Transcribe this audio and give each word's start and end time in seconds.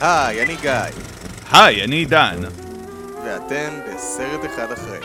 היי, 0.00 0.42
אני 0.42 0.56
גיא, 0.56 0.72
היי, 1.52 1.84
אני 1.84 2.04
דן. 2.04 2.42
ואתם 3.24 3.80
בסרט 3.86 4.44
אחד 4.44 4.72
אחרי. 4.72 4.98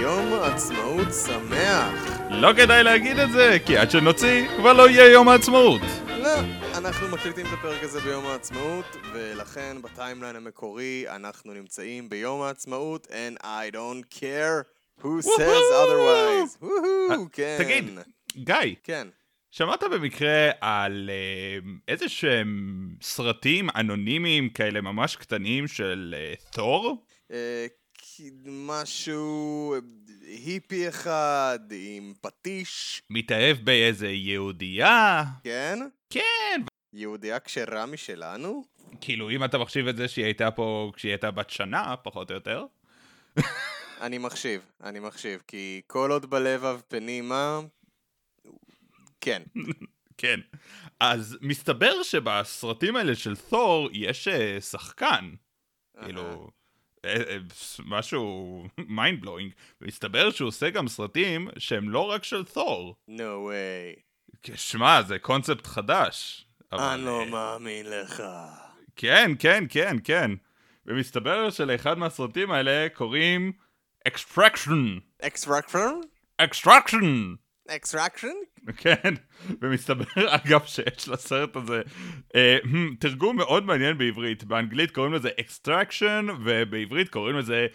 יום 0.00 0.32
עצמאות 0.42 1.08
שמח! 1.26 2.20
לא 2.30 2.52
כדאי 2.56 2.82
להגיד 2.82 3.18
את 3.18 3.32
זה, 3.32 3.56
כי 3.66 3.76
עד 3.78 3.90
שנוציא, 3.90 4.48
כבר 4.56 4.72
לא 4.72 4.88
יהיה 4.88 5.12
יום 5.12 5.28
העצמאות. 5.28 5.80
לא, 6.08 6.30
אנחנו 6.74 7.08
מקליטים 7.08 7.46
את 7.46 7.52
הפרק 7.52 7.82
הזה 7.82 8.00
ביום 8.00 8.26
העצמאות, 8.26 8.96
ולכן 9.12 9.76
בטיימליין 9.82 10.36
המקורי 10.36 11.04
אנחנו 11.08 11.52
נמצאים 11.52 12.08
ביום 12.08 12.42
העצמאות, 12.42 13.06
and 13.06 13.44
I 13.44 13.74
don't 13.74 14.18
care 14.20 14.64
who 15.02 15.22
says 15.22 15.72
otherwise. 15.72 16.56
וואו, 16.62 17.26
כן. 17.32 17.56
תגיד, 17.58 17.98
גיא, 18.36 18.54
כן. 18.84 19.08
שמעת 19.52 19.82
במקרה 19.92 20.50
על 20.60 21.10
אה, 21.12 21.70
איזה 21.88 22.08
שהם 22.08 22.88
סרטים 23.02 23.68
אנונימיים 23.76 24.48
כאלה 24.48 24.80
ממש 24.80 25.16
קטנים 25.16 25.68
של 25.68 26.14
אה, 26.18 26.34
תור? 26.50 27.04
אה, 27.32 27.66
משהו 28.46 29.74
היפי 30.26 30.88
אחד 30.88 31.58
עם 31.70 32.12
פטיש, 32.20 33.02
מתאהב 33.10 33.56
באיזה 33.56 34.08
יהודייה? 34.08 35.24
כן? 35.44 35.78
כן. 36.10 36.62
יהודייה 36.92 37.40
כשרה 37.40 37.86
משלנו? 37.86 38.64
כאילו, 39.00 39.30
אם 39.30 39.44
אתה 39.44 39.58
מחשיב 39.58 39.88
את 39.88 39.96
זה 39.96 40.08
שהיא 40.08 40.24
הייתה 40.24 40.50
פה 40.50 40.92
כשהיא 40.96 41.10
הייתה 41.10 41.30
בת 41.30 41.50
שנה, 41.50 41.94
פחות 41.96 42.30
או 42.30 42.34
יותר. 42.34 42.64
אני 44.00 44.18
מחשיב, 44.18 44.60
אני 44.82 45.00
מחשיב, 45.00 45.42
כי 45.46 45.80
כל 45.86 46.10
עוד 46.10 46.30
בלבב 46.30 46.80
פנימה... 46.88 47.60
כן. 49.22 49.42
כן. 50.18 50.40
אז 51.00 51.38
מסתבר 51.40 52.02
שבסרטים 52.02 52.96
האלה 52.96 53.14
של 53.14 53.36
תור 53.36 53.88
יש 53.92 54.28
אה, 54.28 54.60
שחקן. 54.60 55.30
כאילו, 56.04 56.50
אה, 57.04 57.14
אה, 57.14 57.36
משהו 57.84 58.64
mind 58.78 59.24
blowing. 59.24 59.52
מסתבר 59.80 60.30
שהוא 60.30 60.48
עושה 60.48 60.70
גם 60.70 60.88
סרטים 60.88 61.48
שהם 61.58 61.90
לא 61.90 62.10
רק 62.10 62.24
של 62.24 62.44
תור. 62.44 62.96
No 63.08 63.20
way. 63.20 64.00
שמע, 64.54 65.02
זה 65.02 65.18
קונספט 65.18 65.66
חדש. 65.66 66.46
אני 66.72 67.04
לא 67.04 67.26
מאמין 67.26 67.86
לך. 67.90 68.22
כן, 68.96 69.30
כן, 69.38 69.64
כן, 69.68 69.96
כן. 70.04 70.30
ומסתבר 70.86 71.50
שלאחד 71.50 71.98
מהסרטים 71.98 72.50
האלה 72.50 72.88
קוראים 72.94 73.52
Extraction. 74.08 75.00
Extraction? 75.22 76.00
Extraction! 76.42 77.36
Extraction? 77.68 78.34
כן, 78.76 79.14
ומסתבר 79.62 80.04
אגב 80.16 80.60
שיש 80.66 81.08
לסרט 81.08 81.56
הזה 81.56 81.82
אה, 82.34 82.58
תרגום 82.98 83.36
מאוד 83.36 83.64
מעניין 83.64 83.98
בעברית, 83.98 84.44
באנגלית 84.44 84.90
קוראים 84.90 85.12
לזה 85.12 85.28
extraction 85.38 86.30
ובעברית 86.44 87.08
קוראים 87.08 87.36
לזה 87.36 87.66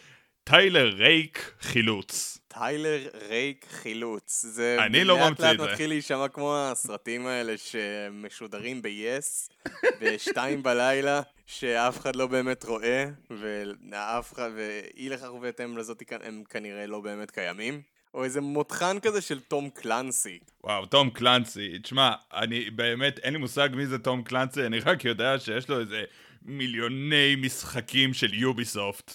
טיילר 0.44 0.90
רייק 0.98 1.52
חילוץ. 1.62 2.38
טיילר 2.48 3.10
רייק 3.30 3.66
חילוץ. 3.70 4.46
זה 4.46 4.78
אני 4.80 5.04
לא 5.04 5.30
ממציא 5.30 5.46
לאט 5.46 5.54
את 5.54 5.58
זה. 5.58 5.64
לאט 5.64 5.72
מתחיל 5.72 5.90
להישמע 5.90 6.28
כמו 6.28 6.58
הסרטים 6.58 7.28
האלה 7.28 7.54
שמשודרים 7.58 8.82
ב-yes, 8.82 9.54
בשתיים 10.02 10.64
בלילה, 10.64 11.22
שאף 11.46 12.00
אחד 12.00 12.16
לא 12.16 12.28
באמת 12.28 12.64
רואה, 12.66 13.06
ואף 13.30 14.34
אחד, 14.34 14.50
ואי 14.56 15.10
לכך 15.10 15.34
ובהתאם 15.34 15.78
לזאת 15.78 16.04
הם 16.24 16.44
כנראה 16.50 16.88
לא 16.88 17.00
באמת 17.00 17.32
קיימים. 17.32 17.82
או 18.14 18.24
איזה 18.24 18.42
מותחן 18.42 19.00
כזה 19.00 19.22
של 19.22 19.40
תום 19.40 19.70
קלנסי. 19.70 20.40
וואו, 20.64 20.86
תום 20.86 21.10
קלנסי, 21.10 21.80
תשמע, 21.80 22.12
אני 22.34 22.70
באמת, 22.70 23.20
אין 23.20 23.34
לי 23.34 23.40
מושג 23.40 23.70
מי 23.74 23.86
זה 23.86 24.00
תום 24.00 24.24
קלנסי, 24.24 24.66
אני 24.66 24.80
רק 24.80 25.06
יודע 25.06 25.40
שיש 25.40 25.70
לו 25.70 25.80
איזה 25.80 26.04
מיליוני 26.42 27.36
משחקים 27.36 28.14
של 28.14 28.34
יוביסופט. 28.34 29.14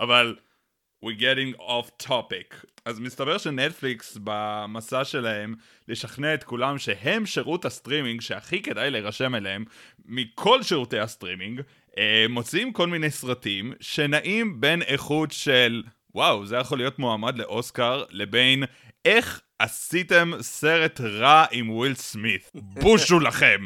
אבל, 0.00 0.36
we're 1.04 1.20
getting 1.20 1.60
off 1.60 2.06
topic. 2.06 2.66
אז 2.84 3.00
מסתבר 3.00 3.38
שנטפליקס 3.38 4.18
במסע 4.24 5.04
שלהם 5.04 5.54
לשכנע 5.88 6.34
את 6.34 6.44
כולם 6.44 6.78
שהם 6.78 7.26
שירות 7.26 7.64
הסטרימינג 7.64 8.20
שהכי 8.20 8.62
כדאי 8.62 8.90
להירשם 8.90 9.34
אליהם 9.34 9.64
מכל 10.04 10.62
שירותי 10.62 10.98
הסטרימינג, 10.98 11.60
אה, 11.98 12.26
מוציאים 12.28 12.72
כל 12.72 12.86
מיני 12.86 13.10
סרטים 13.10 13.72
שנעים 13.80 14.60
בין 14.60 14.82
איכות 14.82 15.32
של 15.32 15.82
וואו, 16.14 16.46
זה 16.46 16.56
יכול 16.56 16.78
להיות 16.78 16.98
מועמד 16.98 17.38
לאוסקר 17.38 18.04
לבין 18.10 18.64
איך 19.04 19.40
עשיתם 19.58 20.30
סרט 20.40 21.00
רע 21.00 21.44
עם 21.50 21.70
וויל 21.70 21.94
סמית. 21.94 22.50
בושו 22.54 23.20
לכם. 23.20 23.60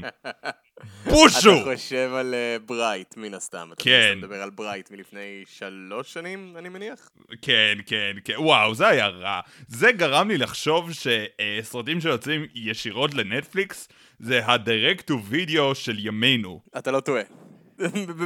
בושו! 1.10 1.62
אתה 1.62 1.76
חושב 1.76 2.10
על 2.14 2.34
אה, 2.34 2.56
ברייט, 2.66 3.16
מן 3.16 3.34
הסתם. 3.34 3.68
אתה 3.72 3.84
כן. 3.84 3.90
מנסה 3.90 4.14
לדבר 4.14 4.42
על 4.42 4.50
ברייט 4.50 4.90
מלפני 4.90 5.44
שלוש 5.46 6.12
שנים, 6.12 6.54
אני 6.58 6.68
מניח? 6.68 7.10
כן, 7.42 7.78
כן, 7.86 8.16
כן, 8.24 8.34
וואו, 8.38 8.74
זה 8.74 8.88
היה 8.88 9.08
רע. 9.08 9.40
זה 9.68 9.92
גרם 9.92 10.28
לי 10.28 10.38
לחשוב 10.38 10.90
שסרטים 10.92 12.00
שיוצאים 12.00 12.46
ישירות 12.54 13.14
לנטפליקס 13.14 13.88
זה 14.18 14.46
ה-direct 14.46 15.10
to 15.10 15.14
video 15.32 15.74
של 15.74 16.06
ימינו. 16.06 16.60
אתה 16.78 16.90
לא 16.90 17.00
טועה. 17.00 17.22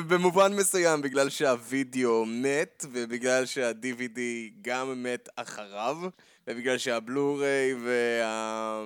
במובן 0.09 0.53
מסוים, 0.57 1.03
בגלל 1.03 1.29
שהווידאו 1.29 2.25
מת, 2.27 2.85
ובגלל 2.93 3.47
שה-DVD 3.47 4.19
גם 4.63 5.03
מת 5.03 5.29
אחריו, 5.37 5.97
ובגלל 6.47 6.79
שהבלו-ריי 6.79 7.75
וה... 7.75 8.85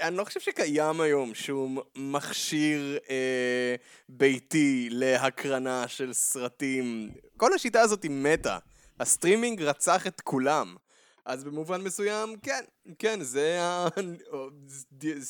אני 0.00 0.16
לא 0.16 0.24
חושב 0.24 0.40
שקיים 0.40 1.00
היום 1.00 1.34
שום 1.34 1.78
מכשיר 1.96 2.98
אה, 3.10 3.74
ביתי 4.08 4.88
להקרנה 4.90 5.88
של 5.88 6.12
סרטים. 6.12 7.10
כל 7.36 7.54
השיטה 7.54 7.80
הזאת 7.80 8.02
היא 8.02 8.10
מתה. 8.10 8.58
הסטרימינג 9.00 9.62
רצח 9.62 10.06
את 10.06 10.20
כולם. 10.20 10.76
אז 11.26 11.44
במובן 11.44 11.80
מסוים, 11.80 12.36
כן, 12.42 12.64
כן, 12.98 13.20
זה 13.22 13.62
ה... 13.62 13.88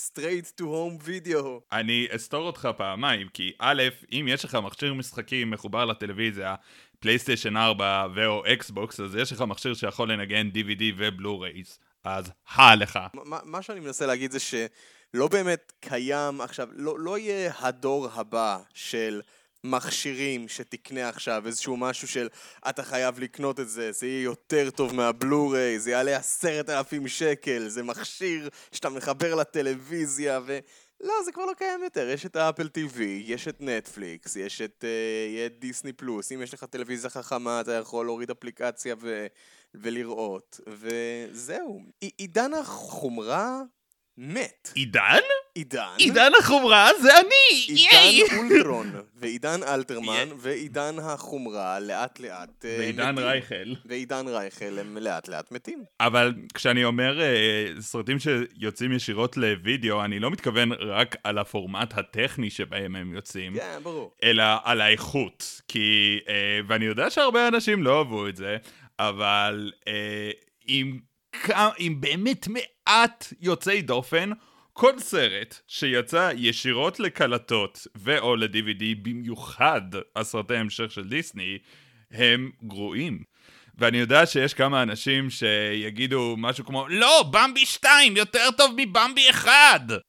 straight 0.09 0.61
to 0.61 0.65
home 0.65 1.07
video. 1.07 1.47
אני 1.73 2.07
אסתור 2.11 2.47
אותך 2.47 2.69
פעמיים, 2.77 3.29
כי 3.29 3.53
א', 3.59 3.83
אם 4.13 4.27
יש 4.29 4.45
לך 4.45 4.55
מכשיר 4.55 4.95
משחקים 4.95 5.51
מחובר 5.51 5.85
לטלוויזיה, 5.85 6.55
פלייסטיישן 6.99 7.57
4 7.57 8.07
ו/או 8.15 8.43
אקסבוקס, 8.53 9.01
אז 9.01 9.17
יש 9.17 9.33
לך 9.33 9.41
מכשיר 9.41 9.75
שיכול 9.75 10.13
לנגן 10.13 10.49
DVD 10.55 10.83
ו 10.97 11.05
Blu-rays, 11.05 11.79
אז 12.05 12.31
הא 12.55 12.75
לך. 12.75 12.99
מה 13.25 13.63
שאני 13.63 13.81
מנסה 13.81 14.07
להגיד 14.07 14.31
זה 14.31 14.41
שלא 14.41 15.29
באמת 15.29 15.73
קיים 15.81 16.41
עכשיו, 16.41 16.69
לא, 16.73 16.99
לא 16.99 17.19
יהיה 17.19 17.53
הדור 17.59 18.09
הבא 18.13 18.59
של 18.75 19.21
מכשירים 19.71 20.49
שתקנה 20.49 21.09
עכשיו, 21.09 21.47
איזשהו 21.47 21.77
משהו 21.77 22.09
של 22.09 22.29
אתה 22.69 22.83
חייב 22.83 23.21
לקנות 23.21 23.61
את 23.61 23.69
זה, 23.69 23.93
זה 23.93 24.07
יהיה 24.07 24.23
יותר 24.23 24.71
טוב 24.71 24.95
מהבלו-ריי, 24.95 25.81
זה 25.81 25.91
יעלה 25.91 26.17
עשרת 26.17 26.71
אלפים 26.71 27.09
שקל, 27.09 27.69
זה 27.69 27.83
מכשיר 27.83 28.49
שאתה 28.73 28.89
מחבר 28.89 29.35
לטלוויזיה 29.35 30.41
ו... 30.47 30.59
לא, 31.01 31.15
זה 31.25 31.33
כבר 31.33 31.45
לא 31.45 31.53
קיים 31.59 31.83
יותר, 31.85 32.09
יש 32.09 32.27
את 32.27 32.37
האפל 32.37 32.69
TV, 32.79 33.01
יש 33.03 33.49
את 33.49 33.61
נטפליקס, 33.61 34.37
יש 34.37 34.61
את, 34.61 34.85
uh, 34.85 35.61
דיסני 35.61 35.93
פלוס, 35.93 36.33
אם 36.33 36.43
יש 36.43 36.55
לך 36.55 36.65
טלוויזיה 36.65 37.11
חכמה 37.11 37.61
אתה 37.61 37.73
יכול 37.73 38.07
להוריד 38.07 38.31
אפליקציה 38.31 38.95
ו... 39.01 39.27
ולראות, 39.75 40.61
וזהו. 40.67 41.83
עידן 42.01 42.55
החומרה 42.55 43.61
מת. 44.17 44.71
עידן? 44.75 45.23
עידן? 45.57 45.95
עידן 45.99 46.31
החומרה 46.41 46.89
זה 47.01 47.11
אני! 47.19 47.79
ייי! 47.81 48.23
עידן 48.23 48.37
אולטרון, 48.37 48.93
ועידן 49.15 49.61
אלתרמן. 49.63 50.29
ועידן 50.39 50.97
החומרה 50.99 51.81
לאט 51.81 52.21
לאט 52.21 52.65
אה, 52.65 52.77
ועידן 52.79 53.13
מתים. 53.13 53.25
רייכל. 53.25 53.75
ועידן 53.85 54.29
רייכל 54.29 54.79
הם 54.79 54.99
לאט 55.01 55.29
לאט 55.29 55.53
מתים. 55.53 55.85
אבל 56.01 56.35
כשאני 56.55 56.85
אומר 56.85 57.19
uh, 57.19 57.81
סרטים 57.81 58.17
שיוצאים 58.19 58.93
ישירות 58.93 59.37
לוידאו, 59.37 60.05
אני 60.05 60.19
לא 60.19 60.31
מתכוון 60.31 60.73
רק 60.73 61.17
על 61.25 61.39
הפורמט 61.39 61.99
הטכני 61.99 62.51
שבהם 62.51 62.97
הם 62.97 63.15
יוצאים. 63.15 63.55
כן, 63.55 63.79
ברור. 63.83 64.15
אלא 64.23 64.45
על 64.65 64.81
האיכות. 64.81 65.61
כי, 65.69 66.19
אה, 66.29 66.61
ואני 66.69 66.85
יודע 66.85 67.11
שהרבה 67.11 67.49
אנשים 67.49 67.83
לא 67.83 67.99
אהבו 67.99 68.29
את 68.29 68.37
זה, 68.37 68.57
אבל 68.99 69.73
אה, 69.89 70.31
עם 71.79 72.01
באמת 72.01 72.49
מעט 72.49 73.33
יוצאי 73.41 73.83
דופן, 73.83 74.31
כל 74.79 74.99
סרט 74.99 75.61
שיצא 75.67 76.31
ישירות 76.37 77.01
לקלטות 77.01 77.87
ו/או 77.97 78.37
ל-DVD, 78.37 78.85
במיוחד 79.03 79.81
הסרטי 80.17 80.57
המשך 80.57 80.91
של 80.91 81.09
דיסני, 81.09 81.59
הם 82.11 82.51
גרועים. 82.63 83.23
ואני 83.79 83.99
יודע 83.99 84.27
שיש 84.27 84.55
כמה 84.55 84.83
אנשים 84.83 85.31
שיגידו 85.31 86.35
משהו 86.39 86.65
כמו, 86.65 86.89
לא, 86.89 87.31
במבי 87.33 87.67
2 87.67 88.17
יותר 88.17 88.51
טוב 88.57 88.75
מבמבי 88.77 89.31
1! 89.31 89.51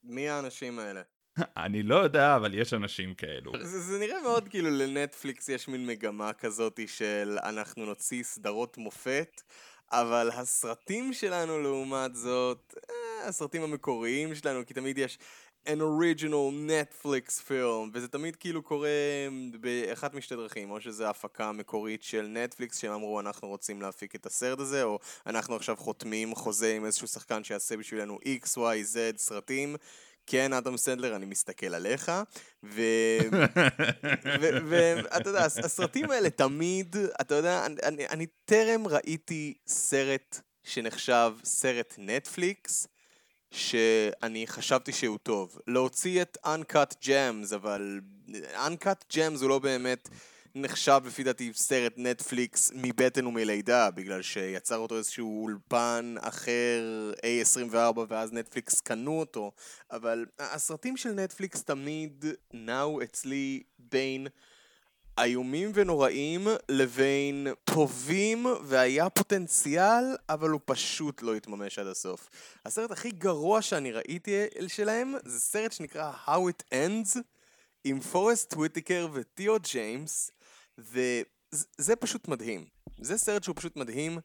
מי 0.04 0.30
האנשים 0.30 0.80
האלה? 0.80 1.02
אני 1.66 1.84
לא 1.84 1.96
יודע, 1.96 2.36
אבל 2.36 2.54
יש 2.54 2.74
אנשים 2.74 3.14
כאלו. 3.14 3.52
זה, 3.62 3.80
זה 3.80 4.00
נראה 4.00 4.22
מאוד 4.22 4.48
כאילו 4.48 4.70
לנטפליקס 4.70 5.50
יש 5.50 5.68
מין 5.68 5.86
מגמה 5.86 6.34
כזאת 6.34 6.80
של 6.88 7.38
אנחנו 7.44 7.86
נוציא 7.86 8.24
סדרות 8.24 8.78
מופת, 8.78 9.42
אבל 9.92 10.30
הסרטים 10.34 11.14
שלנו 11.14 11.62
לעומת 11.62 12.16
זאת, 12.16 12.74
אה, 12.90 13.07
הסרטים 13.26 13.64
המקוריים 13.64 14.36
שלנו, 14.36 14.66
כי 14.66 14.74
תמיד 14.74 14.98
יש 14.98 15.18
an 15.68 15.80
original 15.80 16.70
Netflix 16.70 17.42
film, 17.48 17.90
וזה 17.94 18.08
תמיד 18.08 18.36
כאילו 18.36 18.64
קורה 18.64 18.90
באחת 19.60 20.14
משתי 20.14 20.36
דרכים, 20.36 20.72
או 20.72 20.82
שזה 20.82 21.10
הפקה 21.10 21.52
מקורית 21.52 22.04
של 22.04 22.28
נטפליקס, 22.28 22.78
שהם 22.78 22.92
אמרו 22.92 23.20
אנחנו 23.20 23.48
רוצים 23.48 23.82
להפיק 23.82 24.16
את 24.16 24.26
הסרט 24.26 24.60
הזה, 24.60 24.84
או 24.84 25.00
אנחנו 25.26 25.56
עכשיו 25.56 25.76
חותמים 25.76 26.36
חוזה 26.36 26.76
עם 26.76 26.86
איזשהו 26.86 27.08
שחקן 27.08 27.44
שיעשה 27.44 27.78
בשבילנו 27.78 28.18
X, 28.26 28.58
Y, 28.58 28.94
Z 28.94 29.18
סרטים. 29.18 29.76
כן, 30.30 30.54
אדם 30.54 30.78
סנדלר, 30.78 31.16
אני 31.16 31.26
מסתכל 31.26 31.76
עליך. 31.76 32.12
ואתה 34.70 35.30
יודע, 35.30 35.46
הסרטים 35.46 36.12
האלה 36.12 36.30
תמיד, 36.30 36.96
אתה 37.22 37.36
יודע, 37.36 37.66
אני, 37.66 38.08
אני 38.08 38.26
טרם 38.46 38.88
ראיתי 38.88 39.54
סרט 39.68 40.42
שנחשב 40.64 41.34
סרט 41.44 41.96
נטפליקס, 41.98 42.88
שאני 43.58 44.48
חשבתי 44.48 44.92
שהוא 44.92 45.18
טוב. 45.18 45.60
להוציא 45.68 46.22
את 46.22 46.38
Uncut 46.46 47.06
Gems, 47.06 47.56
אבל 47.56 48.00
Uncut 48.54 49.14
Gems 49.14 49.42
הוא 49.42 49.50
לא 49.50 49.60
באמת 49.60 50.10
נחשב 50.56 51.02
לפי 51.06 51.24
דעתי 51.24 51.52
סרט 51.54 51.94
נטפליקס 51.98 52.72
מבטן 52.76 53.26
ומלידה, 53.26 53.92
בגלל 53.92 54.22
שיצר 54.22 54.78
אותו 54.78 54.98
איזשהו 54.98 55.44
אולפן 55.44 56.16
אחר, 56.20 57.12
A24, 57.16 58.00
ואז 58.10 58.34
נטפליקס 58.34 58.82
קנו 58.82 59.20
אותו, 59.20 59.52
אבל 59.92 60.26
הסרטים 60.40 60.98
של 60.98 61.12
נטפליקס 61.12 61.64
תמיד 61.64 62.26
נעו 62.54 63.02
אצלי 63.04 63.64
בין 63.80 64.28
איומים 65.20 65.72
ונוראים 65.74 66.48
לבין 66.70 67.48
טובים 67.64 68.46
והיה 68.64 69.10
פוטנציאל, 69.10 70.04
אבל 70.30 70.50
הוא 70.50 70.62
פשוט 70.66 71.22
לא 71.22 71.36
התממש 71.36 71.80
עד 71.80 71.88
הסוף. 71.88 72.30
הסרט 72.66 72.92
הכי 72.92 73.12
גרוע 73.12 73.62
שאני 73.62 73.92
ראיתי 73.92 74.32
שלהם 74.68 75.14
זה 75.26 75.40
סרט 75.40 75.72
שנקרא 75.72 76.14
How 76.26 76.30
It 76.30 76.74
Ends 76.74 77.20
עם 77.84 78.00
פורסט 78.00 78.54
וויטיקר 78.54 79.08
ותיאו 79.14 79.60
ג'יימס 79.72 80.32
וזה 80.78 81.96
פשוט 82.00 82.28
מדהים. 82.28 82.66
זה 83.02 83.18
סרט 83.18 83.44
שהוא 83.44 83.56
פשוט 83.56 83.76
מדהים 83.76 84.20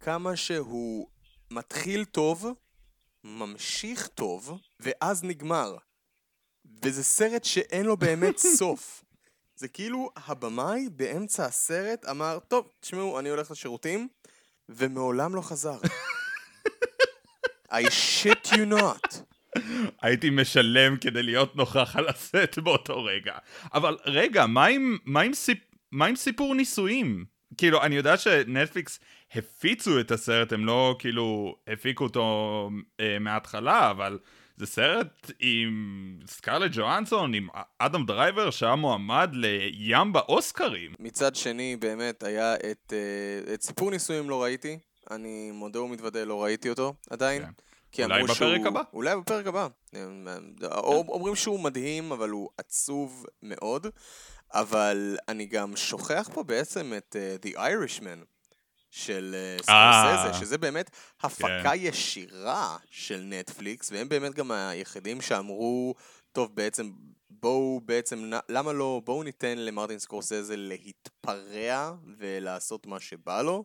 כמה 0.00 0.36
שהוא 0.36 1.08
מתחיל 1.50 2.04
טוב, 2.04 2.46
ממשיך 3.24 4.06
טוב, 4.06 4.58
ואז 4.80 5.24
נגמר. 5.24 5.76
וזה 6.84 7.04
סרט 7.04 7.44
שאין 7.44 7.86
לו 7.86 7.96
באמת 7.96 8.38
סוף. 8.38 9.04
זה 9.62 9.68
כאילו 9.68 10.10
הבמאי 10.16 10.88
באמצע 10.96 11.44
הסרט 11.44 12.04
אמר, 12.10 12.38
טוב, 12.48 12.68
תשמעו, 12.80 13.18
אני 13.18 13.28
הולך 13.28 13.50
לשירותים, 13.50 14.08
ומעולם 14.68 15.34
לא 15.34 15.40
חזר. 15.40 15.78
I 17.72 17.84
shit 17.84 18.48
you 18.48 18.72
not. 18.72 19.16
הייתי 20.02 20.30
משלם 20.30 20.96
כדי 20.96 21.22
להיות 21.22 21.56
נוכח 21.56 21.96
על 21.96 22.08
הסט 22.08 22.58
באותו 22.58 23.04
רגע. 23.04 23.32
אבל 23.74 23.96
רגע, 24.04 24.46
מה 24.46 24.66
עם, 24.66 24.98
מה 25.04 25.20
עם, 25.20 25.34
סיפ... 25.34 25.58
מה 25.92 26.06
עם 26.06 26.16
סיפור 26.16 26.54
נישואים? 26.54 27.24
כאילו, 27.56 27.82
אני 27.82 27.96
יודע 27.96 28.16
שנטפליקס 28.16 29.00
הפיצו 29.32 30.00
את 30.00 30.10
הסרט, 30.10 30.52
הם 30.52 30.66
לא 30.66 30.96
כאילו 30.98 31.56
הפיקו 31.68 32.04
אותו 32.04 32.70
אה, 33.00 33.18
מההתחלה, 33.18 33.90
אבל 33.90 34.18
זה 34.62 34.66
סרט 34.66 35.30
עם 35.40 36.18
סקארלט 36.26 36.70
ג'ואנסון, 36.74 37.34
עם 37.34 37.48
אדם 37.78 38.06
דרייבר, 38.06 38.50
שהיה 38.50 38.74
מועמד 38.74 39.30
לים 39.32 40.12
באוסקרים. 40.12 40.94
מצד 40.98 41.34
שני, 41.36 41.76
באמת, 41.76 42.22
היה 42.22 42.54
את, 42.54 42.92
אה, 42.92 43.54
את 43.54 43.62
סיפור 43.62 43.90
נישואים 43.90 44.30
לא 44.30 44.42
ראיתי, 44.42 44.78
אני 45.10 45.50
מודה 45.50 45.82
ומתוודה, 45.82 46.24
לא 46.24 46.42
ראיתי 46.44 46.70
אותו 46.70 46.94
עדיין. 47.10 47.44
כן. 47.92 48.04
אולי 48.04 48.22
בפרק 48.22 48.36
שהוא... 48.36 48.66
הבא? 48.66 48.82
אולי 48.92 49.16
בפרק 49.16 49.46
הבא. 49.46 49.68
אומרים 51.08 51.34
שהוא 51.34 51.60
מדהים, 51.60 52.12
אבל 52.12 52.30
הוא 52.30 52.48
עצוב 52.58 53.26
מאוד. 53.42 53.86
אבל 54.54 55.16
אני 55.28 55.46
גם 55.46 55.76
שוכח 55.76 56.30
פה 56.34 56.42
בעצם 56.42 56.92
את 56.96 57.16
uh, 57.16 57.46
The 57.46 57.58
Irishman 57.58 58.24
של 58.92 59.34
uh, 59.58 59.62
סקורסזה, 59.62 60.40
שזה 60.40 60.58
באמת 60.58 60.90
הפקה 61.22 61.62
כן. 61.62 61.76
ישירה 61.76 62.76
של 62.90 63.22
נטפליקס, 63.24 63.92
והם 63.92 64.08
באמת 64.08 64.34
גם 64.34 64.50
היחידים 64.50 65.20
שאמרו, 65.20 65.94
טוב 66.32 66.54
בעצם, 66.54 66.90
בואו 67.30 67.80
בעצם, 67.84 68.30
למה 68.48 68.72
לא, 68.72 69.02
בואו 69.04 69.22
ניתן 69.22 69.58
למרטין 69.58 69.98
סקורסזה 69.98 70.56
להתפרע 70.56 71.92
ולעשות 72.18 72.86
מה 72.86 73.00
שבא 73.00 73.42
לו. 73.42 73.64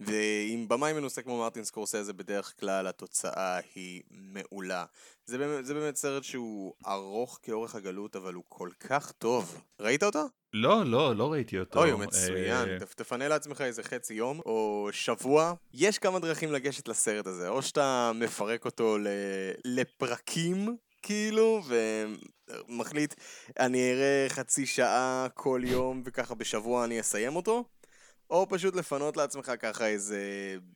ועם 0.00 0.68
במאי 0.68 0.92
מנוסה 0.92 1.22
כמו 1.22 1.38
מרטין 1.38 1.64
סקורסזה 1.64 2.12
בדרך 2.12 2.54
כלל 2.60 2.86
התוצאה 2.86 3.58
היא 3.74 4.02
מעולה. 4.10 4.84
זה 5.26 5.38
באמת, 5.38 5.66
זה 5.66 5.74
באמת 5.74 5.96
סרט 5.96 6.24
שהוא 6.24 6.74
ארוך 6.86 7.38
כאורך 7.42 7.74
הגלות 7.74 8.16
אבל 8.16 8.34
הוא 8.34 8.44
כל 8.48 8.70
כך 8.80 9.12
טוב. 9.12 9.62
ראית 9.80 10.02
אותו? 10.02 10.28
לא, 10.52 10.86
לא, 10.86 11.16
לא 11.16 11.32
ראיתי 11.32 11.58
אותו. 11.58 11.80
אוי, 11.80 11.90
הוא 11.90 12.00
מצוין. 12.00 12.68
אה, 12.68 12.78
תפנה 12.96 13.28
לעצמך 13.28 13.60
איזה 13.60 13.82
חצי 13.82 14.14
יום 14.14 14.40
או 14.46 14.88
שבוע. 14.92 15.54
יש 15.74 15.98
כמה 15.98 16.18
דרכים 16.18 16.52
לגשת 16.52 16.88
לסרט 16.88 17.26
הזה. 17.26 17.48
או 17.48 17.62
שאתה 17.62 18.12
מפרק 18.14 18.64
אותו 18.64 18.96
לפרקים 19.64 20.76
כאילו, 21.02 21.62
ומחליט, 22.68 23.14
אני 23.60 23.92
אראה 23.92 24.26
חצי 24.28 24.66
שעה 24.66 25.26
כל 25.34 25.60
יום 25.64 26.02
וככה 26.04 26.34
בשבוע 26.34 26.84
אני 26.84 27.00
אסיים 27.00 27.36
אותו. 27.36 27.64
או 28.30 28.46
פשוט 28.48 28.76
לפנות 28.76 29.16
לעצמך 29.16 29.52
ככה 29.60 29.86
איזה, 29.86 30.20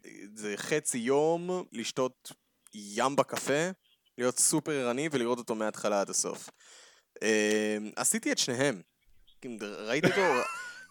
איזה 0.05 0.55
חצי 0.57 0.99
יום, 0.99 1.65
לשתות 1.73 2.33
ים 2.75 3.17
בקפה, 3.17 3.71
להיות 4.19 4.39
סופר 4.39 4.73
ערני 4.73 5.09
ולראות 5.13 5.39
אותו 5.39 5.55
מההתחלה 5.55 6.01
עד 6.01 6.11
הסוף. 6.11 6.51
אה, 7.23 7.77
עשיתי 7.97 8.33
את 8.33 8.39
שניהם. 8.39 8.83
ראיתי 9.87 10.07
אותו... 10.07 10.43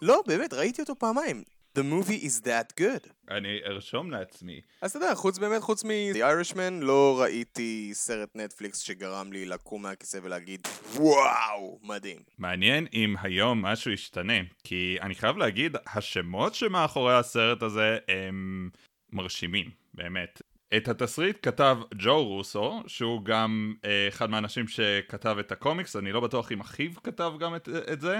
לא, 0.01 0.23
באמת, 0.27 0.53
ראיתי 0.53 0.81
אותו 0.81 0.95
פעמיים. 0.95 1.43
The 1.77 1.81
movie 1.81 2.23
is 2.23 2.45
that 2.45 2.81
good. 2.81 3.09
אני 3.29 3.59
ארשום 3.65 4.11
לעצמי. 4.11 4.61
אז 4.81 4.95
אתה 4.95 4.99
יודע, 5.05 5.15
חוץ 5.15 5.37
באמת, 5.37 5.61
חוץ 5.61 5.83
מ-The 5.83 6.17
Irishman, 6.17 6.71
לא 6.81 7.21
ראיתי 7.21 7.89
סרט 7.93 8.29
נטפליקס 8.35 8.79
שגרם 8.79 9.33
לי 9.33 9.45
לקום 9.45 9.81
מהכיסא 9.81 10.19
ולהגיד, 10.23 10.67
וואו, 10.93 11.79
מדהים. 11.83 12.19
מעניין 12.37 12.87
אם 12.93 13.15
היום 13.21 13.61
משהו 13.61 13.91
ישתנה, 13.91 14.39
כי 14.63 14.97
אני 15.01 15.15
חייב 15.15 15.37
להגיד, 15.37 15.77
השמות 15.95 16.55
שמאחורי 16.55 17.15
הסרט 17.17 17.63
הזה 17.63 17.97
הם 18.07 18.69
מרשימים, 19.13 19.69
באמת. 19.93 20.41
את 20.77 20.87
התסריט 20.87 21.37
כתב 21.41 21.77
ג'ו 21.95 22.25
רוסו, 22.25 22.83
שהוא 22.87 23.25
גם 23.25 23.73
אה, 23.85 24.07
אחד 24.07 24.29
מהאנשים 24.29 24.67
שכתב 24.67 25.37
את 25.39 25.51
הקומיקס, 25.51 25.95
אני 25.95 26.11
לא 26.11 26.19
בטוח 26.19 26.51
אם 26.51 26.61
אחיו 26.61 26.91
כתב 27.03 27.31
גם 27.39 27.55
את, 27.55 27.69
את 27.93 28.01
זה. 28.01 28.19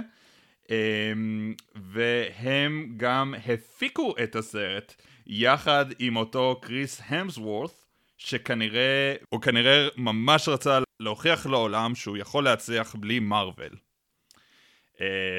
אמ, 0.69 1.53
והם 1.75 2.93
גם 2.97 3.33
הפיקו 3.47 4.15
את 4.23 4.35
הסרט 4.35 4.95
יחד 5.27 5.85
עם 5.99 6.15
אותו 6.15 6.59
קריס 6.61 7.01
המסוורת' 7.05 7.85
שכנראה, 8.17 9.15
הוא 9.29 9.41
כנראה 9.41 9.87
ממש 9.97 10.49
רצה 10.49 10.79
להוכיח 10.99 11.45
לעולם 11.45 11.95
שהוא 11.95 12.17
יכול 12.17 12.43
להצליח 12.43 12.95
בלי 12.95 13.19
מארוול. 13.19 13.77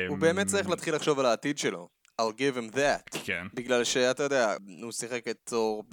הוא 0.09 0.19
באמת 0.19 0.47
צריך 0.47 0.69
להתחיל 0.69 0.95
לחשוב 0.95 1.19
על 1.19 1.27
העתיד 1.27 1.59
שלו. 1.59 1.89
I'll 2.21 2.35
give 2.39 2.57
him 2.57 2.77
that. 2.77 3.19
כן. 3.25 3.47
בגלל 3.55 3.85
שאתה 3.85 4.23
יודע, 4.23 4.55
הוא 4.83 4.93
שיחק 4.93 5.29
את 5.29 5.39
תור 5.45 5.85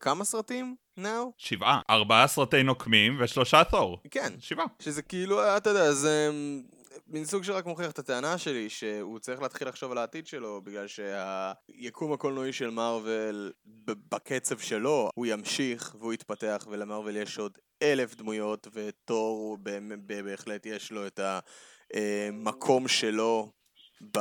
בכמה 0.00 0.24
סרטים 0.24 0.76
now? 0.98 1.30
שבעה. 1.38 1.80
ארבעה 1.90 2.26
סרטי 2.26 2.62
נוקמים 2.62 3.16
ושלושה 3.20 3.64
תור. 3.64 3.98
כן. 4.10 4.32
שבעה. 4.38 4.66
שזה 4.78 5.02
כאילו, 5.02 5.56
אתה 5.56 5.70
יודע, 5.70 5.92
זה... 5.92 6.30
מין 7.06 7.24
סוג 7.24 7.44
שרק 7.44 7.66
מוכיח 7.66 7.90
את 7.90 7.98
הטענה 7.98 8.38
שלי 8.38 8.70
שהוא 8.70 9.18
צריך 9.18 9.42
להתחיל 9.42 9.68
לחשוב 9.68 9.92
על 9.92 9.98
העתיד 9.98 10.26
שלו 10.26 10.60
בגלל 10.64 10.86
שהיקום 10.86 12.12
הקולנועי 12.12 12.52
של 12.52 12.70
מארוול 12.70 13.52
בקצב 13.86 14.58
שלו 14.58 15.10
הוא 15.14 15.26
ימשיך 15.26 15.96
והוא 15.98 16.12
יתפתח 16.12 16.66
ולמארוול 16.70 17.16
יש 17.16 17.38
עוד 17.38 17.58
אלף 17.82 18.14
דמויות 18.14 18.68
ותור 18.72 19.58
בהחלט 20.06 20.66
יש 20.66 20.92
לו 20.92 21.06
את 21.06 21.20
המקום 21.94 22.88
שלו 22.88 23.52
ב... 24.16 24.18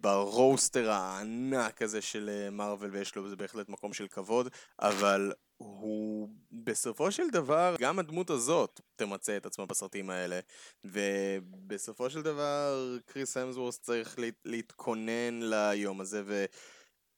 ברוסטר 0.00 0.90
הענק 0.90 1.82
הזה 1.82 2.02
של 2.02 2.48
מארוול 2.52 2.90
ויש 2.92 3.16
לו 3.16 3.36
בהחלט 3.36 3.68
מקום 3.68 3.92
של 3.92 4.08
כבוד 4.08 4.48
אבל 4.80 5.32
הוא 5.60 6.28
בסופו 6.52 7.10
של 7.10 7.30
דבר, 7.32 7.76
גם 7.80 7.98
הדמות 7.98 8.30
הזאת 8.30 8.80
תמצא 8.96 9.36
את 9.36 9.46
עצמה 9.46 9.66
בסרטים 9.66 10.10
האלה. 10.10 10.40
ובסופו 10.84 12.10
של 12.10 12.22
דבר, 12.22 12.96
קריס 13.06 13.36
המסוורס 13.36 13.78
צריך 13.78 14.18
לה, 14.18 14.28
להתכונן 14.44 15.40
ליום 15.42 16.00
הזה, 16.00 16.22
ו... 16.26 16.44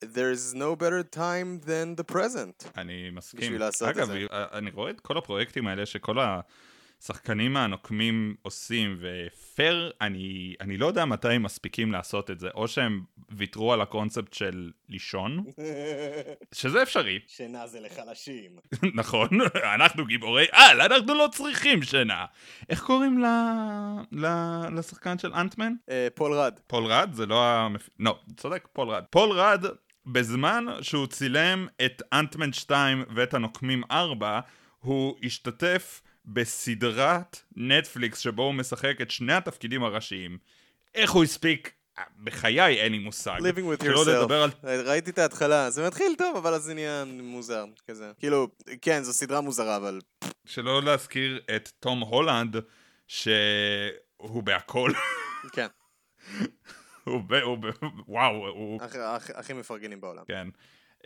There's 0.03 0.53
no 0.53 0.75
better 0.75 1.15
time 1.15 1.65
than 1.65 2.01
the 2.01 2.13
present. 2.15 2.67
אני 2.77 3.09
מסכים. 3.09 3.39
בשביל 3.39 3.59
לעשות 3.59 3.87
אגב, 3.87 3.99
את 3.99 4.07
זה. 4.07 4.13
אגב, 4.13 4.47
אני 4.53 4.71
רואה 4.71 4.91
את 4.91 4.99
כל 4.99 5.17
הפרויקטים 5.17 5.67
האלה 5.67 5.85
שכל 5.85 6.19
שהשחקנים 7.03 7.57
הנוקמים 7.57 8.35
עושים, 8.41 8.97
ופייר, 8.99 9.91
אני, 10.01 10.55
אני 10.61 10.77
לא 10.77 10.85
יודע 10.85 11.05
מתי 11.05 11.33
הם 11.33 11.43
מספיקים 11.43 11.91
לעשות 11.91 12.31
את 12.31 12.39
זה, 12.39 12.49
או 12.55 12.67
שהם 12.67 13.03
ויתרו 13.29 13.73
על 13.73 13.81
הקונספט 13.81 14.33
של 14.33 14.71
לישון, 14.89 15.43
שזה 16.51 16.83
אפשרי, 16.83 17.19
שינה 17.27 17.67
זה 17.67 17.79
לחלשים. 17.79 18.51
נכון, 19.01 19.29
אנחנו 19.75 20.05
גיבורי 20.05 20.45
על, 20.51 20.81
אנחנו 20.81 21.13
לא 21.13 21.29
צריכים 21.31 21.83
שינה. 21.83 22.25
איך 22.69 22.81
קוראים 22.83 23.19
ל... 23.19 23.25
ל... 24.11 24.27
לשחקן 24.77 25.17
של 25.17 25.33
אנטמן? 25.33 25.73
אה, 25.89 26.07
פול 26.15 26.33
רד. 26.33 26.59
פול 26.67 26.85
רד? 26.85 27.09
זה 27.13 27.25
לא 27.25 27.45
המפ... 27.45 27.89
לא, 27.99 28.19
צודק, 28.37 28.67
פול 28.73 28.89
רד. 28.89 29.03
פול 29.09 29.31
רד, 29.31 29.65
בזמן 30.05 30.65
שהוא 30.81 31.07
צילם 31.07 31.67
את 31.85 32.01
אנטמן 32.13 32.53
2 32.53 33.03
ואת 33.15 33.33
הנוקמים 33.33 33.83
4, 33.91 34.39
הוא 34.79 35.15
השתתף 35.23 36.01
בסדרת 36.25 37.41
נטפליקס 37.55 38.19
שבו 38.19 38.43
הוא 38.43 38.53
משחק 38.53 39.01
את 39.01 39.11
שני 39.11 39.33
התפקידים 39.33 39.83
הראשיים. 39.83 40.37
איך 40.95 41.11
הוא 41.11 41.23
הספיק? 41.23 41.71
בחיי 42.23 42.81
אין 42.81 42.91
לי 42.91 42.99
מושג. 42.99 43.39
Living 43.39 43.81
with 43.81 43.83
yourself. 43.83 44.33
על... 44.33 44.49
ראיתי 44.63 45.11
את 45.11 45.17
ההתחלה, 45.17 45.69
זה 45.69 45.87
מתחיל 45.87 46.15
טוב, 46.17 46.35
אבל 46.37 46.53
אז 46.53 46.63
זה 46.63 46.73
נהיה 46.73 47.03
מוזר, 47.05 47.65
כזה. 47.87 48.11
כאילו, 48.19 48.47
כן, 48.81 49.03
זו 49.03 49.13
סדרה 49.13 49.41
מוזרה, 49.41 49.75
אבל... 49.77 50.01
שלא 50.45 50.83
להזכיר 50.83 51.41
את 51.55 51.71
תום 51.79 51.99
הולנד, 51.99 52.55
שהוא 53.07 54.43
בהכל. 54.43 54.91
כן, 55.53 55.67
הוא 57.03 57.21
ב... 57.27 57.33
הוא 57.33 57.57
ב... 57.57 57.65
וואו, 58.07 58.47
הוא... 58.47 58.81
הכ- 58.81 58.95
הכ- 58.95 59.39
הכי 59.39 59.53
מפרגנים 59.53 60.01
בעולם. 60.01 60.23
כן. 60.27 60.47
Um, 61.03 61.05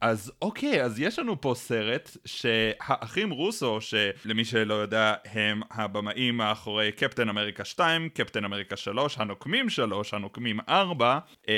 אז 0.00 0.32
אוקיי, 0.42 0.82
אז 0.82 1.00
יש 1.00 1.18
לנו 1.18 1.40
פה 1.40 1.52
סרט 1.56 2.16
שהאחים 2.24 3.30
רוסו, 3.30 3.78
שלמי 3.80 4.44
שלא 4.44 4.74
יודע, 4.74 5.14
הם 5.24 5.60
הבמאים 5.70 6.36
מאחורי 6.36 6.92
קפטן 6.92 7.28
אמריקה 7.28 7.64
2, 7.64 8.08
קפטן 8.08 8.44
אמריקה 8.44 8.76
3, 8.76 9.18
הנוקמים 9.18 9.68
3, 9.68 10.14
הנוקמים 10.14 10.60
4, 10.68 11.18
um, 11.42 11.48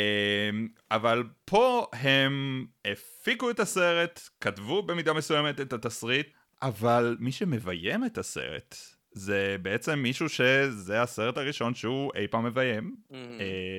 אבל 0.90 1.24
פה 1.44 1.86
הם 1.92 2.66
הפיקו 2.84 3.50
את 3.50 3.60
הסרט, 3.60 4.20
כתבו 4.40 4.82
במידה 4.82 5.12
מסוימת 5.12 5.60
את 5.60 5.72
התסריט, 5.72 6.28
אבל 6.62 7.16
מי 7.20 7.32
שמביים 7.32 8.04
את 8.04 8.18
הסרט 8.18 8.76
זה 9.12 9.56
בעצם 9.62 9.98
מישהו 9.98 10.28
שזה 10.28 11.02
הסרט 11.02 11.36
הראשון 11.38 11.74
שהוא 11.74 12.12
אי 12.14 12.26
פעם 12.26 12.44
מביים. 12.44 12.96
אה, 13.40 13.78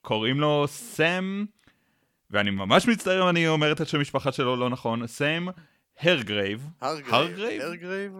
קוראים 0.00 0.40
לו 0.40 0.64
סם, 0.68 1.44
ואני 2.36 2.50
ממש 2.50 2.88
מצטער 2.88 3.22
אם 3.22 3.28
אני 3.28 3.48
אומר 3.48 3.72
את 3.72 3.80
השם 3.80 4.00
משפחה 4.00 4.32
שלו 4.32 4.56
לא 4.56 4.70
נכון, 4.70 5.06
סם 5.06 5.46
הרגרייב. 6.00 6.66
הרגרייב. 6.80 7.62
הרגרייב? 7.62 8.12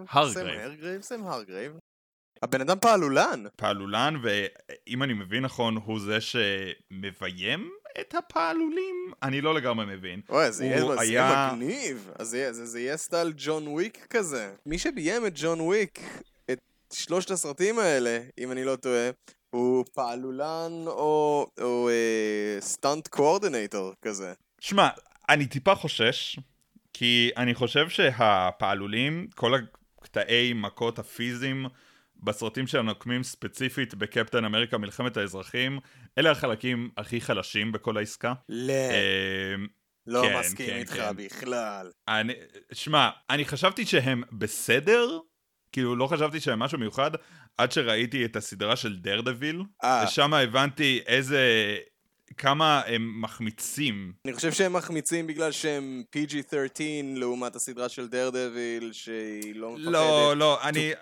הרגרייב? 0.62 1.02
סם 1.02 1.25
הרגרייב? 1.25 1.73
הבן 2.42 2.61
אדם 2.61 2.76
פעלולן. 2.80 3.44
פעלולן, 3.56 4.14
ואם 4.23 5.02
אני 5.02 5.12
מבין 5.12 5.42
נכון, 5.42 5.76
הוא 5.85 6.00
זה 6.00 6.18
שמביים 6.20 7.70
את 8.00 8.14
הפעלולים? 8.14 9.12
אני 9.23 9.40
לא 9.40 9.54
לגמרי 9.54 9.87
מבין. 9.87 10.20
אוי, 10.28 10.52
זה 10.52 10.64
יהיה 10.64 11.00
היה- 11.00 11.50
מגניב. 11.52 12.11
אז 12.18 12.28
זה 12.28 12.66
זה 12.66 12.80
יהיה 12.80 12.96
סטייל 12.96 13.32
ג'ון 13.37 13.68
וויק 13.68 14.06
כזה. 14.11 14.52
מי 14.66 14.78
שביים 14.78 15.26
את 15.26 15.32
ג'ון 15.37 15.61
וויק, 15.61 16.00
את 16.50 16.58
שלושת 16.92 17.30
הסרטים 17.30 17.78
האלה, 17.78 18.18
אם 18.38 18.52
אני 18.52 18.64
לא 18.64 18.76
טועה, 18.76 19.11
הוא 19.56 19.84
פעלולן 19.94 20.72
או 20.86 21.46
או, 21.60 21.88
אה, 21.88 22.60
stunt 22.61 23.09
coordinator 23.09 23.92
כזה. 24.02 24.32
שמע, 24.60 24.88
אני 25.28 25.46
טיפה 25.46 25.75
חושש, 25.75 26.38
כי 26.92 27.30
אני 27.36 27.54
חושב 27.54 27.88
שהפעלולים, 27.88 29.26
כל 29.34 29.52
הקטעי 29.54 30.52
מכות 30.52 30.98
הפיזיים 30.98 31.66
בסרטים 32.16 32.66
של 32.66 32.78
הנוקמים 32.78 33.22
ספציפית 33.22 33.94
בקפטן 33.94 34.44
אמריקה 34.44 34.78
מלחמת 34.78 35.16
האזרחים, 35.16 35.78
אלה 36.18 36.30
החלקים 36.30 36.90
הכי 36.96 37.20
חלשים 37.20 37.72
בכל 37.72 37.96
העסקה. 37.96 38.34
לא, 38.48 38.72
אמ, 38.72 39.66
לא 40.06 40.22
כן, 40.22 40.38
מסכים 40.38 40.66
כן, 40.66 40.76
איתך 40.76 40.94
כן. 40.94 41.16
בכלל. 41.16 41.90
אני, 42.08 42.32
שמע, 42.72 43.10
אני 43.30 43.44
חשבתי 43.44 43.86
שהם 43.86 44.22
בסדר, 44.32 45.18
כאילו 45.76 45.97
לא 45.97 46.06
חשבתי 46.06 46.40
שהם 46.40 46.59
משהו 46.59 46.78
מיוחד, 46.78 47.11
עד 47.59 47.73
שראיתי 47.73 48.25
את 48.25 48.37
הסדרה 48.37 48.76
של 48.76 48.97
דרדוויל, 48.97 49.62
אה. 49.85 50.04
ושם 50.06 50.35
הבנתי 50.35 51.00
איזה, 51.06 51.76
כמה 52.38 52.83
הם 52.87 53.23
מחמיצים. 53.23 54.12
אני 54.25 54.35
חושב 54.35 54.52
שהם 54.52 54.73
מחמיצים 54.73 55.26
בגלל 55.26 55.52
שהם 55.52 56.02
PG-13 56.16 56.81
לעומת 57.14 57.57
הסדרה 57.57 57.88
של 57.88 58.09
דרדוויל 58.09 58.93
שהיא 58.93 59.55
לא 59.55 59.73
מפחדת. 59.73 59.93
לא, 59.93 60.35
לא, 60.37 60.62
אני... 60.62 60.93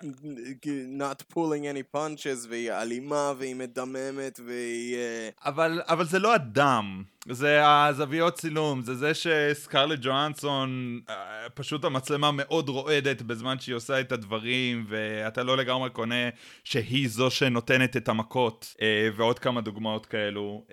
not 0.97 1.33
pulling 1.33 1.63
any 1.63 1.95
punches 1.95 2.47
והיא 2.49 2.71
אלימה 2.71 3.33
והיא 3.37 3.55
מדממת 3.55 4.39
והיא... 4.45 4.95
אה, 4.95 5.29
אבל, 5.45 5.81
אבל 5.87 6.05
זה 6.05 6.19
לא 6.19 6.33
הדם, 6.33 7.03
זה 7.29 7.61
הזוויות 7.67 8.33
צילום, 8.33 8.81
זה 8.81 8.95
זה 8.95 9.11
שסקרלט 9.13 9.99
ג'ואנסון, 10.01 10.99
אה, 11.09 11.15
פשוט 11.53 11.85
המצלמה 11.85 12.31
מאוד 12.31 12.69
רועדת 12.69 13.21
בזמן 13.21 13.59
שהיא 13.59 13.75
עושה 13.75 13.99
את 13.99 14.11
הדברים, 14.11 14.85
ואתה 14.89 15.43
לא 15.43 15.57
לגמרי 15.57 15.89
קונה 15.89 16.29
שהיא 16.63 17.09
זו 17.09 17.31
שנותנת 17.31 17.97
את 17.97 18.09
המכות, 18.09 18.75
אה, 18.81 19.09
ועוד 19.15 19.39
כמה 19.39 19.61
דוגמאות 19.61 20.05
כאלו. 20.05 20.63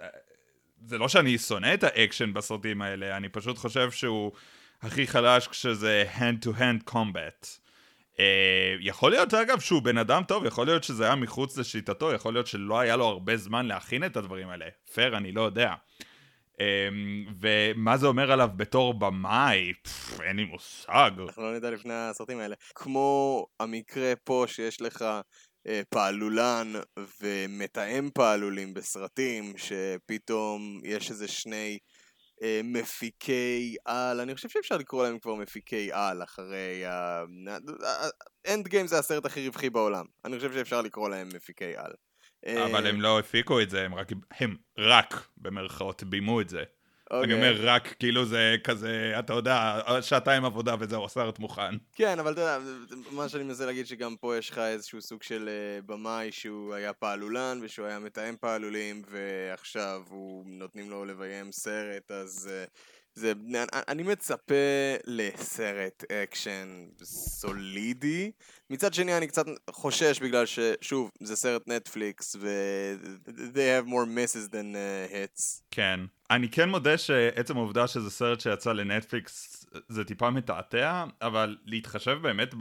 אה, 0.00 0.08
זה 0.86 0.98
לא 0.98 1.08
שאני 1.08 1.38
שונא 1.38 1.74
את 1.74 1.84
האקשן 1.84 2.32
בסרטים 2.32 2.82
האלה, 2.82 3.16
אני 3.16 3.28
פשוט 3.28 3.58
חושב 3.58 3.90
שהוא 3.90 4.32
הכי 4.82 5.06
חלש 5.06 5.48
כשזה 5.48 6.04
hand 6.16 6.46
to 6.46 6.58
hand 6.58 6.90
combat. 6.90 7.64
Uh, 8.14 8.16
יכול 8.80 9.10
להיות 9.10 9.34
אגב 9.34 9.60
שהוא 9.60 9.82
בן 9.82 9.98
אדם 9.98 10.22
טוב, 10.28 10.44
יכול 10.44 10.66
להיות 10.66 10.84
שזה 10.84 11.04
היה 11.04 11.14
מחוץ 11.14 11.56
לשיטתו, 11.56 12.12
יכול 12.12 12.32
להיות 12.34 12.46
שלא 12.46 12.80
היה 12.80 12.96
לו 12.96 13.04
הרבה 13.04 13.36
זמן 13.36 13.66
להכין 13.66 14.04
את 14.04 14.16
הדברים 14.16 14.48
האלה. 14.48 14.66
פייר, 14.92 15.16
אני 15.16 15.32
לא 15.32 15.42
יודע. 15.42 15.74
Um, 16.52 16.56
ומה 17.40 17.96
זה 17.96 18.06
אומר 18.06 18.32
עליו 18.32 18.50
בתור 18.56 18.94
במאי? 18.94 19.72
פף, 19.82 20.20
אין 20.20 20.36
לי 20.36 20.44
מושג. 20.44 21.10
אנחנו 21.26 21.42
לא 21.42 21.56
נדע 21.56 21.70
לפני 21.70 21.94
הסרטים 21.94 22.38
האלה. 22.38 22.54
כמו 22.74 23.46
המקרה 23.60 24.12
פה 24.24 24.44
שיש 24.48 24.82
לך 24.82 25.04
פעלולן 25.90 26.72
ומתאם 27.20 28.10
פעלולים 28.14 28.74
בסרטים, 28.74 29.52
שפתאום 29.56 30.80
יש 30.84 31.10
איזה 31.10 31.28
שני 31.28 31.78
אה, 32.42 32.60
מפיקי 32.64 33.76
על, 33.84 34.20
אני 34.20 34.34
חושב 34.34 34.48
שאפשר 34.48 34.76
לקרוא 34.76 35.04
להם 35.04 35.18
כבר 35.18 35.34
מפיקי 35.34 35.92
על 35.92 36.22
אחרי 36.22 36.86
ה... 36.86 37.22
אנד 38.48 38.68
גיים 38.68 38.86
זה 38.86 38.98
הסרט 38.98 39.24
הכי 39.24 39.46
רווחי 39.46 39.70
בעולם. 39.70 40.04
אני 40.24 40.36
חושב 40.36 40.52
שאפשר 40.52 40.82
לקרוא 40.82 41.08
להם 41.08 41.28
מפיקי 41.34 41.76
על. 41.76 41.92
אבל 42.46 42.84
אה, 42.84 42.90
הם 42.90 43.00
לא 43.00 43.18
הפיקו 43.18 43.60
את 43.60 43.70
זה, 43.70 43.82
הם 43.82 43.94
רק, 43.94 44.08
הם 44.30 44.56
רק 44.78 45.28
במרכאות 45.36 46.02
ביימו 46.02 46.40
את 46.40 46.48
זה. 46.48 46.62
אני 47.22 47.34
אוקיי. 47.34 47.34
אומר 47.50 47.60
רק, 47.62 47.94
כאילו 47.98 48.24
זה 48.24 48.56
כזה, 48.64 49.14
אתה 49.18 49.32
יודע, 49.32 49.80
שעתיים 50.00 50.44
עבודה 50.44 50.74
וזהו, 50.78 51.04
הסרט 51.04 51.38
מוכן. 51.38 51.74
כן, 51.94 52.18
אבל 52.18 52.32
אתה 52.32 52.40
יודע, 52.40 52.58
מה 53.10 53.28
שאני 53.28 53.44
מנסה 53.44 53.66
להגיד 53.66 53.86
שגם 53.86 54.16
פה 54.16 54.36
יש 54.36 54.50
לך 54.50 54.58
איזשהו 54.58 55.00
סוג 55.02 55.22
של 55.22 55.48
אה, 55.48 55.82
במאי 55.86 56.32
שהוא 56.32 56.74
היה 56.74 56.92
פעלולן 56.92 57.58
ושהוא 57.62 57.86
היה 57.86 57.98
מתאם 57.98 58.34
פעלולים 58.40 59.02
ועכשיו 59.10 60.02
הוא 60.08 60.44
נותנים 60.46 60.90
לו 60.90 61.04
לביים 61.04 61.52
סרט, 61.52 62.10
אז 62.10 62.50
אה, 62.52 62.64
זה, 63.14 63.32
אני, 63.88 64.02
מצפה 64.02 64.54
לסרט 65.06 66.04
אקשן 66.12 66.86
סולידי. 67.02 68.30
מצד 68.70 68.94
שני 68.94 69.16
אני 69.16 69.26
קצת 69.26 69.46
חושש 69.70 70.20
בגלל 70.22 70.46
ששוב, 70.46 71.10
זה 71.20 71.36
סרט 71.36 71.68
נטפליקס 71.68 72.36
ו... 72.40 72.48
they 73.26 73.82
have 73.82 73.86
more 73.88 74.06
misses 74.06 74.50
than 74.50 74.74
uh, 74.74 75.12
hits. 75.12 75.62
כן. 75.70 76.00
אני 76.30 76.48
כן 76.48 76.68
מודה 76.68 76.98
שעצם 76.98 77.56
העובדה 77.56 77.86
שזה 77.86 78.10
סרט 78.10 78.40
שיצא 78.40 78.72
לנטפליקס 78.72 79.66
זה 79.88 80.04
טיפה 80.04 80.30
מתעתע, 80.30 81.04
אבל 81.22 81.56
להתחשב 81.64 82.18
באמת 82.22 82.54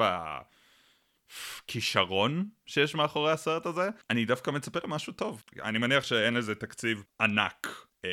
בכישרון 1.68 2.50
שיש 2.66 2.96
מאחורי 2.96 3.32
הסרט 3.32 3.66
הזה, 3.66 3.90
אני 4.10 4.26
דווקא 4.26 4.52
מצפה 4.52 4.80
למשהו 4.84 5.14
טוב. 5.14 5.44
אני 5.64 5.78
מניח 5.78 6.04
שאין 6.04 6.34
לזה 6.34 6.56
תקציב 6.56 7.04
ענק. 7.22 7.68
אה, 8.06 8.10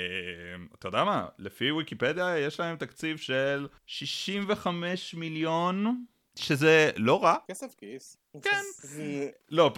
אתה 0.79 0.89
יודע 0.89 1.05
מה? 1.05 1.27
לפי 1.39 1.73
ויקיפדיה 1.73 2.39
יש 2.39 2.61
להם 2.61 2.77
תקציב 2.77 3.17
של 3.17 3.67
65 3.87 5.15
מיליון, 5.15 6.05
שזה 6.37 6.91
לא 6.97 7.25
רע. 7.25 7.35
כסף 7.49 7.75
כיס. 7.75 8.17
כן. 8.43 8.63
לא, 9.49 9.73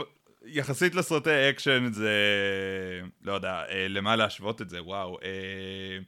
יחסית 0.44 0.94
לסרטי 0.94 1.50
אקשן 1.50 1.92
זה... 1.92 2.12
לא 3.22 3.32
יודע, 3.32 3.64
אה, 3.68 3.88
למה 3.88 4.16
להשוות 4.16 4.62
את 4.62 4.70
זה, 4.70 4.82
וואו. 4.82 5.18
אה, 5.22 5.98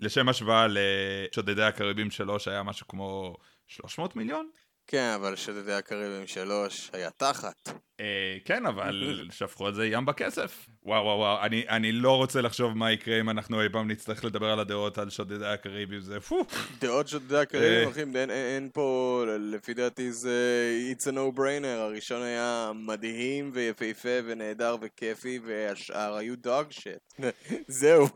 לשם 0.00 0.28
השוואה 0.28 0.66
לשודדי 0.68 1.62
הקריבים 1.62 2.10
שלוש 2.10 2.40
שהיה 2.40 2.62
משהו 2.62 2.88
כמו 2.88 3.36
300 3.66 4.16
מיליון? 4.16 4.50
כן, 4.92 5.12
אבל 5.14 5.36
שודדי 5.36 5.72
הקריבים 5.72 6.26
שלוש 6.26 6.90
היה 6.92 7.10
תחת. 7.10 7.68
אה, 8.00 8.36
כן, 8.44 8.66
אבל 8.66 9.20
שפכו 9.38 9.66
על 9.66 9.74
זה 9.74 9.86
ים 9.86 10.06
כסף. 10.06 10.66
וואו 10.82 11.04
וואו 11.04 11.18
וואו, 11.18 11.42
אני, 11.42 11.64
אני 11.68 11.92
לא 11.92 12.16
רוצה 12.16 12.40
לחשוב 12.40 12.72
מה 12.72 12.92
יקרה 12.92 13.20
אם 13.20 13.30
אנחנו 13.30 13.62
אי 13.62 13.68
פעם 13.68 13.90
נצטרך 13.90 14.24
לדבר 14.24 14.50
על 14.50 14.60
הדעות 14.60 14.98
על 14.98 15.10
שודדי 15.10 15.46
הקריבים, 15.46 16.00
זה 16.00 16.20
פו. 16.20 16.44
דעות 16.80 17.08
שודדי 17.08 17.38
הקריבים, 17.38 17.86
אה. 17.86 17.90
אחי, 17.90 18.00
אין, 18.00 18.16
אין, 18.16 18.30
אין 18.30 18.70
פה, 18.72 19.24
לפי 19.38 19.74
דעתי 19.74 20.12
זה 20.12 20.70
it's 20.92 21.02
a 21.02 21.12
no 21.12 21.38
brainer, 21.38 21.66
הראשון 21.66 22.22
היה 22.22 22.72
מדהים 22.74 23.50
ויפהפה 23.54 24.18
ונהדר 24.24 24.76
וכיפי, 24.80 25.40
והשאר 25.46 26.14
היו 26.14 26.36
dog 26.36 26.70
shit. 26.70 27.12
זהו. 27.80 28.08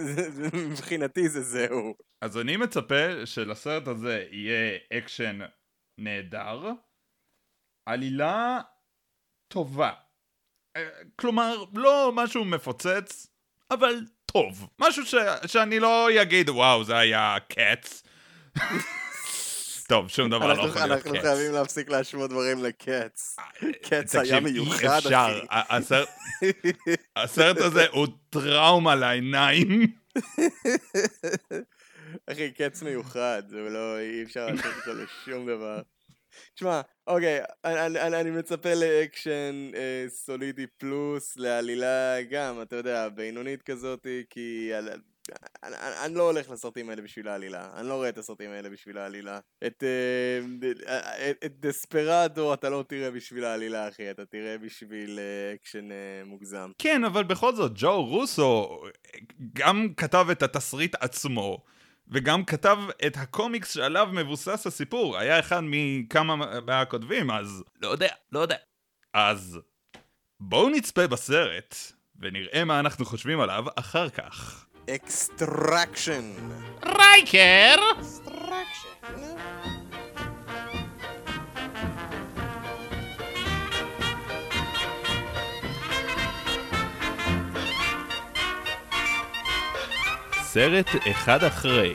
מבחינתי 0.70 1.28
זה 1.28 1.40
זהו. 1.40 1.94
אז 2.20 2.38
אני 2.38 2.56
מצפה 2.56 3.26
שלסרט 3.26 3.88
הזה 3.88 4.24
יהיה 4.30 4.78
אקשן 4.92 5.38
נהדר, 5.98 6.62
עלילה 7.86 8.60
טובה. 9.48 9.92
אה, 10.76 10.88
כלומר, 11.16 11.64
לא 11.74 12.12
משהו 12.14 12.44
מפוצץ, 12.44 13.26
אבל 13.70 14.00
טוב. 14.26 14.68
משהו 14.78 15.06
ש... 15.06 15.14
שאני 15.46 15.80
לא 15.80 16.22
אגיד, 16.22 16.50
וואו, 16.50 16.84
זה 16.84 16.96
היה 16.96 17.36
Cats. 17.48 18.02
טוב, 19.88 20.08
שום 20.08 20.30
דבר 20.30 20.46
לא 20.46 20.52
אנחנו, 20.52 20.68
יכול 20.68 20.80
להיות 20.80 20.92
אנחנו 20.92 21.12
Cats. 21.12 21.22
חייבים 21.22 21.52
להפסיק 21.52 21.88
להשוות 21.88 22.30
דברים 22.30 22.64
ל 22.64 22.76
Cats. 22.76 23.36
Cats 23.82 24.14
היה 24.14 24.40
מיוחד. 24.40 25.00
אחי. 25.12 25.94
הסרט 27.16 27.56
הזה 27.58 27.86
הוא 27.90 28.06
טראומה 28.30 28.94
לעיניים. 28.94 29.86
אחי, 32.26 32.50
Cats 32.50 32.82
מיוחד, 32.82 33.42
זה 33.48 33.56
לא, 33.60 33.98
אי 33.98 34.22
אפשר 34.22 34.46
לעשות 34.46 34.72
אותו 34.80 34.94
לשום 35.02 35.46
דבר. 35.46 35.80
תשמע, 36.54 36.80
אוקיי, 37.06 37.40
אני, 37.64 37.86
אני, 37.86 38.20
אני- 38.20 38.30
מצפה 38.30 38.74
לאקשן 38.74 39.70
אה, 39.74 40.04
סולידי 40.08 40.66
פלוס, 40.78 41.36
לעלילה 41.36 42.22
גם, 42.30 42.62
אתה 42.62 42.76
יודע, 42.76 43.08
בינונית 43.08 43.62
כזאת, 43.62 44.06
כי 44.30 44.70
על, 44.74 44.88
אני, 44.88 45.76
אני, 45.76 46.04
אני 46.04 46.14
לא 46.14 46.22
הולך 46.22 46.50
לסרטים 46.50 46.90
האלה 46.90 47.02
בשביל 47.02 47.28
העלילה, 47.28 47.70
אני 47.76 47.88
לא 47.88 47.94
רואה 47.94 48.08
את 48.08 48.18
הסרטים 48.18 48.50
האלה 48.50 48.70
בשביל 48.70 48.98
העלילה. 48.98 49.38
את, 49.66 49.84
אה, 50.88 51.30
את, 51.30 51.44
את 51.44 51.60
Desperado 51.60 52.54
אתה 52.54 52.68
לא 52.70 52.84
תראה 52.88 53.10
בשביל 53.10 53.44
העלילה, 53.44 53.88
אחי, 53.88 54.10
אתה 54.10 54.24
תראה 54.24 54.58
בשביל 54.58 55.18
אה, 55.18 55.54
אקשן 55.54 55.92
אה, 55.92 55.96
מוגזם. 56.24 56.70
כן, 56.78 57.04
אבל 57.04 57.24
בכל 57.24 57.54
זאת, 57.54 57.72
ג'ו 57.74 58.04
רוסו 58.04 58.80
גם 59.52 59.88
כתב 59.96 60.26
את 60.32 60.42
התסריט 60.42 60.94
עצמו, 61.00 61.64
וגם 62.08 62.44
כתב 62.44 62.78
את 63.06 63.16
הקומיקס 63.16 63.74
שעליו 63.74 64.08
מבוסס 64.12 64.66
הסיפור. 64.66 65.18
היה 65.18 65.38
אחד 65.38 65.60
מכמה 65.62 66.60
מהכותבים, 66.66 67.30
אז 67.30 67.64
לא 67.82 67.88
יודע, 67.88 68.08
לא 68.32 68.40
יודע. 68.40 68.56
אז 69.14 69.60
בואו 70.40 70.68
נצפה 70.68 71.06
בסרט, 71.06 71.76
ונראה 72.20 72.64
מה 72.64 72.80
אנחנו 72.80 73.04
חושבים 73.04 73.40
עליו 73.40 73.64
אחר 73.76 74.08
כך. 74.08 74.66
Extraction. 74.90 76.32
רייקר! 76.84 77.76
סרט 90.52 90.86
אחד 91.10 91.44
אחרי. 91.44 91.94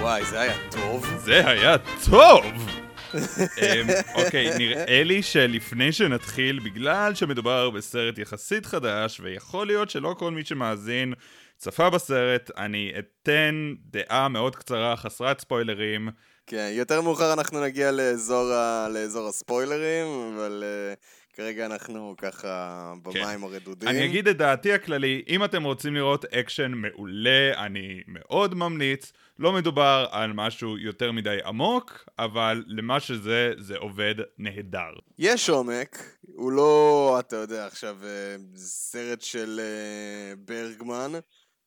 וואי, 0.00 0.24
זה 0.24 0.40
היה 0.40 0.54
טוב. 0.70 1.06
זה 1.18 1.48
היה 1.48 1.76
טוב! 2.10 2.44
אמ, 3.62 3.86
אוקיי, 4.14 4.58
נראה 4.58 5.02
לי 5.04 5.22
שלפני 5.22 5.92
שנתחיל, 5.92 6.58
בגלל 6.58 7.14
שמדובר 7.14 7.70
בסרט 7.70 8.18
יחסית 8.18 8.66
חדש, 8.66 9.20
ויכול 9.20 9.66
להיות 9.66 9.90
שלא 9.90 10.14
כל 10.18 10.30
מי 10.30 10.44
שמאזין 10.44 11.14
צפה 11.58 11.90
בסרט, 11.90 12.50
אני 12.56 12.92
אתן 12.98 13.74
דעה 13.90 14.28
מאוד 14.28 14.56
קצרה, 14.56 14.96
חסרת 14.96 15.40
ספוילרים. 15.40 16.08
כן, 16.46 16.70
יותר 16.72 17.00
מאוחר 17.00 17.32
אנחנו 17.32 17.62
נגיע 17.62 17.90
לאזור, 17.90 18.52
ה... 18.52 18.88
לאזור 18.90 19.28
הספוילרים, 19.28 20.06
אבל 20.36 20.64
אה, 20.64 20.98
כרגע 21.36 21.66
אנחנו 21.66 22.14
ככה 22.18 22.92
במים 23.02 23.44
הרדודים. 23.44 23.88
אני 23.88 24.04
אגיד 24.04 24.28
את 24.28 24.36
דעתי 24.36 24.72
הכללי, 24.72 25.22
אם 25.28 25.44
אתם 25.44 25.62
רוצים 25.62 25.94
לראות 25.94 26.24
אקשן 26.24 26.72
מעולה, 26.72 27.64
אני 27.64 28.02
מאוד 28.06 28.54
ממליץ. 28.54 29.12
לא 29.38 29.52
מדובר 29.52 30.06
על 30.10 30.32
משהו 30.32 30.78
יותר 30.78 31.12
מדי 31.12 31.38
עמוק, 31.44 32.08
אבל 32.18 32.64
למה 32.66 33.00
שזה, 33.00 33.52
זה 33.58 33.76
עובד 33.76 34.14
נהדר. 34.38 34.92
יש 35.18 35.48
עומק, 35.50 36.18
הוא 36.22 36.52
לא, 36.52 37.16
אתה 37.20 37.36
יודע, 37.36 37.66
עכשיו 37.66 37.96
אה, 38.04 38.36
סרט 38.56 39.20
של 39.20 39.60
אה, 39.60 40.34
ברגמן, 40.38 41.12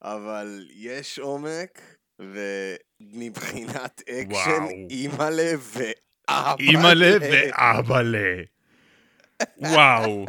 אבל 0.01 0.67
יש 0.75 1.19
עומק, 1.19 1.81
ומבחינת 2.19 4.01
אקשן. 4.09 4.65
אימא'לה 4.89 5.51
ואבא'לה. 5.59 6.55
אימא'לה 6.59 7.17
ואבא'לה. 7.21 8.43
וואו. 9.57 10.25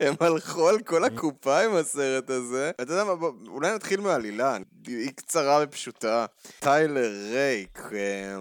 הם 0.00 0.14
הלכו 0.20 0.68
על 0.68 0.80
כל 0.80 1.04
הקופה 1.04 1.60
עם 1.64 1.74
הסרט 1.74 2.30
הזה. 2.30 2.70
אתה 2.70 2.92
יודע 2.92 3.04
מה, 3.04 3.12
אולי 3.48 3.74
נתחיל 3.74 4.00
מהעלילה, 4.00 4.56
היא 4.86 5.10
קצרה 5.14 5.58
ופשוטה. 5.62 6.26
טיילר 6.58 7.12
רייק, 7.32 7.78
אה, 7.92 8.38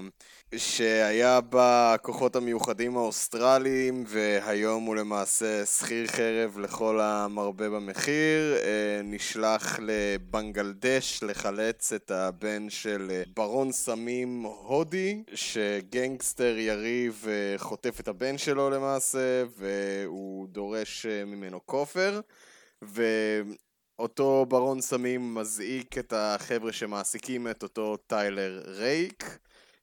שהיה 0.55 1.39
בכוחות 1.49 2.36
המיוחדים 2.36 2.97
האוסטרליים, 2.97 4.03
והיום 4.07 4.83
הוא 4.83 4.95
למעשה 4.95 5.65
שכיר 5.65 6.07
חרב 6.07 6.60
לכל 6.60 6.99
המרבה 7.01 7.69
במחיר, 7.69 8.55
אה, 8.55 9.01
נשלח 9.03 9.79
לבנגלדש 9.79 11.23
לחלץ 11.23 11.93
את 11.93 12.12
הבן 12.12 12.69
של 12.69 13.07
אה, 13.12 13.23
ברון 13.36 13.71
סמים 13.71 14.43
הודי, 14.43 15.23
שגנגסטר 15.33 16.57
יריב 16.57 17.25
אה, 17.27 17.57
חוטף 17.57 17.99
את 17.99 18.07
הבן 18.07 18.38
שלו 18.38 18.69
למעשה, 18.69 19.43
והוא 19.57 20.47
דורש 20.47 21.05
ממנו 21.05 21.60
כופר, 21.65 22.19
ואותו 22.81 24.45
ברון 24.49 24.81
סמים 24.81 25.33
מזעיק 25.33 25.97
את 25.97 26.13
החבר'ה 26.15 26.71
שמעסיקים 26.71 27.47
את 27.47 27.63
אותו 27.63 27.97
טיילר 27.97 28.62
רייק, 28.65 29.38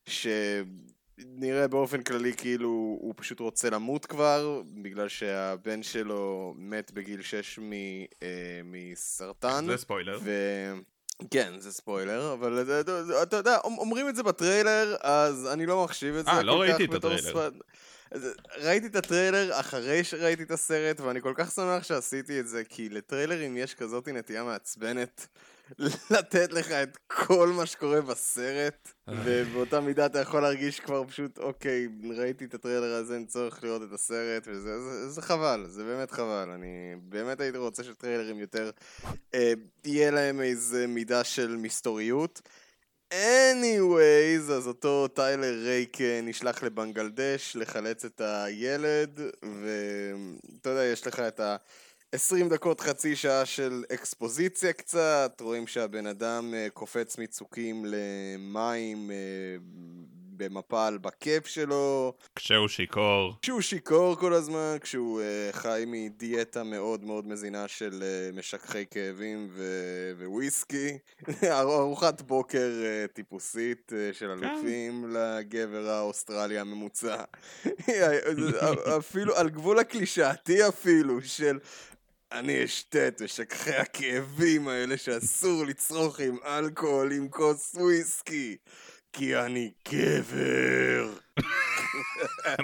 שנראה 0.07 1.69
באופן 1.69 2.03
כללי 2.03 2.33
כאילו 2.37 2.69
הוא 3.01 3.15
פשוט 3.17 3.41
רוצה 3.41 3.71
למות 3.71 4.07
כבר, 4.07 4.63
בגלל 4.83 5.09
שהבן 5.09 5.83
שלו 5.83 6.55
מת 6.59 6.93
בגיל 6.93 7.23
6 7.23 7.59
מ, 7.59 7.73
אה, 8.23 8.61
מסרטן. 8.65 9.65
זה 9.67 9.77
ספוילר. 9.77 10.19
ו... 10.23 10.31
כן, 11.31 11.53
זה 11.59 11.73
ספוילר, 11.73 12.33
אבל 12.33 12.81
אתה- 13.23 13.37
יודע, 13.37 13.59
אומרים 13.65 14.09
את 14.09 14.17
זה 14.17 14.23
בטריילר, 14.23 14.97
אז 15.01 15.49
אני 15.53 15.67
לא 15.67 15.85
מחשיב 15.85 16.15
את 16.15 16.25
זה 16.25 16.31
אה, 16.31 16.43
לא 16.43 16.61
ראיתי 16.61 16.85
את 16.85 16.95
הטריילר. 16.95 17.51
אז 18.11 18.29
ראיתי 18.57 18.87
את 18.87 18.97
הטריילר 18.97 19.61
אחרי 19.61 20.05
שראיתי 20.05 20.43
את 20.43 20.51
הסרט, 20.51 21.01
ואני 21.01 21.21
כל 21.21 21.33
כך 21.37 21.51
שמח 21.51 21.83
שעשיתי 21.83 22.41
את 22.41 22.49
זה, 22.49 22.63
כי 22.65 22.89
לטריילרים 22.89 23.57
יש 23.57 23.75
כזאת 23.75 24.09
נטייה 24.09 24.45
מעצבנת 24.45 25.27
לתת 26.11 26.53
לך 26.53 26.71
את 26.71 26.97
כל 27.07 27.49
מה 27.49 27.67
שקורה 27.67 28.01
בסרט, 28.01 28.93
ובאותה 29.09 29.81
מידה 29.81 30.07
אתה 30.07 30.21
יכול 30.21 30.43
להרגיש 30.43 30.81
כבר 30.81 31.05
פשוט, 31.05 31.39
אוקיי, 31.39 31.89
ראיתי 32.17 32.45
את 32.45 32.55
הטריילר 32.55 32.95
הזה, 32.95 33.15
אין 33.15 33.27
צורך 33.27 33.65
לראות 33.65 33.83
את 33.83 33.93
הסרט, 33.93 34.43
וזה 34.47 34.81
זה, 34.81 35.09
זה 35.11 35.23
חבל, 35.23 35.65
זה 35.69 35.85
באמת 35.85 36.11
חבל. 36.11 36.51
אני 36.55 36.97
באמת 37.03 37.41
הייתי 37.41 37.59
רוצה 37.59 37.85
שטריילרים 37.85 38.39
יותר, 38.39 38.71
אה, 39.35 39.53
תהיה 39.83 40.11
להם 40.11 40.41
איזה 40.41 40.87
מידה 40.87 41.25
של 41.25 41.57
מסתוריות. 41.57 42.43
anyways, 43.15 44.53
אז 44.53 44.67
אותו 44.67 45.09
טיילר 45.09 45.55
רייק 45.65 46.01
אה, 46.01 46.21
נשלח 46.23 46.63
לבנגלדש 46.63 47.57
לחלץ 47.57 48.05
את 48.05 48.21
הילד, 48.21 49.21
ואתה 49.43 50.71
יודע, 50.71 50.85
יש 50.85 51.07
לך 51.07 51.21
את 51.21 51.41
ה... 51.41 51.57
20 52.15 52.49
דקות, 52.49 52.81
חצי 52.81 53.17
שעה 53.17 53.47
של 53.47 53.85
אקספוזיציה 53.95 54.73
קצת, 54.73 55.41
רואים 55.41 55.67
שהבן 55.67 56.07
אדם 56.07 56.55
אה, 56.55 56.67
קופץ 56.73 57.19
מצוקים 57.19 57.85
למים 57.89 59.11
אה, 59.11 59.17
במפל 60.37 60.99
בכיף 61.01 61.47
שלו, 61.47 62.13
כשהוא 62.37 62.69
שיכור. 62.69 63.35
כשהוא 63.43 63.61
שיכור 63.61 64.17
כל 64.17 64.33
הזמן, 64.33 64.77
כשהוא 64.81 65.21
uh, 65.21 65.57
חי 65.57 65.85
מדיאטה 65.87 66.65
מאוד 66.65 67.05
מאוד 67.05 67.27
מזינה 67.29 67.69
של 67.69 68.03
uh, 68.03 68.37
משככי 68.39 68.87
כאבים 68.91 69.49
ו- 69.53 70.13
וויסקי. 70.27 70.99
ארוחת 71.61 72.23
בוקר 72.23 72.71
אה, 72.83 73.13
טיפוסית 73.13 73.93
אה, 73.93 74.17
של 74.19 74.31
אלופים 74.31 75.15
לגבר 75.15 75.89
האוסטרלי 75.89 76.59
הממוצע. 76.59 77.17
אפילו 78.99 79.37
על 79.37 79.49
גבול 79.49 79.79
הקלישאתי 79.79 80.69
אפילו, 80.69 81.23
של 81.23 81.59
אני 82.35 82.65
אשתה 82.65 83.09
את 83.09 83.23
משככי 83.23 83.75
הכאבים 83.75 84.69
האלה 84.69 84.97
שאסור 84.97 85.65
לצרוך 85.67 86.21
עם 86.21 86.37
אלכוהול 86.47 87.13
עם 87.13 87.29
כוס 87.29 87.75
וויסקי. 87.75 88.57
כי 89.13 89.37
אני 89.37 89.71
גבר. 89.89 91.11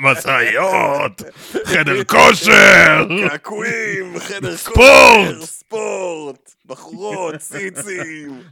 משאיות, 0.00 1.22
חדר 1.64 2.04
כושר, 2.04 3.06
קעקועים, 3.28 4.18
חדר 4.18 4.56
ספורט. 4.56 4.76
כושר, 4.76 5.46
ספורט, 5.46 6.54
בחורות, 6.66 7.34
ציצים. 7.36 8.42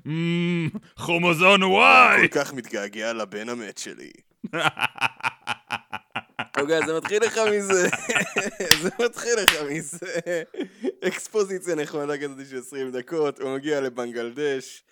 כרומוזון 1.05 1.63
וואי. 1.63 2.29
כל 2.29 2.41
כך 2.41 2.53
מתגעגע 2.53 3.13
לבן 3.13 3.49
המת 3.49 3.79
שלי. 3.79 4.11
אוקיי, 6.61 6.87
זה 6.87 6.97
מתחיל 6.97 7.23
לך 7.23 7.39
מזה, 7.39 7.89
זה 8.83 8.91
מתחיל 9.05 9.35
לך 9.39 9.63
מזה. 9.71 10.43
אקספוזיציה 11.05 11.75
נחמדה 11.75 12.19
כזאת 12.19 12.47
של 12.51 12.59
20 12.59 12.93
דקות, 12.93 13.41
הוא 13.41 13.55
מגיע 13.55 13.81
לבנגלדש. 13.81 14.85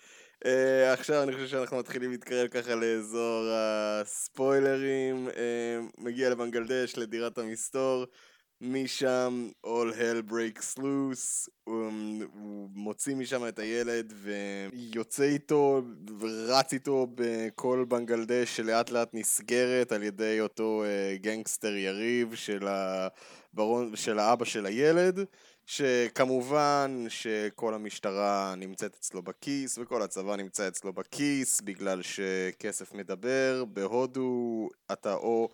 Uh, 0.43 0.47
עכשיו 0.93 1.23
אני 1.23 1.33
חושב 1.33 1.47
שאנחנו 1.47 1.77
מתחילים 1.77 2.11
להתקרב 2.11 2.47
ככה 2.47 2.75
לאזור 2.75 3.45
הספוילרים. 3.51 5.27
Uh, 5.27 5.37
מגיע 5.97 6.29
לבנגלדש, 6.29 6.97
לדירת 6.97 7.37
המסתור. 7.37 8.05
משם 8.61 9.49
all 9.65 9.93
hell 9.99 10.31
breaks 10.31 10.79
loose, 10.79 11.49
הוא, 11.63 11.91
הוא 12.33 12.69
מוציא 12.73 13.15
משם 13.15 13.47
את 13.47 13.59
הילד 13.59 14.13
ויוצא 14.23 15.23
איתו 15.23 15.81
ורץ 16.19 16.73
איתו 16.73 17.07
בכל 17.15 17.85
בנגלדש 17.87 18.57
שלאט 18.57 18.89
לאט 18.89 19.09
נסגרת 19.13 19.91
על 19.91 20.03
ידי 20.03 20.41
אותו 20.41 20.83
גנגסטר 21.15 21.75
יריב 21.75 22.35
של, 22.35 22.67
הברון, 22.67 23.95
של 23.95 24.19
האבא 24.19 24.45
של 24.45 24.65
הילד 24.65 25.19
שכמובן 25.65 27.05
שכל 27.09 27.73
המשטרה 27.73 28.53
נמצאת 28.57 28.95
אצלו 28.99 29.21
בכיס 29.21 29.77
וכל 29.77 30.01
הצבא 30.01 30.35
נמצא 30.35 30.67
אצלו 30.67 30.93
בכיס 30.93 31.61
בגלל 31.61 32.01
שכסף 32.01 32.93
מדבר, 32.93 33.63
בהודו 33.67 34.69
אתה 34.91 35.13
או 35.13 35.49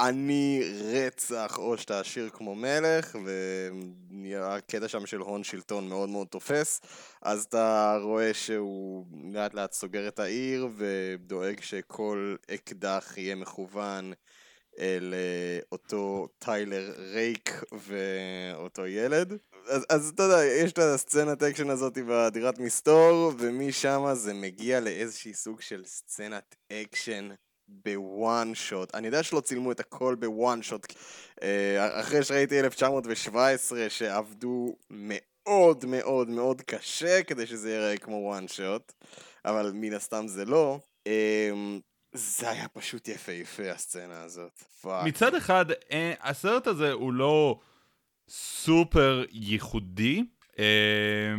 עני 0.00 0.62
רצח 0.92 1.58
או 1.58 1.78
שאתה 1.78 2.00
עשיר 2.00 2.30
כמו 2.30 2.54
מלך 2.54 3.16
והקטע 4.40 4.88
שם 4.88 5.06
של 5.06 5.18
הון 5.18 5.44
שלטון 5.44 5.88
מאוד 5.88 6.08
מאוד 6.08 6.26
תופס. 6.26 6.80
אז 7.22 7.44
אתה 7.44 7.98
רואה 8.02 8.34
שהוא 8.34 9.06
לאט 9.32 9.54
לאט 9.54 9.72
סוגר 9.72 10.08
את 10.08 10.18
העיר 10.18 10.68
ודואג 10.76 11.60
שכל 11.60 12.36
אקדח 12.50 13.14
יהיה 13.16 13.34
מכוון 13.34 14.12
אל 14.78 15.14
אותו 15.72 16.28
טיילר 16.38 16.94
רייק 16.98 17.62
ואותו 17.72 18.86
ילד. 18.86 19.32
אז, 19.68 19.86
אז 19.88 20.12
אתה 20.14 20.22
יודע, 20.22 20.44
יש 20.44 20.72
את 20.72 20.78
הסצנת 20.78 21.42
אקשן 21.42 21.70
הזאת 21.70 21.98
בדירת 22.08 22.58
מסתור 22.58 23.32
ומשם 23.38 24.06
זה 24.12 24.34
מגיע 24.34 24.80
לאיזשהי 24.80 25.34
סוג 25.34 25.60
של 25.60 25.84
סצנת 25.84 26.56
אקשן 26.72 27.30
ב 27.68 27.89
one 27.89 28.54
shot. 28.54 28.94
אני 28.94 29.06
יודע 29.06 29.22
שלא 29.22 29.40
צילמו 29.40 29.72
את 29.72 29.80
הכל 29.80 30.14
ב 30.14 30.26
one 30.26 30.62
shot, 30.62 30.86
אחרי 31.76 32.22
שראיתי 32.24 32.60
1917 32.60 33.90
שעבדו 33.90 34.76
מאוד 34.90 35.84
מאוד 35.84 36.28
מאוד 36.28 36.62
קשה 36.62 37.22
כדי 37.22 37.46
שזה 37.46 37.70
ייראה 37.70 37.96
כמו 37.96 38.16
one 38.16 38.48
shot, 38.48 38.92
אבל 39.44 39.70
מן 39.74 39.92
הסתם 39.92 40.28
זה 40.28 40.44
לא. 40.44 40.78
אמ, 41.06 41.80
זה 42.12 42.50
היה 42.50 42.68
פשוט 42.68 43.08
יפהפה 43.08 43.70
הסצנה 43.70 44.22
הזאת. 44.22 44.62
fuck. 44.80 45.06
מצד 45.06 45.34
אחד, 45.34 45.66
אה, 45.92 46.14
הסרט 46.20 46.66
הזה 46.66 46.92
הוא 46.92 47.12
לא 47.12 47.60
סופר 48.28 49.24
ייחודי. 49.30 50.24
אה, 50.58 51.34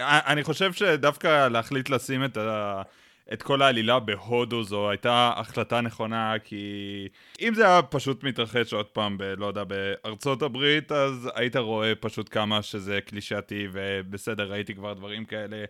אני 0.00 0.44
חושב 0.44 0.72
שדווקא 0.72 1.48
להחליט 1.48 1.90
לשים 1.90 2.24
את 2.24 2.36
ה... 2.36 2.82
את 3.32 3.42
כל 3.42 3.62
העלילה 3.62 4.00
בהודו 4.00 4.62
זו 4.62 4.90
הייתה 4.90 5.32
החלטה 5.36 5.80
נכונה 5.80 6.34
כי 6.44 7.08
אם 7.40 7.54
זה 7.54 7.66
היה 7.66 7.82
פשוט 7.82 8.24
מתרחש 8.24 8.72
עוד 8.72 8.86
פעם 8.86 9.18
ב... 9.18 9.22
לא 9.22 9.46
יודע, 9.46 9.64
בארצות 9.64 10.42
הברית 10.42 10.92
אז 10.92 11.30
היית 11.34 11.56
רואה 11.56 11.94
פשוט 11.94 12.28
כמה 12.32 12.62
שזה 12.62 13.00
קלישאתי 13.00 13.68
ובסדר 13.72 14.50
ראיתי 14.50 14.74
כבר 14.74 14.94
דברים 14.94 15.24
כאלה 15.24 15.64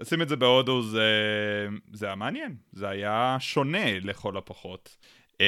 לשים 0.00 0.22
את 0.22 0.28
זה 0.28 0.36
בהודו 0.36 0.82
זה, 0.82 1.08
זה 1.92 2.06
היה 2.06 2.14
מעניין, 2.14 2.54
זה 2.72 2.88
היה 2.88 3.36
שונה 3.40 3.98
לכל 4.00 4.36
הפחות. 4.36 4.96
כן. 5.38 5.44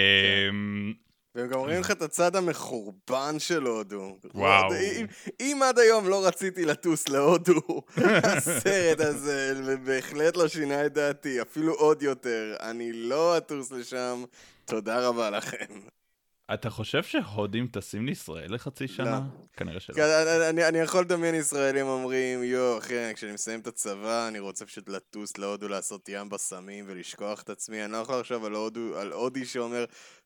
והם 1.37 1.49
גם 1.49 1.59
רואים 1.59 1.81
לך 1.81 1.91
את 1.91 2.03
הצד 2.03 2.37
המחורבן 2.37 3.39
של 3.39 3.63
הודו. 3.63 4.19
וואו. 4.35 4.73
אם, 4.75 5.07
אם 5.41 5.61
עד 5.65 5.79
היום 5.79 6.09
לא 6.09 6.27
רציתי 6.27 6.65
לטוס 6.65 7.09
להודו, 7.09 7.61
הסרט 8.37 9.01
הזה 9.01 9.55
בהחלט 9.85 10.37
לא 10.37 10.49
שינה 10.49 10.87
את 10.87 10.93
דעתי, 10.93 11.43
אפילו 11.43 11.75
עוד 11.75 12.03
יותר. 12.03 12.57
אני 12.61 12.93
לא 12.93 13.37
אטוס 13.37 13.71
לשם, 13.71 14.25
תודה 14.65 15.09
רבה 15.09 15.31
לכם. 15.31 15.81
אתה 16.55 16.71
חושב 16.71 17.03
שהודים 17.03 17.67
טסים 17.67 18.07
לישראל 18.07 18.55
לחצי 18.55 18.89
שנה? 18.89 19.11
לא. 19.11 19.45
כנראה 19.53 19.81
שלא. 19.81 19.95
כן, 19.95 20.03
אני, 20.03 20.49
אני, 20.49 20.69
אני 20.69 20.79
יכול 20.79 21.01
לדמיין 21.01 21.35
ישראלים 21.35 21.87
אומרים, 21.87 22.43
יואו, 22.43 22.79
אחי, 22.79 23.15
כשאני 23.15 23.33
מסיים 23.33 23.61
את 23.61 23.67
הצבא, 23.67 24.29
אני 24.29 24.39
רוצה 24.39 24.67
פשוט 24.67 24.89
לטוס 24.89 25.39
להודו 25.39 25.69
לעשות 25.69 26.09
ים 26.09 26.29
בסמים 26.29 26.85
ולשכוח 26.89 27.43
את 27.43 27.51
עצמי. 27.51 27.85
אני 27.85 27.93
לא 27.93 27.97
יכול 27.97 28.21
לחשוב 28.21 28.45
על, 28.45 28.53
הודו, 28.53 28.99
על 28.99 29.13
הודי 29.13 29.45
שאומר, 29.45 29.85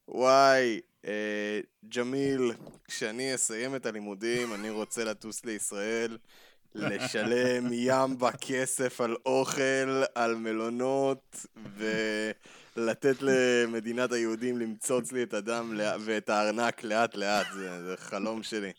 וואי, 0.09 0.81
ג'מיל, 1.89 2.53
כשאני 2.85 3.35
אסיים 3.35 3.77
את 3.77 3.87
הלימודים, 3.87 4.55
אני 4.55 4.71
רוצה 4.71 5.05
לטוס 5.05 5.45
לישראל, 5.45 6.19
לשלם 6.75 7.73
ים 7.87 8.19
בכסף 8.19 9.01
על 9.01 9.17
אוכל, 9.27 10.03
על 10.15 10.35
מלונות, 10.35 11.47
ולתת 11.77 13.17
למדינת 13.21 14.13
היהודים 14.13 14.59
למצוץ 14.59 15.13
לי 15.13 15.23
את 15.23 15.35
הדם 15.35 15.81
ואת 16.01 16.29
הארנק 16.29 16.85
לאט 16.85 17.17
לאט, 17.17 17.47
זה, 17.55 17.85
זה 17.87 17.97
חלום 17.97 18.43
שלי. 18.43 18.73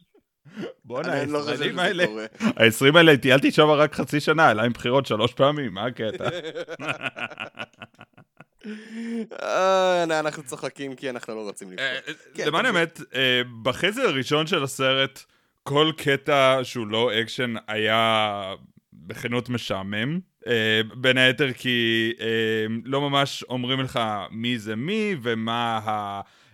בואנה, 0.86 1.26
לא 1.26 1.50
הישראלים 1.50 1.80
האלה. 1.80 2.06
ה-20 2.40 2.98
האלה, 2.98 3.18
טיילתי 3.18 3.52
שם 3.52 3.68
רק 3.68 3.94
חצי 3.94 4.20
שנה, 4.20 4.46
היה 4.46 4.54
להם 4.54 4.74
בחירות 4.74 5.06
שלוש 5.06 5.34
פעמים, 5.34 5.74
מה 5.74 5.86
הקטע? 5.86 6.30
אה, 9.42 10.04
אנחנו 10.20 10.44
צוחקים 10.44 10.96
כי 10.96 11.10
אנחנו 11.10 11.36
לא 11.36 11.42
רוצים 11.42 11.72
לבחור. 11.72 11.86
אה, 11.86 12.00
כן, 12.34 12.48
למען 12.48 12.66
אבל- 12.66 12.78
האמת, 12.78 13.02
אה, 13.16 13.42
בחצי 13.62 14.02
הראשון 14.02 14.48
של 14.48 14.64
הסרט, 14.64 15.24
כל 15.64 15.92
קטע 15.98 16.60
שהוא 16.64 16.88
לא 16.88 17.12
אקשן 17.22 17.54
היה 17.68 18.54
בכנות 18.94 19.50
משעמם. 19.50 20.20
אה, 20.48 20.82
בין 20.96 21.18
היתר 21.18 21.54
כי 21.54 22.12
אה, 22.20 22.26
לא 22.86 23.02
ממש 23.02 23.44
אומרים 23.50 23.80
לך 23.80 24.00
מי 24.32 24.60
זה 24.60 24.76
מי 24.76 25.16
ומה 25.22 25.80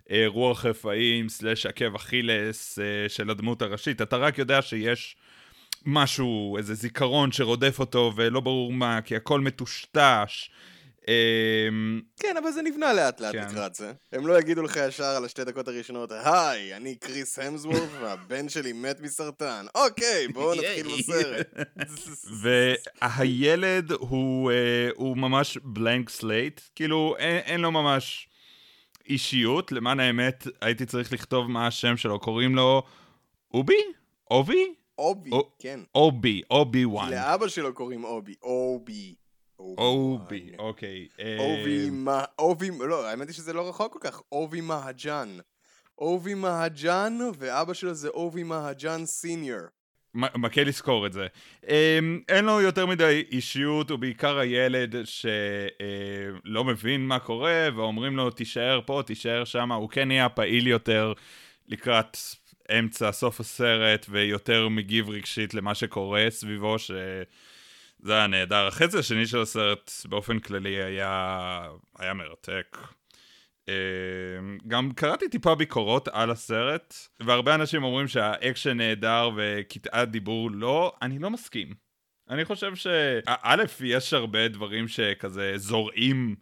הרוח 0.10 0.66
רפאים 0.66 1.30
סלאש 1.30 1.66
עקב 1.66 1.96
אכילס 1.96 2.80
אה, 2.80 2.84
של 3.10 3.30
הדמות 3.30 3.62
הראשית. 3.62 4.02
אתה 4.02 4.18
רק 4.18 4.38
יודע 4.38 4.62
שיש 4.62 5.16
משהו, 5.86 6.56
איזה 6.58 6.74
זיכרון 6.74 7.32
שרודף 7.32 7.80
אותו 7.80 8.14
ולא 8.16 8.40
ברור 8.40 8.74
מה, 8.74 9.02
כי 9.02 9.16
הכל 9.16 9.42
מטושטש. 9.42 9.98
אה, 10.50 10.56
כן, 12.20 12.38
אבל 12.38 12.52
זה 12.52 12.62
נבנה 12.62 12.94
לאט 12.94 13.20
לאט 13.22 13.36
כן. 13.36 13.48
לקראת 13.50 13.76
זה. 13.76 13.92
הם 14.12 14.28
לא 14.28 14.40
יגידו 14.40 14.62
לך 14.62 14.80
ישר 14.88 15.04
על 15.04 15.26
השתי 15.26 15.44
דקות 15.44 15.68
הראשונות, 15.68 16.12
היי, 16.12 16.76
אני 16.76 16.96
קריס 16.96 17.40
המסוורת 17.40 17.90
והבן 18.02 18.50
שלי 18.50 18.74
מת 18.74 19.00
מסרטן. 19.00 19.66
אוקיי, 19.76 20.28
בואו 20.28 20.56
נתחיל 20.60 20.88
בסרט. 21.00 21.48
והילד 22.42 23.92
הוא, 23.92 24.52
אה, 24.52 24.90
ממש 25.16 25.58
blank 25.64 26.10
slate, 26.10 26.62
כאילו 26.76 27.16
אין, 27.18 27.62
לו 27.62 27.72
ממש 27.72 28.30
אישיות, 29.10 29.72
למען 29.72 30.00
האמת 30.00 30.48
הייתי 30.62 30.86
צריך 30.86 31.14
לכתוב 31.14 31.48
מה 31.52 31.68
השם 31.68 31.98
שלו, 31.98 32.20
קוראים 32.20 32.56
לו 32.56 32.84
אובי? 33.54 33.82
אובי? 34.32 34.74
אובי, 34.98 35.32
או- 35.32 35.52
כן. 35.60 35.80
אובי, 35.96 36.42
אובי 36.52 36.86
וואן. 36.86 37.10
לאבא 37.12 37.48
שלו 37.48 37.74
קוראים 37.74 38.04
אובי. 38.04 38.34
אובי. 38.44 39.16
אובי. 39.60 40.52
אוקיי. 40.60 41.08
אה, 41.20 41.38
אובי 41.40 41.90
מה... 41.90 42.24
אובי... 42.40 42.70
לא, 42.80 43.08
האמת 43.08 43.28
היא 43.28 43.36
שזה 43.36 43.54
לא 43.54 43.70
רחוק 43.70 43.94
כל 43.94 44.00
כך. 44.02 44.22
אובי 44.32 44.62
מהג'אן. 44.62 45.38
אובי 45.98 46.34
מהג'אן, 46.34 47.18
ואבא 47.38 47.74
שלו 47.74 47.94
זה 47.94 48.08
אובי 48.08 48.44
מהג'אן 48.44 49.06
senior. 49.06 49.62
מכה 50.14 50.64
לזכור 50.64 51.08
את 51.08 51.14
זה. 51.14 51.28
אמ, 51.68 52.22
אין 52.30 52.46
לו 52.46 52.62
יותר 52.62 52.86
מדי 52.86 53.24
אישיות, 53.32 53.90
הוא 53.90 54.00
בעיקר 54.00 54.38
הילד 54.38 54.96
שלא 55.04 56.64
מבין 56.64 57.08
מה 57.08 57.20
קורה, 57.20 57.68
ואומרים 57.76 58.18
לו 58.18 58.30
תישאר 58.30 58.80
פה, 58.86 59.02
תישאר 59.06 59.46
שם, 59.46 59.72
הוא 59.72 59.90
כן 59.90 60.08
נהיה 60.08 60.30
פעיל 60.30 60.68
יותר 60.68 61.14
לקראת 61.68 62.18
אמצע, 62.80 63.12
סוף 63.12 63.40
הסרט, 63.40 64.06
ויותר 64.10 64.68
מגיב 64.70 65.10
רגשית 65.10 65.54
למה 65.54 65.76
שקורה 65.76 66.26
סביבו, 66.30 66.76
שזה 68.02 68.14
היה 68.14 68.28
נהדר. 68.28 68.68
החצי 68.68 68.98
השני 68.98 69.26
של 69.26 69.42
הסרט 69.42 69.92
באופן 70.10 70.40
כללי 70.40 70.84
היה, 70.84 71.70
היה 72.00 72.14
מרתק. 72.14 72.78
אמ, 73.68 73.74
גם 74.68 74.92
קראתי 74.92 75.30
טיפה 75.30 75.56
ביקורות 75.56 76.08
על 76.08 76.32
הסרט, 76.32 76.94
והרבה 77.20 77.56
אנשים 77.56 77.84
אומרים 77.84 78.08
שהאקשן 78.08 78.78
נהדר 78.78 79.30
וקטעי 79.36 80.06
דיבור 80.06 80.52
לא, 80.52 80.94
אני 81.02 81.20
לא 81.20 81.30
מסכים. 81.30 81.74
אני 82.30 82.46
חושב 82.46 82.76
שא', 82.76 83.20
יש 83.84 84.14
הרבה 84.14 84.48
דברים 84.48 84.88
שכזה 84.88 85.54
זורעים 85.56 86.36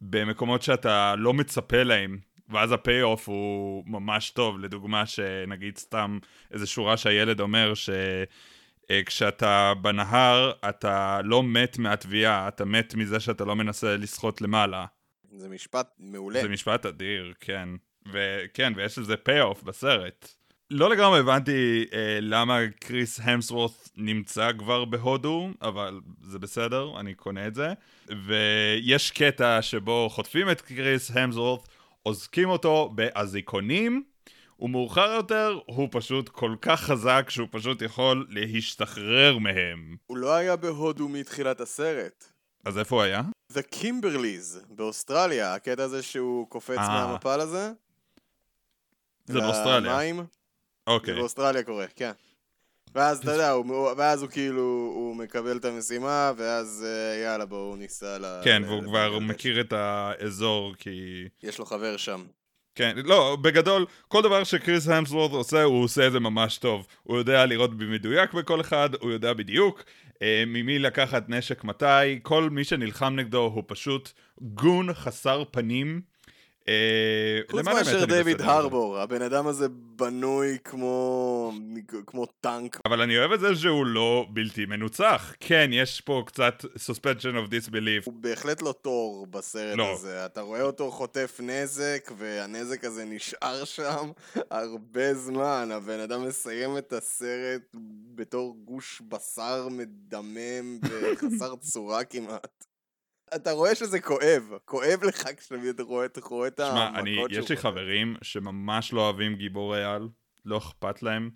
במקומות 0.00 0.62
שאתה 0.62 1.14
לא 1.18 1.34
מצפה 1.34 1.82
להם. 1.82 2.18
ואז 2.48 2.72
ה 2.72 3.02
payoff 3.02 3.28
הוא 3.28 3.84
ממש 3.86 4.30
טוב, 4.30 4.58
לדוגמה 4.58 5.06
שנגיד 5.06 5.76
סתם 5.78 6.18
איזה 6.50 6.66
שורה 6.66 6.96
שהילד 6.96 7.40
אומר 7.40 7.74
ש... 7.74 7.90
אה, 8.90 9.00
כשאתה 9.06 9.72
בנהר, 9.82 10.52
אתה 10.68 11.20
לא 11.24 11.42
מת 11.42 11.78
מהטביעה, 11.78 12.48
אתה 12.48 12.64
מת 12.64 12.94
מזה 12.94 13.20
שאתה 13.20 13.44
לא 13.44 13.56
מנסה 13.56 13.96
לשחות 13.96 14.42
למעלה. 14.42 14.86
זה 15.32 15.48
משפט 15.48 15.88
מעולה. 15.98 16.42
זה 16.42 16.48
משפט 16.48 16.86
אדיר, 16.86 17.32
כן. 17.40 17.68
וכן, 18.12 18.72
ויש 18.76 18.98
לזה 18.98 19.16
pay-off 19.16 19.62
בסרט. 19.62 20.28
לא 20.70 20.90
לגמרי 20.90 21.20
הבנתי 21.20 21.84
אה, 21.92 22.18
למה 22.20 22.58
כריס 22.80 23.20
המסוורת' 23.22 23.90
נמצא 23.96 24.50
כבר 24.58 24.84
בהודו, 24.84 25.48
אבל 25.62 26.00
זה 26.22 26.38
בסדר, 26.38 27.00
אני 27.00 27.14
קונה 27.14 27.46
את 27.46 27.54
זה. 27.54 27.72
ויש 28.26 29.10
קטע 29.10 29.62
שבו 29.62 30.08
חוטפים 30.10 30.50
את 30.50 30.60
כריס 30.60 31.10
המסוורת', 31.16 31.68
אוזקים 32.06 32.48
אותו 32.48 32.92
באזיקונים, 32.94 34.02
ומאוחר 34.60 35.12
יותר 35.12 35.58
הוא 35.66 35.88
פשוט 35.90 36.28
כל 36.28 36.56
כך 36.62 36.80
חזק 36.80 37.26
שהוא 37.28 37.48
פשוט 37.50 37.82
יכול 37.82 38.26
להשתחרר 38.30 39.38
מהם. 39.38 39.96
הוא 40.06 40.16
לא 40.16 40.34
היה 40.34 40.56
בהודו 40.56 41.08
מתחילת 41.08 41.60
הסרט. 41.60 42.24
אז 42.64 42.78
איפה 42.78 42.96
הוא 42.96 43.02
היה? 43.02 43.22
The 43.52 43.74
Kimberleys 43.74 44.66
באוסטרליה, 44.70 45.54
הקטע 45.54 45.82
הזה 45.82 46.02
שהוא 46.02 46.48
קופץ 46.48 46.78
אה. 46.78 47.06
מהמפל 47.06 47.40
הזה. 47.40 47.70
זה 49.26 49.40
באוסטרליה. 49.40 49.92
למים. 49.92 50.16
זה 50.16 50.22
אוקיי. 50.86 51.14
באוסטרליה 51.14 51.62
קורה, 51.62 51.86
כן. 51.94 52.12
ואז 52.94 53.18
אתה 53.18 53.32
יודע, 53.32 53.50
הוא, 53.50 53.90
ואז 53.96 54.22
הוא 54.22 54.30
כאילו, 54.30 54.92
הוא 54.94 55.16
מקבל 55.16 55.56
את 55.56 55.64
המשימה, 55.64 56.32
ואז 56.36 56.84
אה, 56.88 57.22
יאללה 57.22 57.46
בואו 57.46 57.76
ניסע 57.76 58.18
ל... 58.18 58.40
כן, 58.44 58.62
והוא 58.66 58.82
כבר 58.82 59.18
מכיר 59.18 59.60
את 59.60 59.72
האזור 59.72 60.74
כי... 60.78 61.24
יש 61.42 61.58
לו 61.58 61.66
חבר 61.66 61.96
שם. 61.96 62.24
כן, 62.76 62.96
לא, 63.04 63.36
בגדול, 63.42 63.86
כל 64.08 64.22
דבר 64.22 64.44
שקריס 64.44 64.88
המסוורד 64.88 65.32
עושה, 65.32 65.62
הוא 65.62 65.84
עושה 65.84 66.06
את 66.06 66.12
זה 66.12 66.20
ממש 66.20 66.58
טוב. 66.58 66.86
הוא 67.02 67.18
יודע 67.18 67.46
לראות 67.46 67.78
במדויק 67.78 68.32
בכל 68.32 68.60
אחד, 68.60 68.90
הוא 69.00 69.10
יודע 69.12 69.32
בדיוק 69.32 69.84
אה, 70.22 70.44
ממי 70.46 70.78
לקחת 70.78 71.28
נשק 71.28 71.64
מתי, 71.64 72.18
כל 72.22 72.50
מי 72.50 72.64
שנלחם 72.64 73.14
נגדו 73.16 73.50
הוא 73.54 73.62
פשוט 73.66 74.12
גון 74.40 74.94
חסר 74.94 75.44
פנים. 75.50 76.00
אה, 76.68 77.40
חוץ 77.50 77.64
מאשר 77.64 78.04
דיוויד. 78.04 78.40
הרבור, 78.40 78.98
הבן 78.98 79.22
אדם 79.22 79.46
הזה 79.46 79.66
בנוי 79.70 80.58
כמו... 80.64 81.52
כמו 82.06 82.26
טנק. 82.26 82.80
אבל 82.86 83.00
אני 83.00 83.18
אוהב 83.18 83.32
את 83.32 83.40
זה 83.40 83.56
שהוא 83.56 83.86
לא 83.86 84.26
בלתי 84.30 84.66
מנוצח. 84.66 85.34
כן, 85.40 85.70
יש 85.72 86.00
פה 86.00 86.22
קצת 86.26 86.64
suspension 86.64 87.34
of 87.34 87.50
disbelief. 87.50 88.02
הוא 88.04 88.14
בהחלט 88.14 88.62
לא 88.62 88.74
תור 88.82 89.26
בסרט 89.30 89.76
לא. 89.76 89.92
הזה. 89.92 90.26
אתה 90.26 90.40
רואה 90.40 90.62
אותו 90.62 90.90
חוטף 90.90 91.40
נזק, 91.42 92.10
והנזק 92.18 92.84
הזה 92.84 93.04
נשאר 93.04 93.64
שם 93.64 94.10
הרבה 94.50 95.14
זמן. 95.14 95.68
הבן 95.72 96.00
אדם 96.00 96.28
מסיים 96.28 96.78
את 96.78 96.92
הסרט 96.92 97.76
בתור 98.14 98.56
גוש 98.64 99.02
בשר 99.08 99.68
מדמם 99.70 100.78
וחסר 100.82 101.56
צורה 101.56 102.04
כמעט. 102.04 102.65
אתה 103.34 103.50
רואה 103.50 103.74
שזה 103.74 104.00
כואב, 104.00 104.52
כואב 104.64 105.04
לך 105.04 105.22
כשאתה 105.36 105.82
רואה, 105.82 106.06
את 106.06 106.18
שמע, 106.58 106.86
המכות 106.86 106.98
אני, 106.98 107.14
שהוא 107.14 107.44
יש 107.44 107.50
לי. 107.50 107.56
חברים 107.56 108.16
שממש 108.22 108.92
לא 108.92 109.00
אוהבים 109.00 109.34
גיבורי 109.34 109.84
על, 109.84 110.08
לא 110.44 110.58
אכפת 110.58 111.02
להם, 111.02 111.30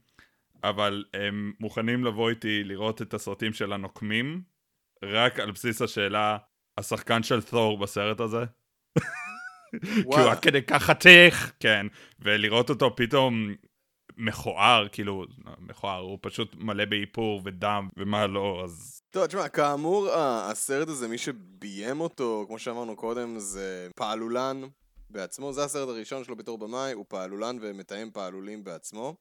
אבל 0.64 1.05
הם 1.14 1.53
מוכנים 1.61 2.05
לבוא 2.05 2.31
איתי 2.31 2.64
לראות 2.64 3.03
את 3.03 3.14
הסרטים 3.14 3.53
של 3.53 3.72
הנוקמים, 3.72 4.42
רק 5.05 5.40
על 5.40 5.50
בסיס 5.50 5.83
השאלה, 5.83 6.37
השחקן 6.79 7.22
של 7.22 7.42
תור 7.42 7.79
בסרט 7.79 8.20
הזה? 8.20 8.44
כי 9.70 10.03
הוא. 10.05 10.16
עד 10.16 10.40
כדי 10.40 10.62
כך 10.62 10.83
חתיך, 10.83 11.53
כן, 11.61 11.87
ולראות 12.20 12.70
אותו 12.70 12.96
פתאום 12.96 13.55
מכוער, 14.16 14.88
כאילו, 14.92 15.24
מכוער, 15.59 16.00
הוא 16.00 16.18
פשוט 16.22 16.57
מלא 16.59 16.85
באיפור 16.85 17.42
ודם 17.44 17.88
ומה 17.96 18.26
לא, 18.26 18.61
אז 18.64 19.00
טוב, 19.11 19.27
תשמע, 19.27 19.49
כאמור, 19.49 20.09
ה- 20.09 20.51
הסרט 20.51 20.88
הזה, 20.88 21.09
מי 21.09 21.18
שביים 21.18 22.01
אותו, 22.01 22.44
כמו 22.49 22.59
שאמרנו 22.59 22.96
קודם, 22.96 23.38
זה 23.38 23.88
פעלולן 23.96 24.62
בעצמו. 25.11 25.53
זה 25.53 25.64
הסרט 25.64 25.88
הראשון 25.88 26.25
שלו 26.25 26.37
בתור 26.37 26.59
במאי, 26.59 26.92
הוא 26.92 27.05
פעלולן 27.09 27.59
ומתאם 27.61 28.11
פעלולים 28.11 28.64
בעצמו. 28.64 29.14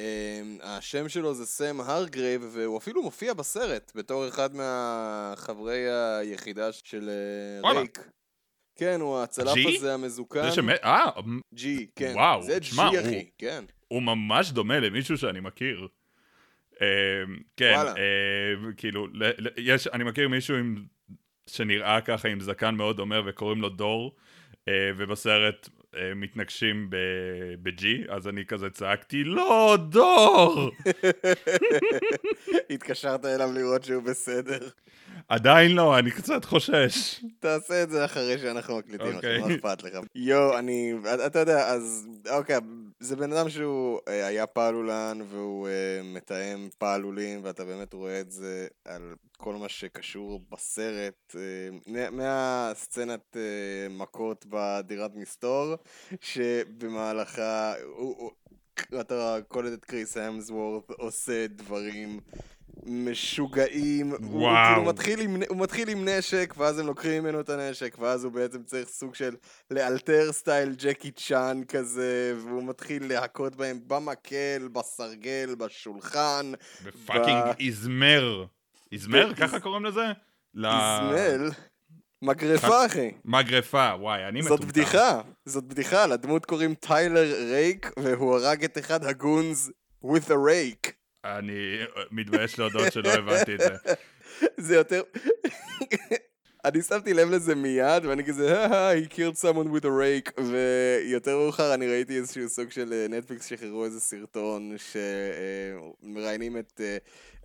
אמ, 0.00 0.58
השם 0.62 1.08
שלו 1.08 1.34
זה 1.34 1.46
סם 1.46 1.80
הרגרייב, 1.80 2.48
והוא 2.52 2.78
אפילו 2.78 3.02
מופיע 3.02 3.34
בסרט 3.34 3.92
בתור 3.94 4.28
אחד 4.28 4.54
מהחברי 4.54 5.84
היחידה 5.90 6.72
של 6.72 7.10
אה. 7.64 7.70
רייק. 7.70 8.08
כן, 8.78 9.00
הוא 9.00 9.18
הצלף? 9.18 9.54
הזה 9.76 9.94
המזוקן. 9.94 10.42
זה 10.42 10.52
שמת, 10.52 10.80
אה, 10.84 11.06
ג'י, 11.54 11.86
כן. 11.96 12.12
וואו, 12.14 12.42
זה 12.42 12.58
ג'י, 12.58 13.00
אחי, 13.00 13.30
כן. 13.38 13.64
הוא 13.88 14.02
ממש 14.02 14.50
דומה 14.50 14.80
למישהו 14.80 15.18
שאני 15.18 15.40
מכיר. 15.40 15.88
אה, 16.82 16.86
כן. 17.56 17.74
אה, 17.74 18.72
כאילו, 18.76 19.06
יש, 19.56 19.86
אני 19.86 20.04
מכיר 20.04 20.28
מישהו 20.28 20.56
עם, 20.56 20.84
שנראה 21.46 22.00
ככה 22.00 22.28
עם 22.28 22.40
זקן 22.40 22.74
מאוד 22.74 22.96
דומה 22.96 23.20
וקוראים 23.26 23.60
לו 23.60 23.68
דור, 23.68 24.16
אה, 24.68 24.90
ובסרט 24.96 25.68
מתנגשים 26.16 26.90
ב- 26.90 26.96
בג'י, 27.62 28.04
אז 28.08 28.28
אני 28.28 28.44
כזה 28.46 28.70
צעקתי, 28.70 29.24
לא, 29.24 29.76
דור! 29.88 30.70
התקשרת 32.70 33.24
אליו 33.24 33.52
לראות 33.52 33.84
שהוא 33.84 34.02
בסדר. 34.02 34.68
עדיין 35.28 35.70
לא, 35.72 35.98
אני 35.98 36.10
קצת 36.10 36.44
חושש. 36.44 37.24
תעשה 37.40 37.82
את 37.82 37.90
זה 37.90 38.04
אחרי 38.04 38.38
שאנחנו 38.38 38.78
מקליטים, 38.78 39.14
אוקיי. 39.16 39.40
אחי, 39.42 39.48
מה 39.48 39.54
אכפת 39.54 39.82
לך? 39.82 39.92
יואו, 40.14 40.58
אני, 40.58 40.94
אתה 41.26 41.38
יודע, 41.38 41.68
אז, 41.68 42.06
אוקיי, 42.30 42.56
זה 43.00 43.16
בן 43.16 43.32
אדם 43.32 43.48
שהוא 43.48 44.00
אה, 44.08 44.26
היה 44.26 44.46
פעלולן 44.46 45.18
והוא 45.30 45.68
אה, 45.68 45.72
מתאם 46.04 46.68
פעלולים, 46.78 47.40
ואתה 47.44 47.64
באמת 47.64 47.92
רואה 47.92 48.20
את 48.20 48.30
זה 48.30 48.66
על 48.84 49.02
כל 49.36 49.54
מה 49.54 49.68
שקשור 49.68 50.40
בסרט, 50.52 51.36
אה, 51.36 51.40
מה- 51.86 52.10
מהסצנת 52.10 53.36
אה, 53.36 53.42
מכות 53.90 54.46
בדירת 54.48 55.10
מסתור, 55.14 55.74
שבמהלכה, 56.20 57.74
הוא, 57.84 58.14
הוא, 58.18 58.30
אתה 59.00 59.38
קולט 59.48 59.72
את 59.72 59.84
קריס 59.84 60.16
המסוורת' 60.16 60.90
עושה 60.90 61.46
דברים 61.46 62.20
משוגעים. 62.86 64.10
הוא 64.10 64.42
וואו. 64.42 64.74
כאילו 64.74 64.84
מתחיל 64.88 65.20
עם, 65.20 65.36
הוא 65.48 65.58
מתחיל 65.58 65.88
עם 65.88 66.08
נשק, 66.08 66.54
ואז 66.56 66.78
הם 66.78 66.86
לוקחים 66.86 67.22
ממנו 67.22 67.40
את 67.40 67.48
הנשק, 67.48 67.96
ואז 68.00 68.24
הוא 68.24 68.32
בעצם 68.32 68.62
צריך 68.62 68.88
סוג 68.88 69.14
של 69.14 69.36
לאלתר 69.70 70.32
סטייל 70.32 70.74
ג'קי 70.78 71.10
צ'אן 71.10 71.64
כזה, 71.68 72.34
והוא 72.42 72.64
מתחיל 72.64 73.08
להכות 73.08 73.56
בהם 73.56 73.80
במקל, 73.86 74.68
בסרגל, 74.72 75.54
בשולחן. 75.58 76.52
ב 76.84 76.91
fucking 76.91 77.44
איזמר. 77.60 78.44
איזמר? 78.92 79.34
ככה 79.34 79.60
קוראים 79.60 79.84
לזה? 79.84 80.04
איזמל. 80.56 81.50
מגרפה, 82.22 82.86
אחי. 82.86 83.10
מגרפה, 83.24 83.92
וואי, 84.00 84.28
אני 84.28 84.42
זאת 84.42 84.52
מטומטם. 84.52 84.68
בדיחה, 84.68 85.20
זאת 85.44 85.64
בדיחה, 85.64 86.06
לדמות 86.06 86.44
קוראים 86.44 86.74
טיילר 86.74 87.34
רייק, 87.50 87.90
והוא 87.98 88.38
הרג 88.38 88.64
את 88.64 88.78
אחד 88.78 89.04
ה 89.04 89.15
goons 89.15 89.72
with 90.04 90.28
a 90.28 90.34
rake. 90.34 90.90
אני 91.24 91.78
מתבייש 92.10 92.58
להודות 92.58 92.92
שלא 92.92 93.12
הבנתי 93.12 93.54
את 93.54 93.60
זה. 93.60 93.94
זה 94.66 94.76
יותר... 94.76 95.02
אני 96.66 96.82
שמתי 96.82 97.14
לב 97.14 97.30
לזה 97.30 97.54
מיד, 97.54 98.04
ואני 98.04 98.24
כזה, 98.24 98.66
"אה, 98.66 98.94
he 98.94 99.06
killed 99.08 99.36
someone 99.40 99.68
with 99.68 99.84
a 99.84 99.88
rake, 99.88 100.40
ויותר 100.42 101.38
מאוחר 101.38 101.74
אני 101.74 101.88
ראיתי 101.88 102.16
איזשהו 102.16 102.48
סוג 102.48 102.70
של 102.70 102.92
אה, 102.92 103.06
נטפליקס 103.08 103.46
שחררו 103.46 103.84
איזה 103.84 104.00
סרטון 104.00 104.74
שמראיינים 106.02 106.58
את, 106.58 106.80
אה, 106.84 106.96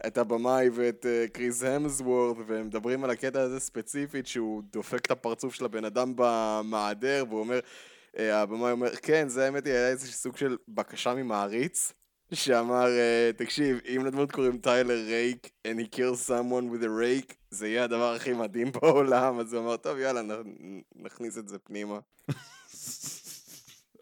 את 0.08 0.18
הבמאי 0.18 0.70
ואת 0.74 1.06
אה, 1.06 1.26
קריס 1.34 1.64
המסוורד, 1.64 2.38
והם 2.48 2.66
מדברים 2.66 3.04
על 3.04 3.10
הקטע 3.10 3.42
הזה 3.42 3.60
ספציפית, 3.60 4.28
שהוא 4.28 4.64
דופק 4.72 5.06
את 5.06 5.12
הפרצוף 5.12 5.54
של 5.54 5.66
הבן 5.66 5.86
אדם 5.86 6.14
במעדר, 6.16 7.24
והוא 7.30 7.40
אומר, 7.40 7.60
אה, 8.18 8.42
הבמאי 8.42 8.72
אומר, 8.72 8.96
כן, 8.96 9.28
זה 9.30 9.46
האמת 9.46 9.66
היא, 9.66 9.74
היה 9.74 9.90
איזשהו 9.90 10.14
סוג 10.14 10.38
של 10.38 10.58
בקשה 10.68 11.14
ממעריץ. 11.14 11.94
שאמר, 12.34 12.88
אה, 12.88 13.32
תקשיב, 13.38 13.80
אם 13.96 14.06
לדמות 14.06 14.32
קוראים 14.32 14.58
טיילר 14.58 15.06
רייק, 15.06 15.50
and 15.68 15.80
he 15.80 15.96
kills 15.96 16.28
someone 16.28 16.74
with 16.74 16.84
a 16.84 16.88
rake, 16.88 17.34
זה 17.50 17.68
יהיה 17.68 17.84
הדבר 17.84 18.14
הכי 18.14 18.34
מדהים 18.34 18.72
בעולם, 18.82 19.40
אז 19.40 19.54
הוא 19.54 19.64
אמר, 19.64 19.78
טוב, 19.78 19.98
יאללה, 19.98 20.22
נכניס 20.96 21.38
את 21.38 21.48
זה 21.48 21.60
פנימה. 21.60 22.00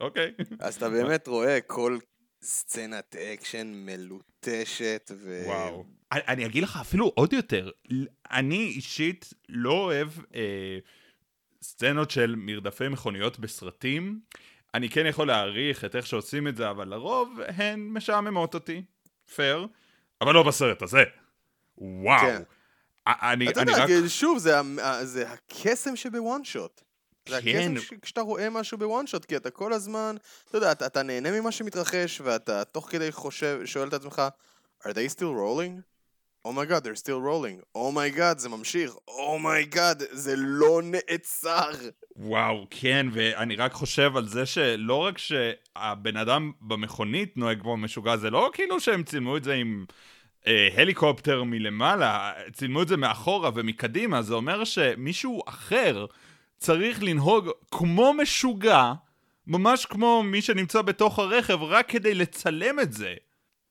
אוקיי. 0.02 0.32
אז 0.60 0.76
אתה 0.76 0.90
באמת 0.90 1.28
רואה 1.28 1.62
כל 1.62 1.98
סצנת 2.42 3.16
אקשן 3.16 3.68
מלוטשת, 3.68 5.12
ו... 5.16 5.42
וואו. 5.46 5.86
אני, 6.12 6.22
אני 6.28 6.46
אגיד 6.46 6.64
לך 6.64 6.78
אפילו 6.82 7.12
עוד 7.16 7.34
יותר, 7.34 7.72
אני 8.32 8.64
אישית 8.64 9.34
לא 9.50 9.72
אוהב 9.72 10.10
אה, 10.36 10.78
סצנות 11.62 12.12
של 12.12 12.36
מרדפי 12.38 12.88
מכוניות 12.88 13.40
בסרטים. 13.40 14.20
אני 14.74 14.90
כן 14.90 15.06
יכול 15.06 15.28
להעריך 15.28 15.86
את 15.86 15.96
איך 15.96 16.08
שעושים 16.08 16.48
את 16.48 16.56
זה, 16.56 16.70
אבל 16.70 16.88
לרוב 16.88 17.40
הן 17.58 17.80
משעממות 17.80 18.54
אותי. 18.54 18.84
פייר. 19.36 19.68
אבל 20.22 20.34
לא 20.34 20.44
בסרט 20.44 20.82
הזה. 20.82 21.04
וואו. 21.78 22.22
כן. 22.22 22.42
אני, 23.08 23.50
אתה 23.50 23.62
אני 23.62 23.72
יודע, 23.72 23.84
רק... 23.84 23.90
שוב, 24.08 24.38
זה 24.38 24.56
זה 25.04 25.30
הקסם 25.32 25.96
שבוואן 25.96 26.44
שוט. 26.44 26.82
זה 27.30 27.42
כן. 27.42 27.72
הקסם 27.72 27.86
ש- 27.86 28.00
כשאתה 28.02 28.22
רואה 28.22 28.50
משהו 28.50 28.78
בוואן 28.78 29.08
שוט, 29.08 29.26
כי 29.26 29.36
אתה 29.38 29.50
כל 29.50 29.74
הזמן, 29.74 30.16
אתה 30.50 30.58
יודע, 30.58 30.72
אתה, 30.72 30.86
אתה 30.86 31.04
נהנה 31.04 31.32
ממה 31.32 31.52
שמתרחש, 31.52 32.22
ואתה 32.22 32.64
תוך 32.64 32.90
כדי 32.92 33.12
חושב, 33.12 33.62
שואל 33.66 33.88
את 33.88 33.94
עצמך, 33.94 34.22
are 34.84 34.88
they 34.88 35.16
still 35.16 35.34
rolling? 35.40 35.82
Oh 36.48 36.52
my 36.52 36.70
god, 36.72 36.84
they're 36.84 37.02
still 37.02 37.20
rolling. 37.30 37.78
Oh 37.78 37.92
my 37.96 38.18
god, 38.18 38.38
זה 38.38 38.50
ממשיך. 38.50 38.92
Oh 39.10 39.40
my 39.44 39.76
god, 39.76 40.04
זה 40.12 40.34
לא 40.38 40.82
נעצר. 40.84 41.72
וואו, 42.22 42.68
כן, 42.70 43.08
ואני 43.12 43.56
רק 43.56 43.74
חושב 43.74 44.18
על 44.18 44.28
זה 44.28 44.46
שלא 44.46 44.96
רק 44.96 45.18
שהבן 45.18 46.18
אדם 46.18 46.52
במכונית 46.62 47.38
נוהג 47.38 47.62
כמו 47.62 47.78
משוגע, 47.78 48.18
זה 48.18 48.30
לא 48.30 48.52
כאילו 48.54 48.80
שהם 48.80 49.04
צילמו 49.04 49.38
את 49.38 49.44
זה 49.44 49.54
עם 49.54 49.86
אה, 50.48 50.70
הליקופטר 50.78 51.44
מלמעלה, 51.44 52.32
צילמו 52.54 52.82
את 52.82 52.88
זה 52.88 52.98
מאחורה 52.98 53.50
ומקדימה, 53.56 54.22
זה 54.22 54.34
אומר 54.34 54.64
שמישהו 54.64 55.42
אחר 55.48 56.06
צריך 56.58 57.04
לנהוג 57.04 57.50
כמו 57.72 58.14
משוגע, 58.14 58.94
ממש 59.48 59.86
כמו 59.86 60.24
מי 60.24 60.42
שנמצא 60.42 60.82
בתוך 60.82 61.20
הרכב, 61.20 61.64
רק 61.64 61.90
כדי 61.90 62.16
לצלם 62.16 62.80
את 62.80 62.94
זה. 62.94 63.14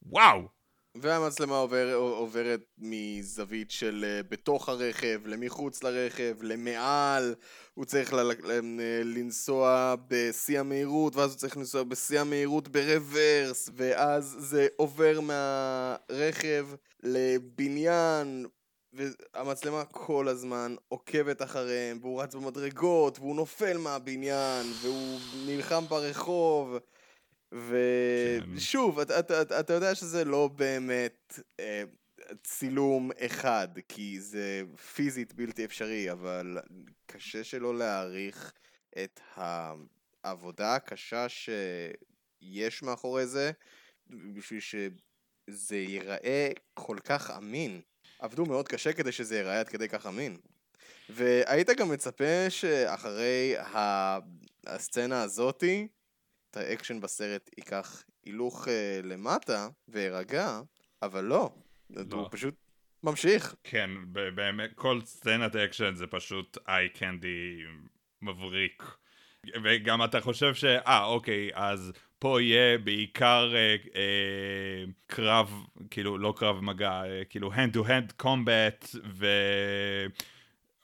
וואו. 0.03 0.58
והמצלמה 1.01 1.57
עובר, 1.57 1.95
עוברת 1.95 2.61
מזווית 2.79 3.71
של 3.71 4.05
אה, 4.09 4.23
בתוך 4.23 4.69
הרכב, 4.69 5.21
למחוץ 5.27 5.83
לרכב, 5.83 6.35
למעל, 6.43 7.35
הוא 7.75 7.85
צריך 7.85 8.13
ל- 8.13 8.33
ל- 8.45 9.03
לנסוע 9.05 9.95
בשיא 10.09 10.61
המהירות, 10.61 11.17
ואז 11.17 11.31
הוא 11.31 11.39
צריך 11.39 11.57
לנסוע 11.57 11.83
בשיא 11.83 12.21
המהירות 12.21 12.69
ברוורס, 12.69 13.71
ואז 13.77 14.37
זה 14.39 14.67
עובר 14.77 15.21
מהרכב 15.21 16.67
לבניין, 17.03 18.47
והמצלמה 18.93 19.85
כל 19.85 20.29
הזמן 20.29 20.75
עוקבת 20.89 21.43
אחריהם, 21.43 21.99
והוא 22.03 22.23
רץ 22.23 22.35
במדרגות, 22.35 23.19
והוא 23.19 23.37
נופל 23.37 23.77
מהבניין, 23.79 24.67
והוא 24.83 25.19
נלחם 25.47 25.85
ברחוב. 25.89 26.77
כן. 27.51 27.57
ושוב, 28.55 28.99
אתה, 29.01 29.19
אתה, 29.19 29.43
אתה, 29.43 29.61
אתה 29.61 29.73
יודע 29.73 29.95
שזה 29.95 30.25
לא 30.25 30.49
באמת 30.49 31.41
אה, 31.61 31.83
צילום 32.45 33.11
אחד, 33.19 33.69
כי 33.89 34.21
זה 34.21 34.63
פיזית 34.95 35.35
בלתי 35.35 35.65
אפשרי, 35.65 36.13
אבל 36.13 36.59
קשה 37.07 37.45
שלא 37.45 37.79
להעריך 37.79 38.53
את 39.03 39.21
העבודה 40.25 40.75
הקשה 40.75 41.27
שיש 41.29 42.83
מאחורי 42.83 43.27
זה, 43.27 43.51
בשביל 44.07 44.61
שזה 44.61 45.77
ייראה 45.77 46.51
כל 46.75 46.97
כך 47.05 47.31
אמין. 47.31 47.81
עבדו 48.19 48.47
מאוד 48.47 48.69
קשה 48.69 48.93
כדי 48.93 49.13
שזה 49.13 49.37
ייראה 49.37 49.61
עד 49.61 49.69
כדי 49.69 49.89
כך 49.89 50.07
אמין. 50.07 50.37
והיית 51.09 51.71
גם 51.71 51.89
מצפה 51.89 52.51
שאחרי 52.51 53.55
הסצנה 54.67 55.23
הזאתי, 55.23 55.89
את 55.93 55.98
האקשן 56.59 57.01
בסרט 57.01 57.51
ייקח 57.57 58.03
הילוך 58.25 58.68
אה, 58.68 59.01
למטה 59.05 59.68
וירגע, 59.88 60.61
אבל 61.03 61.25
לא. 61.25 61.51
לא. 61.90 62.16
הוא 62.16 62.29
פשוט 62.31 62.55
ממשיך. 63.03 63.55
כן, 63.64 63.90
באמת, 64.12 64.71
כל 64.75 65.01
סצנת 65.05 65.57
אקשן 65.57 65.94
זה 65.94 66.07
פשוט 66.07 66.59
eye 66.68 66.88
candy 66.88 67.62
מבריק. 68.23 68.83
וגם 69.64 70.05
אתה 70.05 70.21
חושב 70.21 70.55
ש... 70.55 70.64
אה, 70.64 71.05
אוקיי, 71.05 71.51
אז 71.55 71.92
פה 72.18 72.42
יהיה 72.42 72.79
בעיקר 72.79 73.53
אה, 73.55 73.77
אה, 73.97 74.85
קרב, 75.07 75.53
כאילו, 75.90 76.18
לא 76.18 76.35
קרב 76.37 76.61
מגע, 76.61 77.03
אה, 77.05 77.23
כאילו 77.25 77.53
hand 77.53 77.77
to 77.77 77.79
hand 77.79 78.23
combat, 78.23 78.99
ו... 79.14 79.27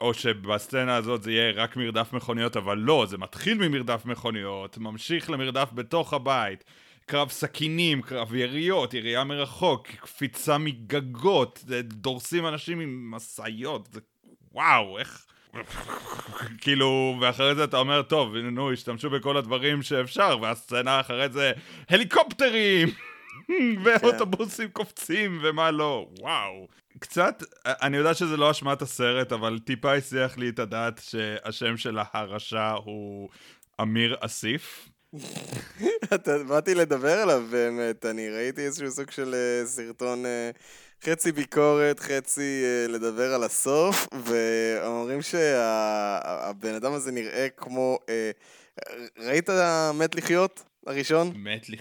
או 0.00 0.14
שבסצנה 0.14 0.96
הזאת 0.96 1.22
זה 1.22 1.33
יהיה 1.33 1.52
רק 1.52 1.76
מרדף 1.76 2.12
מכוניות, 2.12 2.57
אבל 2.57 2.78
לא, 2.78 3.07
זה 3.09 3.18
מתחיל 3.18 3.68
ממרדף 3.68 4.02
מכוניות, 4.04 4.78
ממשיך 4.78 5.30
למרדף 5.30 5.68
בתוך 5.72 6.12
הבית, 6.12 6.64
קרב 7.07 7.30
סכינים, 7.30 8.02
קרב 8.02 8.35
יריות, 8.35 8.94
ירייה 8.94 9.24
מרחוק, 9.24 9.88
קפיצה 9.88 10.59
מגגות, 10.59 11.64
דורסים 11.83 12.46
אנשים 12.46 12.80
עם 12.80 13.11
משאיות, 13.11 13.88
זה... 13.92 14.00
וואו, 14.52 14.98
איך... 14.98 15.26
כאילו, 16.62 17.16
ואחרי 17.20 17.54
זה 17.54 17.64
אתה 17.64 17.78
אומר, 17.78 18.02
טוב, 18.02 18.37
נו, 18.37 18.72
השתמשו 18.72 19.11
בכל 19.11 19.37
הדברים 19.37 19.83
שאפשר, 19.83 20.38
והסצנה 20.42 21.00
אחרי 21.00 21.28
זה, 21.28 21.52
הליקופטרים! 21.88 22.88
ואוטובוסים 23.85 24.68
קופצים, 24.68 25.40
ומה 25.42 25.70
לא, 25.70 26.09
וואו. 26.20 26.66
קצת, 26.98 27.42
אני 27.66 27.96
יודע 27.96 28.14
שזה 28.14 28.37
לא 28.37 28.50
אשמת 28.50 28.83
הסרט, 28.83 29.33
אבל 29.33 29.59
טיפה 29.59 29.94
הסיח 29.94 30.38
לי 30.38 30.48
את 30.48 30.59
הדעת 30.59 31.00
שהשם 31.04 31.76
של 31.76 31.98
הרשע 32.12 32.70
הוא 32.85 33.28
אמיר 33.80 34.16
אסיף. 34.20 34.88
אתה- 36.14 36.44
באתי 36.48 36.74
לדבר 36.74 37.18
עליו 37.18 37.42
באמת, 37.50 38.07
אני 38.07 38.30
ראיתי 38.30 38.61
איזשהו 38.66 38.90
סוג 38.90 39.11
של 39.11 39.35
אה, 39.35 39.66
סרטון 39.66 40.26
אה, 40.26 40.50
חצי 41.04 41.33
ביקורת, 41.33 42.00
חצי 42.00 42.62
אה, 42.64 42.87
לדבר 42.88 43.35
על 43.35 43.44
הסוף, 43.44 44.07
ואומרים 44.26 45.22
שהבן 45.22 46.74
אדם 46.74 46.92
הזה 46.92 47.12
נראה 47.12 47.48
כמו... 47.57 47.98
ראית 49.18 49.50
מת 49.94 50.14
לחיות 50.14 50.64
הראשון? 50.86 51.32
מת 51.36 51.68
לי... 51.68 51.76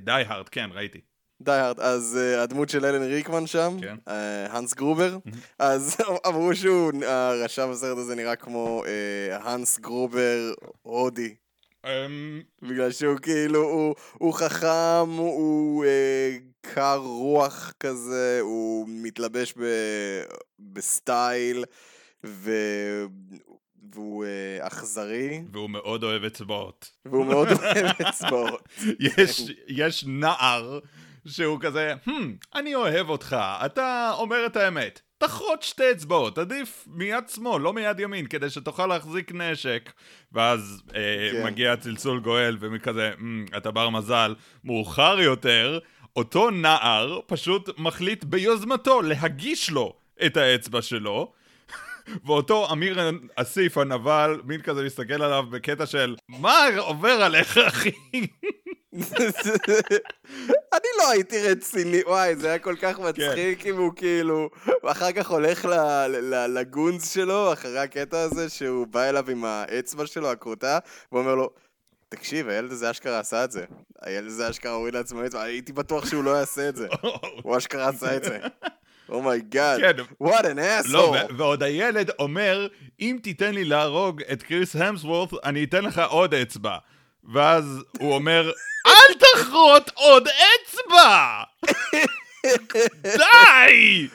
Die 0.00 0.24
Hard, 0.26 0.48
כן, 0.48 0.70
ראיתי. 0.72 1.00
Die 1.42 1.52
Hard, 1.52 1.80
אז 1.80 2.18
אה, 2.20 2.40
הדמות 2.40 2.68
של 2.68 2.86
אלן 2.86 3.02
ריקמן 3.02 3.46
שם, 3.46 3.76
כן. 3.80 3.96
אה, 4.08 4.56
הנס 4.56 4.74
גרובר, 4.74 5.18
אז 5.58 5.96
אמרו 6.28 6.54
שהוא, 6.54 6.92
הרשע 7.06 7.66
בסרט 7.66 7.98
הזה 7.98 8.14
נראה 8.14 8.36
כמו 8.36 8.84
אה, 8.86 9.52
הנס 9.52 9.78
גרובר 9.78 10.52
הודי. 10.82 11.34
אמ, 11.84 12.42
בגלל 12.62 12.92
שהוא 12.92 13.18
כאילו, 13.18 13.62
הוא, 13.62 13.94
הוא 14.12 14.34
חכם, 14.34 15.10
הוא 15.10 15.84
אה, 15.84 16.36
קר 16.60 16.96
רוח 16.96 17.72
כזה, 17.80 18.38
הוא 18.42 18.86
מתלבש 18.88 19.54
ב, 19.56 19.62
בסטייל, 20.58 21.64
ו, 22.26 22.50
והוא 23.92 24.24
אה, 24.24 24.66
אכזרי, 24.66 25.42
והוא 25.52 25.70
מאוד 25.70 26.04
אוהב 26.04 26.24
אצבעות. 26.24 26.90
והוא 27.06 27.26
מאוד 27.26 27.48
אוהב 27.62 27.86
אצבעות. 28.08 28.68
יש, 29.00 29.42
יש 29.68 30.04
נער 30.08 30.78
שהוא 31.26 31.58
כזה, 31.60 31.94
hmm, 32.06 32.10
אני 32.54 32.74
אוהב 32.74 33.08
אותך, 33.08 33.36
אתה 33.64 34.12
אומר 34.18 34.46
את 34.46 34.56
האמת. 34.56 35.00
תחרוט 35.18 35.62
שתי 35.62 35.90
אצבעות, 35.90 36.38
עדיף 36.38 36.88
מיד 36.90 37.24
שמאל, 37.34 37.62
לא 37.62 37.72
מיד 37.72 38.00
ימין, 38.00 38.26
כדי 38.26 38.50
שתוכל 38.50 38.86
להחזיק 38.86 39.32
נשק. 39.34 39.92
ואז 40.32 40.82
אה, 40.94 41.28
כן. 41.32 41.46
מגיע 41.46 41.76
צלצול 41.76 42.20
גואל, 42.20 42.56
ומכזה, 42.60 43.10
hmm, 43.18 43.56
אתה 43.56 43.70
בר 43.70 43.90
מזל. 43.90 44.34
מאוחר 44.64 45.20
יותר, 45.20 45.78
אותו 46.16 46.50
נער 46.50 47.20
פשוט 47.26 47.78
מחליט 47.78 48.24
ביוזמתו 48.24 49.02
להגיש 49.02 49.70
לו 49.70 49.96
את 50.26 50.36
האצבע 50.36 50.82
שלו. 50.82 51.32
ואותו 52.24 52.72
אמיר 52.72 53.10
אסיף 53.36 53.78
הנבל, 53.78 54.40
מין 54.44 54.62
כזה 54.62 54.84
מסתכל 54.84 55.22
עליו 55.22 55.44
בקטע 55.50 55.86
של 55.86 56.16
מה 56.28 56.66
עובר 56.78 57.22
עליך 57.22 57.58
אחי? 57.58 57.90
אני 60.74 60.88
לא 60.98 61.10
הייתי 61.10 61.42
רציני, 61.42 62.02
וואי, 62.06 62.36
זה 62.36 62.48
היה 62.48 62.58
כל 62.58 62.76
כך 62.80 62.98
מצחיק 62.98 63.66
אם 63.66 63.76
הוא 63.76 63.92
כאילו, 63.96 64.50
הוא 64.82 64.90
אחר 64.90 65.12
כך 65.12 65.30
הולך 65.30 65.68
ל 66.48 66.58
goons 66.58 67.10
שלו, 67.10 67.52
אחרי 67.52 67.78
הקטע 67.78 68.20
הזה, 68.20 68.48
שהוא 68.48 68.86
בא 68.86 69.02
אליו 69.02 69.30
עם 69.30 69.44
האצבע 69.44 70.06
שלו, 70.06 70.30
הכרותה, 70.30 70.78
ואומר 71.12 71.34
לו, 71.34 71.50
תקשיב, 72.08 72.48
הילד 72.48 72.72
הזה 72.72 72.90
אשכרה 72.90 73.18
עשה 73.18 73.44
את 73.44 73.52
זה. 73.52 73.64
הילד 74.02 74.26
הזה 74.26 74.50
אשכרה 74.50 74.72
הוריד 74.72 74.94
לעצמו 74.94 75.26
אצבע, 75.26 75.42
הייתי 75.42 75.72
בטוח 75.72 76.06
שהוא 76.06 76.24
לא 76.24 76.30
יעשה 76.30 76.68
את 76.68 76.76
זה. 76.76 76.88
הוא 77.42 77.56
אשכרה 77.56 77.88
עשה 77.88 78.16
את 78.16 78.24
זה. 78.24 78.38
oh 79.08 79.26
my 79.26 79.44
god, 79.44 79.80
כן. 79.80 80.26
what 80.26 80.40
an 80.42 80.58
לא, 80.88 81.14
asshole. 81.14 81.32
ו- 81.32 81.38
ועוד 81.38 81.62
הילד 81.62 82.10
אומר, 82.18 82.66
אם 83.00 83.18
תיתן 83.22 83.54
לי 83.54 83.64
להרוג 83.64 84.22
את 84.32 84.42
כריס 84.42 84.76
המסוורת' 84.76 85.44
אני 85.44 85.64
אתן 85.64 85.84
לך 85.84 85.98
עוד 86.08 86.34
אצבע. 86.34 86.76
ואז 87.32 87.64
הוא 87.98 88.14
אומר, 88.14 88.52
אל 88.86 89.14
תחרוט 89.18 89.90
עוד 89.94 90.28
אצבע! 90.28 91.42
די! 93.18 94.08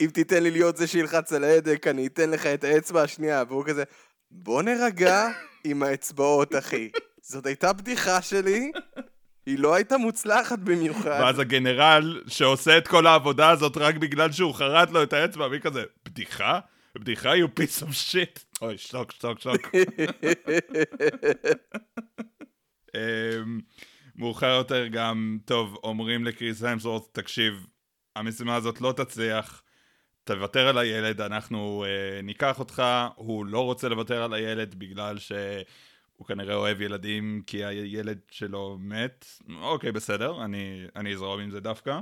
אם 0.00 0.06
תיתן 0.06 0.42
לי 0.42 0.50
להיות 0.50 0.76
זה 0.76 0.86
שילחץ 0.86 1.32
על 1.32 1.44
ההדק, 1.44 1.86
אני 1.86 2.06
אתן 2.06 2.30
לך 2.30 2.46
את 2.46 2.64
האצבע 2.64 3.02
השנייה. 3.02 3.44
והוא 3.48 3.64
כזה, 3.64 3.84
בוא 4.30 4.62
נרגע 4.62 5.28
עם 5.64 5.82
האצבעות, 5.82 6.54
אחי. 6.54 6.88
זאת 7.22 7.46
הייתה 7.46 7.72
בדיחה 7.72 8.22
שלי, 8.22 8.72
היא 9.46 9.58
לא 9.58 9.74
הייתה 9.74 9.98
מוצלחת 9.98 10.58
במיוחד. 10.58 11.18
ואז 11.22 11.38
הגנרל 11.38 12.22
שעושה 12.28 12.78
את 12.78 12.88
כל 12.88 13.06
העבודה 13.06 13.50
הזאת 13.50 13.76
רק 13.76 13.94
בגלל 13.94 14.32
שהוא 14.32 14.54
חרט 14.54 14.90
לו 14.90 15.02
את 15.02 15.12
האצבע, 15.12 15.48
מי 15.48 15.60
כזה, 15.60 15.82
בדיחה? 16.04 16.60
בדיחה 16.94 17.32
you 17.34 17.60
piece 17.60 17.82
of 17.82 17.90
shit. 18.10 18.40
אוי, 18.62 18.78
שתוק, 18.78 19.12
שתוק, 19.12 19.38
שתוק. 19.38 19.70
אמ, 22.96 23.60
מאוחר 24.16 24.46
יותר 24.50 24.86
גם, 24.86 25.38
טוב, 25.44 25.78
אומרים 25.84 26.24
לקריס 26.24 26.62
המסוורט, 26.62 27.02
תקשיב, 27.12 27.66
המשימה 28.16 28.54
הזאת 28.54 28.80
לא 28.80 28.92
תצליח, 28.96 29.62
תוותר 30.24 30.68
על 30.68 30.78
הילד, 30.78 31.20
אנחנו 31.20 31.84
uh, 31.84 32.22
ניקח 32.22 32.58
אותך, 32.58 32.82
הוא 33.14 33.46
לא 33.46 33.64
רוצה 33.64 33.88
לוותר 33.88 34.22
על 34.22 34.34
הילד 34.34 34.74
בגלל 34.74 35.18
שהוא 36.22 36.28
כנראה 36.28 36.54
אוהב 36.54 36.80
ילדים 36.80 37.42
כי 37.46 37.64
הילד 37.64 38.18
שלו 38.30 38.78
מת. 38.80 39.26
אוקיי, 39.62 39.92
בסדר, 39.92 40.44
אני, 40.44 40.86
אני 40.96 41.12
אזרום 41.14 41.40
עם 41.40 41.50
זה 41.50 41.60
דווקא. 41.60 42.00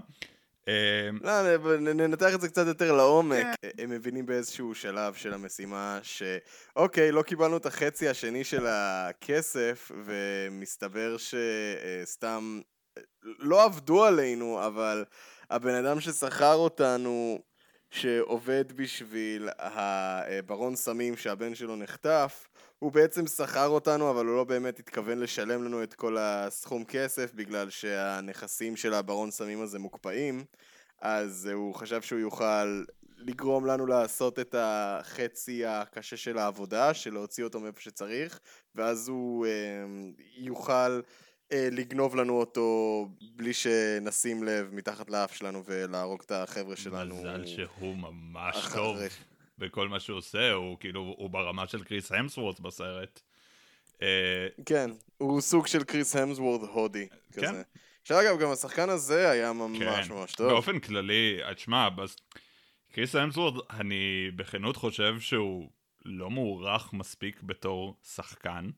אה, 0.69 1.11
לא, 1.23 1.77
ננתח 1.79 2.35
את 2.35 2.41
זה 2.41 2.49
קצת 2.49 2.67
יותר 2.67 2.93
לעומק. 2.93 3.47
כן. 3.63 3.69
הם 3.79 3.91
מבינים 3.91 4.27
באיזשהו 4.27 4.75
שלב 4.75 5.15
של 5.15 5.35
המשימה 5.35 5.99
שאוקיי, 6.03 7.13
לא 7.13 7.23
קיבלנו 7.23 7.57
את 7.57 7.67
החצי 7.67 8.09
השני 8.09 8.45
של 8.45 8.67
הכסף, 8.67 9.91
ומסתבר 10.05 11.17
שסתם 11.17 12.61
לא 13.23 13.65
עבדו 13.65 14.05
עלינו, 14.05 14.67
אבל 14.67 15.05
הבן 15.51 15.75
אדם 15.75 16.01
ששכר 16.01 16.55
אותנו, 16.55 17.39
שעובד 17.91 18.73
בשביל 18.73 19.49
הברון 19.59 20.77
סמים 20.77 21.17
שהבן 21.17 21.55
שלו 21.55 21.77
נחטף, 21.77 22.49
הוא 22.81 22.93
בעצם 22.93 23.27
שכר 23.27 23.69
אותנו, 23.69 24.11
אבל 24.11 24.27
הוא 24.27 24.37
לא 24.37 24.45
באמת 24.45 24.79
התכוון 24.79 25.19
לשלם 25.19 25.65
לנו 25.65 25.83
את 25.83 25.95
כל 25.95 26.17
הסכום 26.19 26.85
כסף, 26.85 27.35
בגלל 27.35 27.71
שהנכסים 27.71 28.77
של 28.77 28.95
הברון 28.95 29.31
סמים 29.31 29.63
הזה 29.63 29.79
מוקפאים, 29.79 30.45
אז 31.01 31.49
הוא 31.53 31.75
חשב 31.75 32.03
שהוא 32.03 32.19
יוכל 32.19 32.85
לגרום 33.19 33.67
לנו 33.67 33.87
לעשות 33.87 34.39
את 34.39 34.55
החצי 34.59 35.67
הקשה 35.67 36.17
של 36.17 36.39
העבודה, 36.39 36.95
של 36.95 37.13
להוציא 37.13 37.45
אותו 37.45 37.61
מאיפה 37.61 37.81
שצריך, 37.81 38.41
ואז 38.75 39.09
הוא 39.09 39.47
אה, 39.47 39.51
יוכל 40.37 41.01
אה, 41.53 41.69
לגנוב 41.73 42.17
לנו 42.17 42.39
אותו 42.39 43.09
בלי 43.37 43.53
שנשים 43.53 44.43
לב 44.43 44.75
מתחת 44.75 45.11
לאף 45.11 45.35
שלנו 45.35 45.63
ולהרוג 45.65 46.23
את 46.27 46.33
החבר'ה 46.33 46.77
שלנו. 46.77 47.15
מזל 47.15 47.47
שהוא 47.47 47.97
ממש 47.97 48.57
אחרי. 48.57 48.83
טוב 48.83 49.30
בכל 49.61 49.89
מה 49.89 50.01
שהוא 50.01 50.19
עושה, 50.19 50.53
הוא 50.53 50.77
כאילו, 50.81 51.15
הוא 51.19 51.31
ברמה 51.31 51.67
של 51.67 51.85
קריס 51.85 52.13
המסוורט 52.13 52.61
בסרט. 52.61 53.21
אה, 54.03 54.47
כן, 54.67 54.91
הוא 55.19 55.41
סוג 55.41 55.67
של 55.67 55.85
קריס 55.85 56.17
המסוורט 56.17 56.71
הודי. 56.73 57.09
כן. 57.33 57.41
כזה. 57.41 57.63
עכשיו 58.03 58.21
אגב, 58.21 58.39
גם 58.41 58.51
השחקן 58.51 58.89
הזה 58.89 59.31
היה 59.31 59.53
ממש 59.53 59.79
כן. 59.79 60.15
ממש 60.15 60.33
טוב. 60.33 60.51
באופן 60.51 60.79
כללי, 60.79 61.41
תשמע, 61.57 61.89
בס... 61.89 62.17
קריס 62.93 63.15
המסוורט, 63.15 63.65
אני 63.71 64.31
בכנות 64.37 64.77
חושב 64.77 65.21
שהוא 65.21 65.71
לא 66.05 66.31
מוערך 66.31 66.93
מספיק 66.93 67.43
בתור 67.43 67.97
שחקן. 68.15 68.71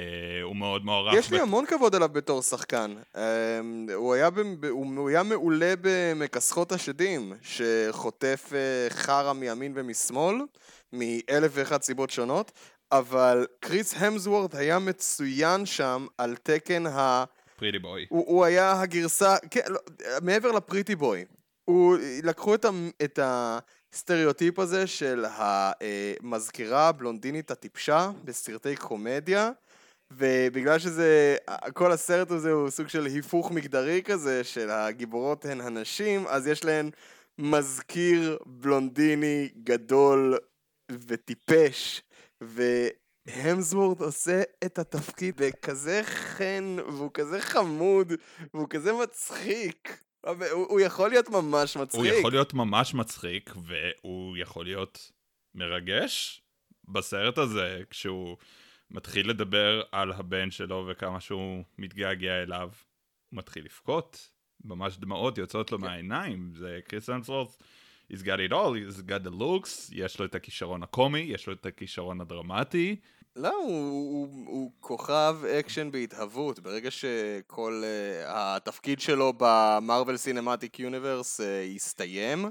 Uh, 0.00 0.02
הוא 0.42 0.56
מאוד 0.56 0.84
מוערך. 0.84 1.14
יש 1.14 1.30
לי 1.30 1.40
המון 1.40 1.66
כבוד 1.66 1.94
אליו 1.94 2.08
בתור 2.08 2.42
שחקן. 2.42 2.94
Uh, 3.14 3.18
הוא, 3.94 4.14
היה 4.14 4.30
ב... 4.30 4.64
הוא 4.64 5.08
היה 5.08 5.22
מעולה 5.22 5.74
במכסחות 5.80 6.72
השדים, 6.72 7.32
שחוטף 7.42 8.52
uh, 8.52 8.92
חרא 8.94 9.32
מימין 9.32 9.72
ומשמאל, 9.74 10.36
מאלף 10.92 11.50
ואחת 11.54 11.82
סיבות 11.82 12.10
שונות, 12.10 12.52
אבל 12.92 13.46
קריס 13.60 13.94
המסוורד 13.96 14.56
היה 14.56 14.78
מצוין 14.78 15.66
שם 15.66 16.06
על 16.18 16.36
תקן 16.42 16.86
ה... 16.86 17.24
פריטי 17.58 17.78
בוי. 17.78 18.06
הוא, 18.08 18.24
הוא 18.26 18.44
היה 18.44 18.80
הגרסה, 18.80 19.36
כן, 19.50 19.60
לא, 19.68 19.80
מעבר 20.22 20.52
לפריטי 20.52 20.96
בוי. 20.96 21.24
הוא, 21.64 21.96
לקחו 22.22 22.54
את, 22.54 22.64
ה, 22.64 22.70
את 23.04 23.18
הסטריאוטיפ 23.22 24.58
הזה 24.58 24.86
של 24.86 25.24
המזכירה 25.28 26.88
הבלונדינית 26.88 27.50
הטיפשה 27.50 28.10
בסרטי 28.24 28.76
קומדיה, 28.76 29.50
ובגלל 30.12 30.78
שזה, 30.78 31.36
כל 31.74 31.92
הסרט 31.92 32.30
הזה 32.30 32.52
הוא 32.52 32.70
סוג 32.70 32.88
של 32.88 33.06
היפוך 33.06 33.50
מגדרי 33.50 34.02
כזה, 34.04 34.44
של 34.44 34.70
הגיבורות 34.70 35.44
הן 35.44 35.60
הנשים, 35.60 36.26
אז 36.26 36.46
יש 36.46 36.64
להן 36.64 36.90
מזכיר 37.38 38.38
בלונדיני 38.46 39.48
גדול 39.64 40.38
וטיפש, 40.90 42.02
והמסוורד 42.40 44.00
עושה 44.00 44.42
את 44.64 44.78
התפקיד 44.78 45.36
בכזה 45.36 46.00
חן, 46.04 46.76
והוא 46.88 47.10
כזה 47.14 47.40
חמוד, 47.40 48.12
והוא 48.54 48.68
כזה 48.68 48.92
מצחיק. 48.92 50.02
הוא, 50.26 50.34
הוא 50.52 50.80
יכול 50.80 51.10
להיות 51.10 51.28
ממש 51.28 51.76
מצחיק. 51.76 52.00
הוא 52.00 52.06
יכול 52.06 52.32
להיות 52.32 52.54
ממש 52.54 52.94
מצחיק, 52.94 53.50
והוא 53.56 54.36
יכול 54.36 54.64
להיות 54.64 55.12
מרגש 55.54 56.42
בסרט 56.88 57.38
הזה, 57.38 57.82
כשהוא... 57.90 58.36
מתחיל 58.90 59.30
לדבר 59.30 59.82
על 59.92 60.12
הבן 60.12 60.50
שלו 60.50 60.86
וכמה 60.88 61.20
שהוא 61.20 61.64
מתגעגע 61.78 62.42
אליו. 62.42 62.70
מתחיל 63.32 63.64
לבכות, 63.64 64.30
ממש 64.64 64.98
דמעות 64.98 65.38
יוצאות 65.38 65.72
לו 65.72 65.78
כן. 65.78 65.84
מהעיניים, 65.84 66.52
זה 66.54 66.78
קריס 66.88 67.10
אנסוורס. 67.10 67.58
he's 68.12 68.22
got 68.22 68.40
it 68.40 68.52
all, 68.52 68.74
he's 68.74 69.02
got 69.02 69.22
the 69.24 69.40
looks, 69.40 69.88
יש 69.92 70.18
לו 70.18 70.24
את 70.24 70.34
הכישרון 70.34 70.82
הקומי, 70.82 71.18
יש 71.18 71.46
לו 71.46 71.52
את 71.52 71.66
הכישרון 71.66 72.20
הדרמטי. 72.20 72.96
לא, 73.36 73.54
הוא, 73.54 73.68
הוא, 74.12 74.46
הוא 74.46 74.72
כוכב 74.80 75.36
אקשן 75.58 75.90
בהתהוות, 75.90 76.60
ברגע 76.60 76.90
שכל 76.90 77.82
אה, 77.84 78.26
התפקיד 78.28 79.00
שלו 79.00 79.32
ב 79.36 79.47
Marvel 79.47 80.16
Cinematic 80.16 80.80
Universe 80.80 81.40
יסתיים, 81.64 82.44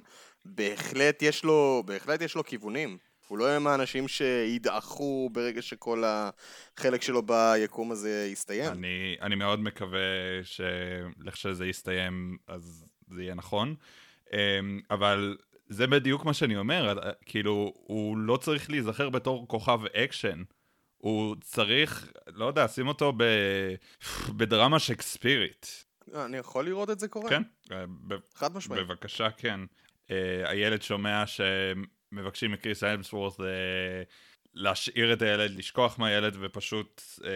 בהחלט 0.45 1.21
יש 1.21 1.43
לו, 1.43 1.83
בהחלט 1.85 2.21
יש 2.21 2.35
לו 2.35 2.43
כיוונים. 2.43 2.97
הוא 3.27 3.37
לא 3.37 3.45
יהיה 3.45 3.59
מהאנשים 3.59 4.07
שידעכו 4.07 5.29
ברגע 5.31 5.61
שכל 5.61 6.03
החלק 6.05 7.01
שלו 7.01 7.21
ביקום 7.21 7.91
הזה 7.91 8.29
יסתיים. 8.31 8.71
אני, 8.71 9.15
אני 9.21 9.35
מאוד 9.35 9.59
מקווה 9.59 9.99
שלכשזה 10.43 11.65
יסתיים 11.65 12.37
אז 12.47 12.85
זה 13.07 13.23
יהיה 13.23 13.35
נכון, 13.35 13.75
אמ, 14.33 14.81
אבל 14.91 15.37
זה 15.69 15.87
בדיוק 15.87 16.25
מה 16.25 16.33
שאני 16.33 16.57
אומר, 16.57 16.99
כאילו, 17.25 17.73
הוא 17.75 18.17
לא 18.17 18.37
צריך 18.37 18.69
להיזכר 18.69 19.09
בתור 19.09 19.47
כוכב 19.47 19.79
אקשן. 19.85 20.43
הוא 20.97 21.35
צריך, 21.41 22.11
לא 22.27 22.45
יודע, 22.45 22.67
שים 22.67 22.87
אותו 22.87 23.13
ב... 23.17 23.23
בדרמה 24.37 24.79
שקספירית. 24.79 25.85
אני 26.15 26.37
יכול 26.37 26.65
לראות 26.65 26.89
את 26.89 26.99
זה 26.99 27.07
קורה? 27.07 27.29
כן. 27.29 27.43
חד 28.35 28.55
משמעית. 28.55 28.87
בבקשה, 28.87 29.31
כן. 29.31 29.59
אה, 30.07 30.11
הילד 30.45 30.81
שומע 30.81 31.23
מבקשים 32.15 32.51
מכריס 32.51 32.83
המסוורת' 32.83 33.39
אה, 33.39 33.45
להשאיר 34.53 35.13
את 35.13 35.21
הילד, 35.21 35.51
לשכוח 35.51 35.99
מהילד 35.99 36.37
ופשוט 36.39 37.01
אה, 37.23 37.29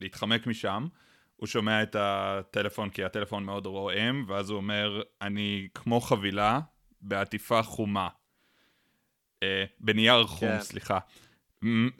להתחמק 0.00 0.46
משם. 0.46 0.86
הוא 1.36 1.46
שומע 1.46 1.82
את 1.82 1.96
הטלפון 1.98 2.90
כי 2.90 3.04
הטלפון 3.04 3.44
מאוד 3.44 3.66
רועם, 3.66 4.24
ואז 4.28 4.50
הוא 4.50 4.56
אומר, 4.56 5.02
אני 5.22 5.68
כמו 5.74 6.00
חבילה 6.00 6.60
בעטיפה 7.00 7.62
חומה. 7.62 8.08
אה, 9.42 9.64
בנייר 9.80 10.26
חום, 10.26 10.48
כן. 10.48 10.60
סליחה. 10.60 10.98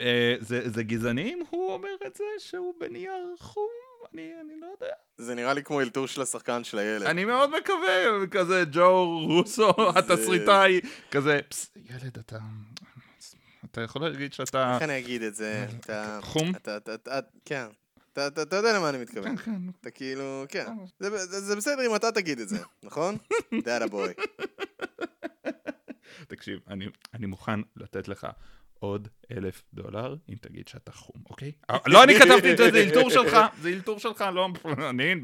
אה, 0.00 0.34
זה, 0.40 0.68
זה 0.68 0.82
גזעני 0.82 1.32
אם 1.32 1.42
הוא 1.50 1.72
אומר 1.72 1.96
את 2.06 2.14
זה 2.14 2.24
שהוא 2.38 2.74
בנייר 2.80 3.34
חום? 3.38 3.87
אני, 4.14 4.32
אני 4.40 4.60
לא 4.60 4.66
יודע. 4.66 4.94
זה 5.18 5.34
נראה 5.34 5.54
לי 5.54 5.62
כמו 5.62 5.80
אלתור 5.80 6.06
של 6.06 6.22
השחקן 6.22 6.64
של 6.64 6.78
הילד. 6.78 7.06
אני 7.06 7.24
מאוד 7.24 7.50
מקווה, 7.60 8.26
כזה 8.30 8.64
ג'ו 8.72 9.18
רוסו, 9.26 9.70
התסריטאי, 9.96 10.80
כזה, 11.10 11.40
פס, 11.48 11.70
ילד, 11.76 12.18
אתה... 12.18 12.38
אתה 13.64 13.80
יכול 13.80 14.02
להגיד 14.02 14.32
שאתה... 14.32 14.74
איך 14.74 14.82
אני 14.82 14.98
אגיד 14.98 15.22
את 15.22 15.34
זה? 15.34 15.66
אתה... 15.80 16.18
חום? 16.22 16.50
אתה, 16.50 16.76
אתה, 16.76 16.94
אתה, 16.94 17.18
כן. 17.44 17.66
אתה, 18.12 18.42
אתה 18.42 18.56
יודע 18.56 18.78
למה 18.78 18.88
אני 18.88 18.98
מתכוון. 18.98 19.36
כן, 19.36 19.44
כן. 19.44 19.60
אתה 19.80 19.90
כאילו, 19.90 20.44
כן. 20.48 20.66
זה, 21.00 21.26
זה, 21.26 21.40
זה 21.40 21.56
בסדר 21.56 21.86
אם 21.86 21.96
אתה 21.96 22.12
תגיד 22.12 22.38
את 22.40 22.48
זה, 22.48 22.58
נכון? 22.82 23.16
דאדה 23.64 23.86
בוי. 23.86 24.12
תקשיב, 26.28 26.60
אני, 26.68 26.86
אני 27.14 27.26
מוכן 27.26 27.60
לתת 27.76 28.08
לך 28.08 28.26
עוד 28.78 29.08
אלף 29.36 29.62
דולר 29.74 30.14
אם 30.28 30.34
תגיד 30.40 30.68
שאתה 30.68 30.92
חום, 30.92 31.22
אוקיי? 31.30 31.52
לא 31.86 32.04
אני 32.04 32.14
כתבתי 32.14 32.52
את 32.52 32.56
זה, 32.56 32.70
זה 32.70 32.80
אלתור 32.80 33.10
שלך, 33.10 33.36
זה 33.62 33.68
אלתור 33.68 33.98
שלך, 33.98 34.24
לא, 34.34 34.48
אני, 34.90 35.14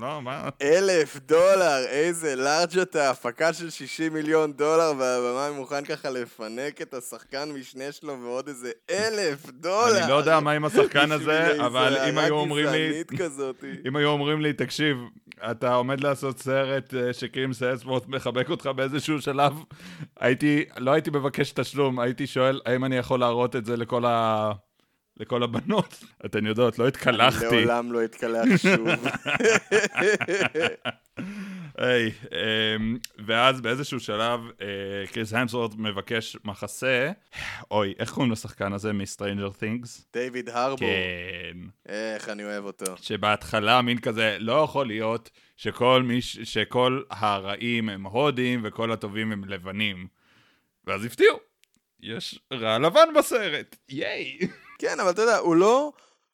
לא, 0.00 0.22
מה? 0.22 0.48
אלף 0.62 1.16
דולר, 1.16 1.84
איזה 1.88 2.36
לארג' 2.36 2.78
אתה, 2.78 3.10
הפקה 3.10 3.52
של 3.52 3.70
60 3.70 4.14
מיליון 4.14 4.52
דולר, 4.52 4.92
והבמאי 4.98 5.58
מוכן 5.60 5.84
ככה 5.84 6.10
לפנק 6.10 6.82
את 6.82 6.94
השחקן 6.94 7.52
משנה 7.52 7.92
שלו 7.92 8.22
ועוד 8.22 8.48
איזה 8.48 8.70
אלף 8.90 9.46
דולר. 9.50 10.02
אני 10.02 10.10
לא 10.10 10.14
יודע 10.14 10.40
מה 10.40 10.52
עם 10.52 10.64
השחקן 10.64 11.12
הזה, 11.12 11.66
אבל 11.66 11.96
אם 12.08 12.18
היו 12.18 12.34
אומרים 12.34 12.66
לי, 12.66 13.02
אם 13.88 13.96
היו 13.96 14.08
אומרים 14.08 14.40
לי, 14.40 14.52
תקשיב, 14.52 14.96
אתה 15.50 15.74
עומד 15.74 16.00
לעשות 16.00 16.38
סרט 16.38 16.94
אה, 16.94 17.12
שקרים 17.12 17.52
סייספורט 17.52 18.06
מחבק 18.08 18.50
אותך 18.50 18.66
באיזשהו 18.66 19.20
שלב, 19.20 19.52
הייתי, 20.20 20.64
לא 20.76 20.90
הייתי 20.90 21.10
מבקש 21.10 21.52
תשלום, 21.52 22.00
הייתי 22.00 22.26
שואל, 22.26 22.60
האם 22.66 22.84
אני 22.84 22.96
יכול 22.96 23.20
להראות 23.38 23.56
את 23.56 23.64
זה 23.64 23.76
לכל 23.76 24.04
ה... 24.04 24.52
לכל 25.16 25.42
הבנות. 25.42 26.04
אתן 26.26 26.46
יודעות, 26.46 26.78
לא 26.78 26.88
התקלחתי. 26.88 27.64
לעולם 27.64 27.92
לא 27.92 28.04
אתקלח 28.04 28.44
שוב. 28.56 28.88
היי, 31.78 32.10
אמ, 32.32 32.96
ואז 33.26 33.60
באיזשהו 33.60 34.00
שלב 34.00 34.40
אה, 34.60 35.06
קריס 35.12 35.32
המסוורט 35.32 35.74
מבקש 35.78 36.36
מחסה. 36.44 37.10
אוי, 37.70 37.94
איך 37.98 38.10
קוראים 38.12 38.32
לשחקן 38.32 38.72
הזה 38.72 38.92
מ-Stranger 38.92 39.52
Things? 39.60 40.02
דיוויד 40.12 40.48
הרבור. 40.48 40.88
כן. 40.88 41.58
איך 41.88 42.28
אני 42.28 42.44
אוהב 42.44 42.64
אותו. 42.64 42.96
שבהתחלה 42.96 43.82
מין 43.82 43.98
כזה, 43.98 44.36
לא 44.40 44.52
יכול 44.52 44.86
להיות 44.86 45.30
שכל, 45.56 46.02
מיש, 46.02 46.38
שכל 46.38 47.02
הרעים 47.10 47.88
הם 47.88 48.06
הודים 48.06 48.60
וכל 48.64 48.92
הטובים 48.92 49.32
הם 49.32 49.44
לבנים. 49.44 50.06
ואז 50.86 51.04
הפתיעו. 51.04 51.38
יש 52.00 52.40
רע 52.52 52.78
לבן 52.78 53.08
בסרט, 53.16 53.76
ייי. 53.88 54.38
כן, 54.78 55.00
אבל 55.00 55.10
אתה 55.10 55.22
יודע, 55.22 55.36
הוא 55.36 55.56
לא... 55.56 55.92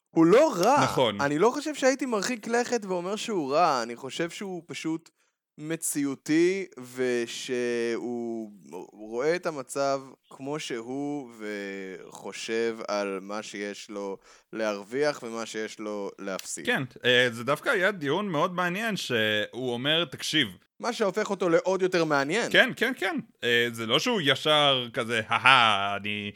הוא 0.09 0.25
לא 0.25 0.53
רע. 0.55 0.83
נכון. 0.83 1.21
אני 1.21 1.39
לא 1.39 1.49
חושב 1.49 1.75
שהייתי 1.75 2.05
מרחיק 2.05 2.47
לכת 2.47 2.85
ואומר 2.85 3.15
שהוא 3.15 3.53
רע, 3.53 3.83
אני 3.83 3.95
חושב 3.95 4.29
שהוא 4.29 4.63
פשוט 4.65 5.09
מציאותי, 5.57 6.65
ושהוא 6.95 8.51
רואה 8.91 9.35
את 9.35 9.45
המצב 9.45 10.01
כמו 10.29 10.59
שהוא, 10.59 11.31
וחושב 11.39 12.77
על 12.87 13.19
מה 13.21 13.43
שיש 13.43 13.89
לו 13.89 14.17
להרוויח 14.53 15.23
ומה 15.23 15.45
שיש 15.45 15.79
לו 15.79 16.11
להפסיד. 16.19 16.65
כן, 16.65 16.83
אה, 17.05 17.27
זה 17.31 17.43
דווקא 17.43 17.69
היה 17.69 17.91
דיון 17.91 18.29
מאוד 18.29 18.53
מעניין, 18.53 18.97
שהוא 18.97 19.73
אומר, 19.73 20.05
תקשיב, 20.05 20.47
מה 20.79 20.93
שהופך 20.93 21.29
אותו 21.29 21.49
לעוד 21.49 21.81
יותר 21.81 22.03
מעניין. 22.03 22.51
כן, 22.51 22.69
כן, 22.75 22.93
כן. 22.97 23.15
אה, 23.43 23.67
זה 23.71 23.85
לא 23.85 23.99
שהוא 23.99 24.21
ישר 24.23 24.87
כזה, 24.93 25.21
הא 25.27 25.95
אני, 25.97 26.31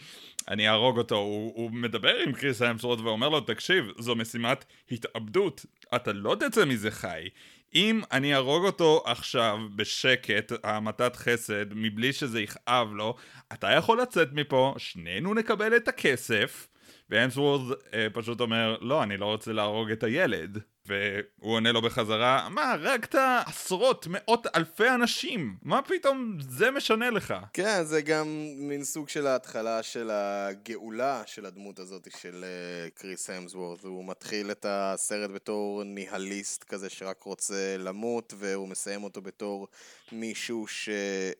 אני 0.47 0.69
אהרוג 0.69 0.97
אותו. 0.97 1.15
הוא, 1.15 1.53
הוא 1.55 1.71
מדבר 1.71 2.15
עם 2.15 2.33
קריס 2.33 2.61
המסורד 2.61 2.99
ואומר 2.99 3.29
לו, 3.29 3.41
תקשיב, 3.41 3.85
זו 3.99 4.15
משימת 4.15 4.65
התאבדות. 4.91 5.65
אתה 5.95 6.13
לא 6.13 6.35
תצא 6.39 6.65
מזה 6.65 6.91
חי. 6.91 7.29
אם 7.75 8.01
אני 8.11 8.33
אהרוג 8.33 8.65
אותו 8.65 9.03
עכשיו 9.05 9.57
בשקט, 9.75 10.51
המתת 10.63 11.15
חסד, 11.15 11.73
מבלי 11.73 12.13
שזה 12.13 12.41
יכאב 12.41 12.93
לו, 12.93 13.15
אתה 13.53 13.71
יכול 13.71 14.01
לצאת 14.01 14.29
מפה, 14.33 14.75
שנינו 14.77 15.33
נקבל 15.33 15.75
את 15.75 15.87
הכסף. 15.87 16.67
והמסוורד 17.09 17.77
אה, 17.93 18.07
פשוט 18.13 18.41
אומר, 18.41 18.77
לא, 18.81 19.03
אני 19.03 19.17
לא 19.17 19.25
רוצה 19.25 19.53
להרוג 19.53 19.91
את 19.91 20.03
הילד. 20.03 20.59
והוא 20.89 21.53
עונה 21.53 21.71
לו 21.71 21.81
בחזרה, 21.81 22.49
מה, 22.49 22.71
הרגת 22.71 23.15
עשרות, 23.45 24.07
מאות 24.09 24.47
אלפי 24.55 24.89
אנשים, 24.89 25.55
מה 25.61 25.81
פתאום 25.81 26.37
זה 26.39 26.71
משנה 26.71 27.09
לך? 27.09 27.33
כן, 27.53 27.83
זה 27.83 28.01
גם 28.01 28.27
מין 28.55 28.83
סוג 28.83 29.09
של 29.09 29.27
ההתחלה 29.27 29.83
של 29.83 30.09
הגאולה 30.13 31.23
של 31.25 31.45
הדמות 31.45 31.79
הזאת 31.79 32.07
של 32.19 32.43
uh, 32.43 32.99
קריס 32.99 33.29
המסוורד. 33.29 33.79
הוא 33.83 34.07
מתחיל 34.07 34.51
את 34.51 34.65
הסרט 34.69 35.31
בתור 35.31 35.83
ניהליסט 35.83 36.63
כזה 36.63 36.89
שרק 36.89 37.23
רוצה 37.23 37.75
למות, 37.77 38.33
והוא 38.37 38.67
מסיים 38.67 39.03
אותו 39.03 39.21
בתור 39.21 39.67
מישהו 40.11 40.67
ש... 40.67 40.89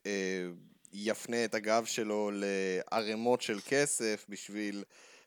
Uh, 0.02 0.70
יפנה 0.92 1.44
את 1.44 1.54
הגב 1.54 1.84
שלו 1.84 2.30
לערימות 2.32 3.42
של 3.42 3.58
כסף 3.68 4.24
בשביל 4.28 4.84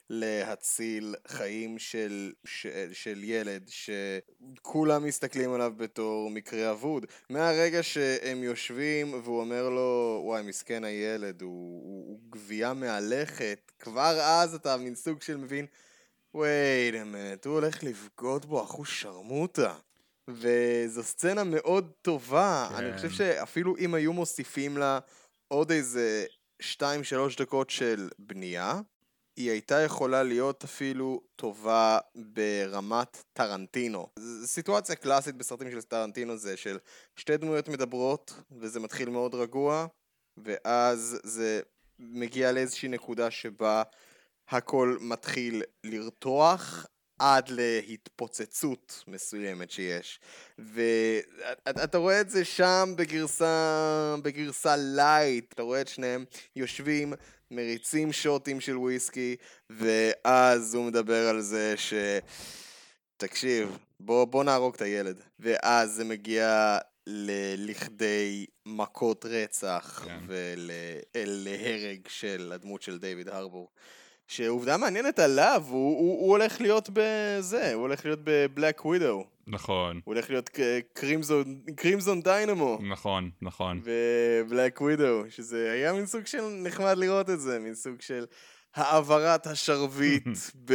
להציל 0.10 1.16
חיים 1.28 1.80
של, 1.80 2.32
של, 2.46 2.90
של 2.94 3.24
ילד 3.24 3.70
שכולם 3.70 5.04
מסתכלים 5.04 5.54
עליו 5.54 5.74
בתור 5.78 6.30
מקרה 6.30 6.72
אבוד. 6.72 7.06
מהרגע 7.30 7.84
שהם 7.84 8.44
יושבים 8.44 9.14
והוא 9.14 9.40
אומר 9.40 9.70
לו, 9.70 10.22
וואי, 10.26 10.42
מסכן 10.42 10.84
הילד, 10.84 11.42
הוא, 11.42 11.50
הוא, 11.84 12.08
הוא 12.08 12.20
גבייה 12.30 12.74
מהלכת, 12.74 13.72
כבר 13.80 14.20
אז 14.22 14.56
אתה 14.56 14.78
מין 14.78 14.96
סוג 14.96 15.22
של 15.22 15.38
מבין, 15.38 15.66
a 16.36 16.40
minute, 16.40 17.46
הוא 17.46 17.54
הולך 17.54 17.84
לבגוד 17.84 18.46
בו 18.46 18.64
אחוז 18.64 18.88
שרמוטה. 18.88 19.74
וזו 20.28 21.04
סצנה 21.04 21.44
מאוד 21.44 21.92
טובה, 22.02 22.68
כן. 22.70 22.76
אני 22.76 22.96
חושב 22.96 23.10
שאפילו 23.10 23.78
אם 23.78 23.94
היו 23.94 24.14
מוסיפים 24.14 24.78
לה 24.78 25.00
עוד 25.48 25.72
איזה 25.72 26.26
2-3 26.62 26.66
דקות 27.38 27.70
של 27.70 28.10
בנייה, 28.20 28.82
היא 29.38 29.52
הייתה 29.52 29.82
יכולה 29.82 30.24
להיות 30.24 30.64
אפילו 30.64 31.22
טובה 31.36 32.00
ברמת 32.16 33.24
טרנטינו. 33.34 34.08
סיטואציה 34.46 34.96
קלאסית 34.96 35.36
בסרטים 35.36 35.72
של 35.72 35.82
טרנטינו 35.82 36.38
זה 36.38 36.58
של 36.58 36.78
שתי 37.16 37.38
דמויות 37.38 37.68
מדברות, 37.68 38.34
וזה 38.52 38.80
מתחיל 38.80 39.10
מאוד 39.10 39.36
רגוע, 39.36 39.88
ואז 40.38 41.20
זה 41.24 41.62
מגיע 42.00 42.52
לאיזושהי 42.52 42.90
נקודה 42.90 43.32
שבה 43.32 43.84
הכל 44.50 44.98
מתחיל 45.02 45.64
לרתוח 45.84 46.86
עד 47.20 47.50
להתפוצצות 47.50 49.04
מסוימת 49.08 49.72
שיש. 49.72 50.20
ואתה 50.60 51.98
רואה 51.98 52.22
את 52.22 52.30
זה 52.30 52.46
שם 52.46 52.94
בגרסה, 52.98 54.16
בגרסה 54.24 54.76
לייט, 54.78 55.54
אתה 55.54 55.62
רואה 55.62 55.82
את 55.82 55.88
שניהם 55.88 56.26
יושבים 56.56 57.14
מריצים 57.52 58.14
שוטים 58.14 58.62
של 58.62 58.78
וויסקי, 58.78 59.36
ואז 59.70 60.76
הוא 60.76 60.86
מדבר 60.86 61.28
על 61.30 61.42
זה 61.42 61.74
ש... 61.78 61.94
תקשיב, 63.18 63.78
בוא, 64.00 64.26
בוא 64.26 64.44
נהרוג 64.44 64.76
את 64.76 64.82
הילד. 64.82 65.22
ואז 65.40 65.92
זה 65.92 66.04
מגיע 66.04 66.78
ל- 67.08 67.70
לכדי 67.72 68.46
מכות 68.66 69.26
רצח 69.26 70.02
כן. 70.06 70.20
ולהרג 71.14 72.08
של 72.08 72.52
הדמות 72.56 72.82
של 72.82 73.00
דיוויד 73.00 73.30
הרבור. 73.30 73.70
שעובדה 74.28 74.78
מעניינת 74.78 75.20
עליו, 75.20 75.64
הוא, 75.68 76.00
הוא, 76.00 76.20
הוא 76.22 76.32
הולך 76.32 76.62
להיות 76.62 76.90
בזה, 76.94 77.74
הוא 77.74 77.82
הולך 77.82 78.06
להיות 78.06 78.20
בבלק 78.24 78.86
ווידו. 78.86 79.26
נכון. 79.48 80.00
הוא 80.04 80.14
הולך 80.14 80.30
להיות 80.30 80.50
קרימזון, 80.94 81.60
קרימזון 81.76 82.22
דיינמו. 82.22 82.80
נכון, 82.82 83.30
נכון. 83.42 83.82
בבלק 83.84 84.82
ווידו, 84.82 85.24
שזה 85.30 85.72
היה 85.72 85.94
מין 85.94 86.06
סוג 86.06 86.26
של 86.26 86.42
נחמד 86.64 86.98
לראות 86.98 87.30
את 87.30 87.40
זה, 87.40 87.60
מין 87.60 87.76
סוג 87.76 88.02
של 88.02 88.26
העברת 88.76 89.48
השרביט 89.48 90.28
ב, 90.66 90.74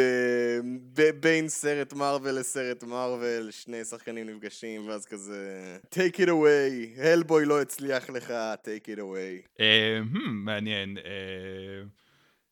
ב, 0.94 1.10
בין 1.20 1.48
סרט 1.48 1.92
מארוול 1.92 2.30
לסרט 2.30 2.84
מארוול, 2.84 3.50
שני 3.50 3.84
שחקנים 3.84 4.26
נפגשים, 4.30 4.88
ואז 4.88 5.06
כזה, 5.06 5.76
take 5.94 6.16
it 6.16 6.28
away, 6.28 7.00
הלבוי 7.02 7.44
לא 7.44 7.60
הצליח 7.60 8.10
לך, 8.10 8.34
take 8.64 8.86
it 8.86 8.98
away. 8.98 9.60
אה, 9.60 10.00
hmm, 10.12 10.28
מעניין. 10.28 10.98
אה, 10.98 11.82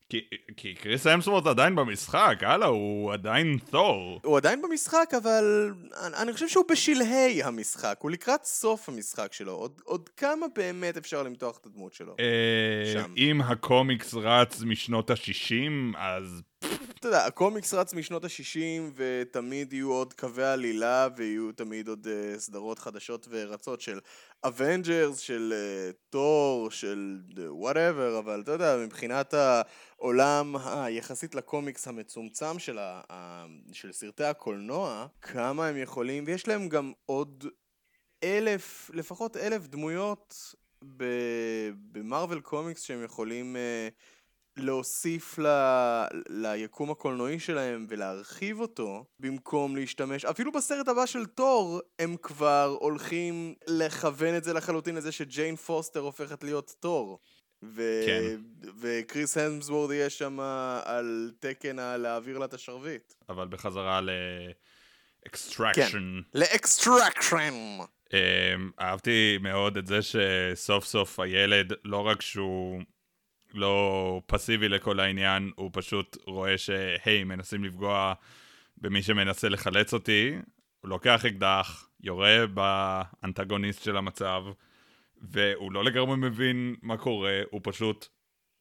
כי, 0.09 0.21
כי 0.57 0.75
קריס 0.75 1.07
אמסוורט 1.07 1.47
עדיין 1.47 1.75
במשחק, 1.75 2.37
הלאה, 2.41 2.69
הוא 2.69 3.13
עדיין 3.13 3.59
תור. 3.71 4.21
הוא 4.25 4.37
עדיין 4.37 4.63
במשחק, 4.63 5.11
אבל 5.17 5.75
אני, 6.01 6.17
אני 6.17 6.33
חושב 6.33 6.49
שהוא 6.49 6.65
בשלהי 6.71 7.43
המשחק, 7.43 7.99
הוא 8.01 8.11
לקראת 8.11 8.45
סוף 8.45 8.89
המשחק 8.89 9.33
שלו. 9.33 9.53
עוד, 9.53 9.81
עוד 9.85 10.09
כמה 10.09 10.47
באמת 10.57 10.97
אפשר 10.97 11.23
למתוח 11.23 11.59
את 11.59 11.67
הדמות 11.67 11.95
שלו? 11.95 12.17
אה, 12.21 12.93
שם. 12.93 13.15
אם 13.17 13.41
הקומיקס 13.41 14.15
רץ 14.15 14.63
משנות 14.63 15.11
ה-60, 15.11 15.97
אז... 15.99 16.43
אתה 17.01 17.09
יודע, 17.09 17.27
הקומיקס 17.27 17.75
רץ 17.75 17.95
משנות 17.95 18.25
ה-60, 18.25 18.93
ותמיד 18.95 19.73
יהיו 19.73 19.93
עוד 19.93 20.13
קווי 20.13 20.45
עלילה, 20.45 21.09
ויהיו 21.17 21.53
תמיד 21.53 21.89
עוד 21.89 22.07
uh, 22.07 22.39
סדרות 22.39 22.79
חדשות 22.79 23.27
ורצות 23.31 23.81
של 23.81 24.01
אבנג'רס, 24.45 25.19
של 25.19 25.53
תור, 26.11 26.69
אה, 26.69 26.75
של 26.75 27.19
whatever, 27.49 28.17
אה, 28.17 28.19
אבל 28.19 28.41
אתה 28.41 28.53
יודע, 28.53 28.77
מבחינת 28.77 29.35
העולם 29.35 30.57
היחסית 30.57 31.35
לקומיקס 31.35 31.89
המצומצם 31.89 32.59
של, 32.59 32.79
ה, 32.79 33.01
ה, 33.13 33.47
של 33.73 33.93
סרטי 33.93 34.25
הקולנוע, 34.25 35.07
כמה 35.23 35.67
הם 35.67 35.77
יכולים, 35.77 36.25
ויש 36.27 36.49
להם 36.49 36.69
גם 36.69 36.93
עוד 37.07 37.45
אלף, 38.25 38.91
לפחות 38.95 39.37
אלף 39.37 39.67
דמויות 39.67 40.55
במרוויל 41.93 42.41
קומיקס 42.41 42.83
שהם 42.83 43.05
יכולים 43.05 43.57
אה, 43.57 44.16
להוסיף 44.57 45.39
ל... 45.39 45.47
ליקום 46.29 46.91
הקולנועי 46.91 47.39
שלהם 47.41 47.87
ולהרחיב 47.89 48.61
אותו 48.61 49.05
במקום 49.21 49.77
להשתמש 49.77 50.25
אפילו 50.25 50.53
בסרט 50.53 50.89
הבא 50.89 51.07
של 51.07 51.27
תור 51.27 51.81
הם 51.99 52.17
כבר 52.23 52.77
הולכים 52.81 53.55
לכוון 53.69 54.37
את 54.37 54.45
זה 54.45 54.53
לחלוטין 54.53 54.95
לזה 54.95 55.13
שג'יין 55.13 55.57
פוסטר 55.57 56.01
הופכת 56.01 56.45
להיות 56.45 56.75
תור. 56.81 57.19
ו... 57.63 57.83
כן. 58.07 58.37
וכריס 58.81 59.37
המסוורת' 59.37 59.93
יהיה 59.93 60.11
שם 60.11 60.41
על 60.85 61.33
תקן 61.39 61.77
להעביר 61.77 62.39
לה 62.39 62.45
את 62.45 62.55
השרביט. 62.55 63.15
אבל 63.29 63.49
בחזרה 63.49 64.01
ל 65.27 65.35
Extraction 65.35 66.21
כן, 66.33 66.39
ל 66.39 66.49
Extraction 66.49 67.55
אמ, 68.09 68.13
אהבתי 68.81 69.39
מאוד 69.41 69.77
את 69.77 69.87
זה 69.87 69.99
שסוף 70.03 70.85
סוף 70.85 71.21
הילד 71.21 71.73
לא 71.85 72.07
רק 72.07 72.23
שהוא 72.23 72.83
לא 73.55 74.21
פסיבי 74.27 74.69
לכל 74.69 75.01
העניין, 75.01 75.51
הוא 75.57 75.71
פשוט 75.73 76.17
רואה 76.27 76.59
שהי, 76.59 77.25
מנסים 77.25 77.65
לפגוע 77.65 78.15
במי 78.77 79.03
שמנסה 79.03 79.49
לחלץ 79.49 79.95
אותי, 79.95 80.37
הוא 80.81 80.89
לוקח 80.89 81.25
אקדח, 81.25 81.89
יורה 82.01 82.47
באנטגוניסט 82.47 83.83
של 83.83 83.97
המצב, 83.97 84.45
והוא 85.23 85.73
לא 85.73 85.85
לגמרי 85.85 86.17
מבין 86.17 86.77
מה 86.83 86.97
קורה, 86.97 87.41
הוא 87.51 87.61
פשוט 87.65 88.09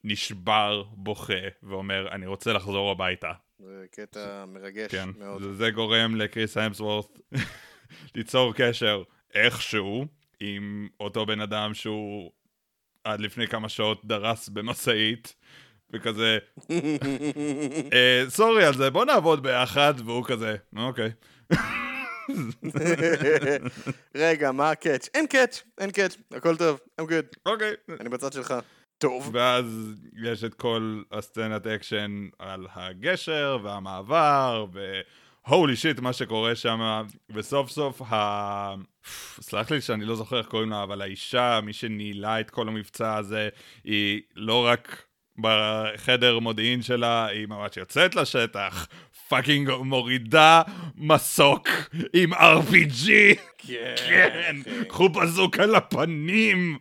נשבר, 0.03 0.83
בוכה, 0.91 1.33
ואומר, 1.63 2.07
אני 2.11 2.25
רוצה 2.25 2.53
לחזור 2.53 2.91
הביתה. 2.91 3.31
זה 3.59 3.85
קטע 3.91 4.45
מרגש 4.45 4.91
כן, 4.91 5.09
מאוד. 5.17 5.41
זה, 5.41 5.53
זה 5.53 5.71
גורם 5.71 6.15
לקריס 6.15 6.57
האמסוורת' 6.57 7.19
ליצור 8.15 8.53
קשר 8.53 9.03
איכשהו 9.33 10.05
עם 10.39 10.87
אותו 10.99 11.25
בן 11.25 11.39
אדם 11.41 11.73
שהוא 11.73 12.31
עד 13.05 13.19
לפני 13.19 13.47
כמה 13.47 13.69
שעות 13.69 14.05
דרס 14.05 14.49
במשאית, 14.49 15.35
וכזה, 15.93 16.37
אה, 17.93 18.23
סורי 18.29 18.65
על 18.65 18.73
זה, 18.73 18.89
בוא 18.89 19.05
נעבוד 19.05 19.43
ביחד, 19.43 19.93
והוא 20.05 20.25
כזה, 20.25 20.55
אוקיי. 20.77 21.11
רגע, 24.15 24.51
מה 24.51 24.71
ה 24.71 24.76
catch? 24.76 25.09
אין 25.13 25.27
catch, 25.27 25.63
אין 25.77 25.91
catch, 25.91 26.17
הכל 26.31 26.57
טוב, 26.57 26.79
I'm 27.01 27.03
good, 27.03 27.37
אוקיי. 27.45 27.73
אני 27.99 28.09
בצד 28.09 28.33
שלך. 28.33 28.53
טוב. 28.97 29.29
ואז 29.33 29.93
יש 30.23 30.43
את 30.43 30.53
כל 30.53 31.01
הסצנת 31.11 31.67
אקשן 31.67 32.27
על 32.39 32.67
הגשר 32.73 33.57
והמעבר, 33.63 34.65
ו 35.47 35.53
holy 35.53 35.75
shit 35.75 35.99
מה 35.99 36.13
שקורה 36.13 36.55
שם, 36.55 37.03
וסוף 37.29 37.69
סוף 37.69 38.01
ה... 38.01 38.75
סלח 39.41 39.71
לי 39.71 39.81
שאני 39.81 40.05
לא 40.05 40.15
זוכר 40.15 40.37
איך 40.37 40.47
קוראים 40.47 40.69
לה, 40.69 40.83
אבל 40.83 41.01
האישה, 41.01 41.59
מי 41.63 41.73
שניהלה 41.73 42.39
את 42.39 42.49
כל 42.49 42.67
המבצע 42.67 43.15
הזה, 43.15 43.49
היא 43.83 44.21
לא 44.35 44.65
רק 44.65 45.05
בחדר 45.39 46.39
מודיעין 46.39 46.81
שלה, 46.81 47.25
היא 47.25 47.47
ממש 47.47 47.77
יוצאת 47.77 48.15
לשטח, 48.15 48.87
fucking 49.27 49.71
מורידה 49.71 50.61
מסוק 50.97 51.67
עם 52.13 52.33
RPG. 52.33 53.09
כן. 53.57 53.95
כן, 53.97 54.55
קחו 54.87 55.09
בזוקה 55.09 55.65
לפנים. 55.65 56.77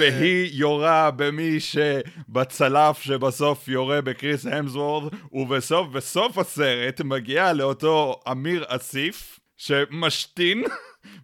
והיא 0.00 0.50
יורה 0.52 1.10
במי 1.10 1.60
שבצלף 1.60 3.02
שבסוף 3.02 3.68
יורה 3.68 4.00
בקריס 4.00 4.46
המסוורת', 4.46 5.14
ובסוף, 5.32 5.88
בסוף 5.88 6.38
הסרט 6.38 7.00
מגיעה 7.00 7.52
לאותו 7.52 8.20
אמיר 8.30 8.64
אסיף, 8.68 9.40
שמשתין, 9.56 10.64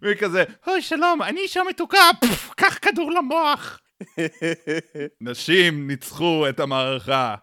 והיא 0.01 0.15
כזה, 0.15 0.43
אוי 0.67 0.81
שלום, 0.81 1.21
אני 1.21 1.39
אישה 1.39 1.61
מתוקה, 1.69 2.09
פפפ, 2.21 2.53
קח 2.55 2.77
כדור 2.81 3.11
למוח. 3.11 3.79
נשים 5.21 5.87
ניצחו 5.87 6.49
את 6.49 6.59
המערכה. 6.59 7.35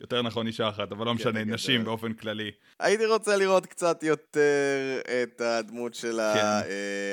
יותר 0.00 0.22
נכון 0.22 0.46
אישה 0.46 0.68
אחת, 0.68 0.92
אבל 0.92 1.06
לא 1.06 1.14
משנה, 1.14 1.42
גדול. 1.42 1.54
נשים 1.54 1.84
באופן 1.84 2.12
כללי. 2.12 2.50
הייתי 2.80 3.06
רוצה 3.06 3.36
לראות 3.36 3.66
קצת 3.66 4.02
יותר 4.02 5.00
את 5.22 5.40
הדמות 5.40 5.94
של 5.94 6.20
כן. 6.34 6.68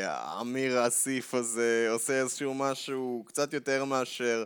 האמיר 0.05 0.77
האסיף 0.77 1.33
הזה, 1.33 1.87
עושה 1.91 2.21
איזשהו 2.21 2.53
משהו 2.53 3.23
קצת 3.27 3.53
יותר 3.53 3.85
מאשר 3.85 4.43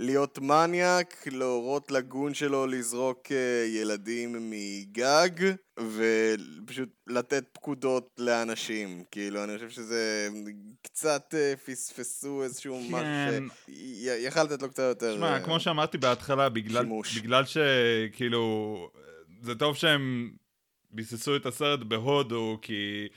להיות 0.00 0.38
מניאק, 0.38 1.26
להורות 1.32 1.90
לגון 1.90 2.34
שלו 2.34 2.66
לזרוק 2.66 3.32
אה, 3.32 3.66
ילדים 3.68 4.50
מגג, 4.50 5.52
ופשוט 5.78 6.88
לתת 7.06 7.44
פקודות 7.52 8.08
לאנשים. 8.18 9.04
כאילו, 9.10 9.44
אני 9.44 9.54
חושב 9.54 9.70
שזה 9.70 10.28
קצת 10.82 11.34
אה, 11.34 11.54
פספסו 11.66 12.42
איזשהו 12.42 12.80
כן. 12.90 12.94
משהו 12.94 13.48
ש... 13.66 13.72
יכל 14.18 14.42
לתת 14.42 14.62
לו 14.62 14.68
קצת 14.68 14.82
יותר... 14.82 15.14
תשמע, 15.14 15.32
אה, 15.32 15.40
כמו 15.40 15.60
שאמרתי 15.60 15.98
בהתחלה, 15.98 16.48
בגלל, 16.48 16.82
שימוש. 16.82 17.18
בגלל 17.18 17.44
שכאילו, 17.44 18.76
זה 19.42 19.54
טוב 19.54 19.76
שהם 19.76 20.30
ביססו 20.90 21.36
את 21.36 21.46
הסרט 21.46 21.80
בהודו, 21.80 22.58
כי 22.62 23.08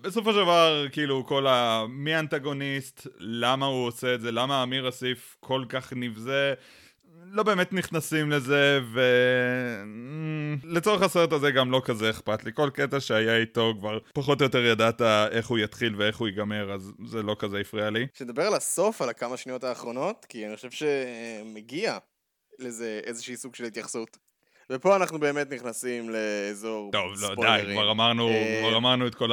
בסופו 0.00 0.32
של 0.32 0.38
דבר, 0.38 0.86
כאילו, 0.92 1.26
כל 1.26 1.46
ה... 1.46 1.84
מי 1.88 2.14
האנטגוניסט, 2.14 3.06
למה 3.18 3.66
הוא 3.66 3.86
עושה 3.86 4.14
את 4.14 4.20
זה, 4.20 4.32
למה 4.32 4.62
אמיר 4.62 4.88
אסיף 4.88 5.36
כל 5.40 5.64
כך 5.68 5.92
נבזה, 5.96 6.54
לא 7.24 7.42
באמת 7.42 7.72
נכנסים 7.72 8.30
לזה, 8.30 8.80
ו... 8.84 9.00
לצורך 10.64 11.02
הסרט 11.02 11.32
הזה 11.32 11.50
גם 11.50 11.70
לא 11.70 11.82
כזה 11.84 12.10
אכפת 12.10 12.44
לי. 12.44 12.50
כל 12.54 12.70
קטע 12.74 13.00
שהיה 13.00 13.36
איתו 13.36 13.74
כבר 13.78 13.98
פחות 14.14 14.40
או 14.40 14.44
יותר 14.44 14.64
ידעת 14.64 15.02
איך 15.30 15.46
הוא 15.46 15.58
יתחיל 15.58 15.94
ואיך 15.96 16.16
הוא 16.16 16.28
ייגמר, 16.28 16.72
אז 16.72 16.92
זה 17.06 17.22
לא 17.22 17.36
כזה 17.38 17.58
הפריע 17.58 17.90
לי. 17.90 18.06
שנדבר 18.14 18.42
על 18.42 18.54
הסוף, 18.54 19.02
על 19.02 19.08
הכמה 19.08 19.36
שניות 19.36 19.64
האחרונות, 19.64 20.26
כי 20.28 20.46
אני 20.46 20.56
חושב 20.56 20.70
שמגיע 20.70 21.98
לזה 22.58 23.00
איזושהי 23.04 23.36
סוג 23.36 23.54
של 23.54 23.64
התייחסות. 23.64 24.18
ופה 24.72 24.96
אנחנו 24.96 25.18
באמת 25.18 25.52
נכנסים 25.52 26.10
לאזור 26.10 26.92
טוב, 26.92 27.10
לא, 27.20 27.28
די, 27.28 27.32
ספוילרים. 27.32 27.76
כבר 27.76 27.90
אמרנו, 27.90 28.28
אה, 28.28 28.58
כבר 28.60 28.76
אמרנו 28.76 29.06
את 29.06 29.14
כל 29.14 29.30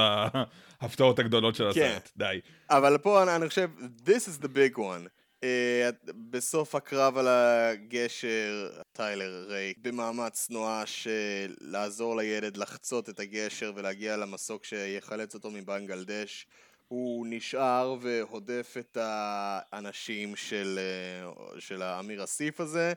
ההפתעות 0.82 1.20
הגדולות 1.20 1.56
של 1.56 1.74
כן. 1.74 1.82
הסרט, 1.82 2.10
די. 2.18 2.40
אבל 2.70 2.98
פה 2.98 3.24
אני, 3.24 3.36
אני 3.36 3.50
חושב, 3.50 3.70
this 4.06 4.28
is 4.28 4.44
the 4.44 4.48
big 4.48 4.78
one. 4.78 5.08
Uh, 5.42 6.12
בסוף 6.30 6.76
הקרב 6.76 7.18
על 7.18 7.28
הגשר, 7.28 8.70
טיילר 8.94 9.46
ריי, 9.48 9.74
במאמץ 9.82 10.50
נואש 10.50 11.08
uh, 11.08 11.54
לעזור 11.62 12.18
לילד 12.18 12.58
לחצות 12.58 13.10
את 13.10 13.20
הגשר 13.20 13.72
ולהגיע 13.76 14.18
למסוק 14.18 14.66
שיחלץ 14.66 15.36
אותו 15.36 15.52
מבנגלדש. 15.52 16.48
הוא 16.88 17.28
נשאר 17.30 17.96
והודף 18.02 18.76
את 18.80 18.98
האנשים 19.02 20.36
של, 20.36 20.80
uh, 21.26 21.60
של 21.60 21.82
האמיר 21.82 22.24
אסיף 22.24 22.60
הזה 22.60 22.94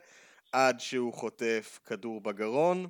עד 0.53 0.79
שהוא 0.79 1.13
חוטף 1.13 1.79
כדור 1.85 2.21
בגרון 2.21 2.87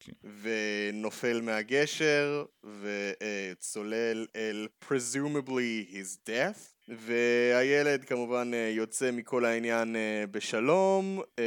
כן. 0.00 0.12
ונופל 0.42 1.40
מהגשר 1.40 2.44
וצולל 2.80 4.26
אל 4.36 4.68
presumably 4.84 5.92
his 5.92 6.28
death 6.28 6.72
והילד 6.88 8.04
כמובן 8.04 8.50
אה, 8.54 8.70
יוצא 8.74 9.10
מכל 9.10 9.44
העניין 9.44 9.96
אה, 9.96 10.24
בשלום, 10.30 11.20
אה, 11.38 11.44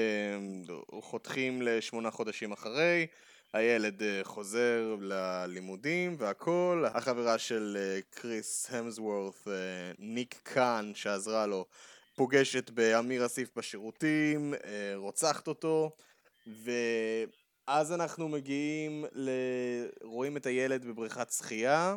חותכים 1.01 1.61
לשמונה 1.61 2.11
חודשים 2.11 2.51
אחרי, 2.51 3.07
הילד 3.53 4.01
חוזר 4.23 4.95
ללימודים 4.99 6.15
והכל, 6.19 6.85
החברה 6.93 7.37
של 7.37 7.77
קריס 8.09 8.67
המסוורת', 8.71 9.47
ניק 9.99 10.39
קאן 10.43 10.91
שעזרה 10.95 11.45
לו, 11.45 11.65
פוגשת 12.15 12.69
באמיר 12.69 13.25
אסיף 13.25 13.49
בשירותים, 13.57 14.53
אה, 14.53 14.93
רוצחת 14.95 15.47
אותו, 15.47 15.91
ואז 16.47 17.91
אנחנו 17.91 18.29
מגיעים, 18.29 19.05
ל... 19.13 19.29
רואים 20.03 20.37
את 20.37 20.45
הילד 20.45 20.85
בבריכת 20.85 21.31
שחייה, 21.31 21.95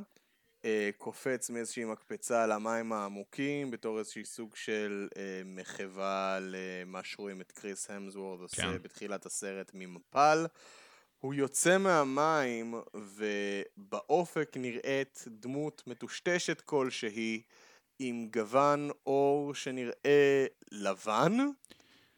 אה, 0.64 0.90
קופץ 0.96 1.50
מאיזושהי 1.50 1.84
מקפצה 1.84 2.46
למים 2.46 2.92
העמוקים 2.92 3.70
בתור 3.70 3.98
איזשהי 3.98 4.24
סוג 4.24 4.56
של 4.56 5.08
אה, 5.16 5.42
מחווה 5.44 6.38
למה 6.40 7.00
שרואים 7.04 7.40
את 7.40 7.52
קריס 7.52 7.90
המסוורד 7.90 8.40
עושה 8.40 8.62
כן. 8.62 8.82
בתחילת 8.82 9.26
הסרט 9.26 9.70
ממפל. 9.74 10.46
הוא 11.20 11.34
יוצא 11.34 11.78
מהמים 11.78 12.74
ובאופק 12.94 14.56
נראית 14.56 15.24
דמות 15.28 15.82
מטושטשת 15.86 16.60
כלשהי 16.60 17.42
עם 17.98 18.28
גוון 18.32 18.90
עור 19.02 19.54
שנראה 19.54 20.46
לבן 20.72 21.36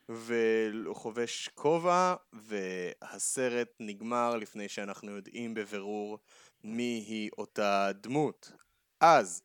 וחובש 0.09 1.49
כובע 1.55 2.15
והסרט 2.33 3.69
נגמר 3.81 4.37
לפני 4.37 4.69
שאנחנו 4.69 5.11
יודעים 5.11 5.55
בבירור 5.55 6.19
מי 6.65 7.05
היא 7.09 7.31
אותה 7.39 7.91
דמות. 8.03 8.53
אז, 9.01 9.43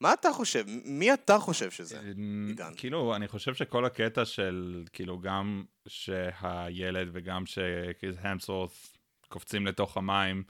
מה 0.00 0.12
אתה 0.12 0.32
חושב? 0.32 0.64
מי 0.84 1.14
אתה 1.14 1.38
חושב 1.38 1.70
שזה? 1.70 2.00
עידן. 2.48 2.72
כאילו, 2.76 3.16
אני 3.16 3.28
חושב 3.28 3.54
שכל 3.54 3.84
הקטע 3.84 4.24
של, 4.24 4.84
כאילו, 4.92 5.20
גם 5.20 5.64
שהילד 5.88 7.08
וגם 7.12 7.46
שקריס 7.46 8.16
המסורת 8.20 8.70
קופצים 9.28 9.66
לתוך 9.66 9.96
המים, 9.96 10.44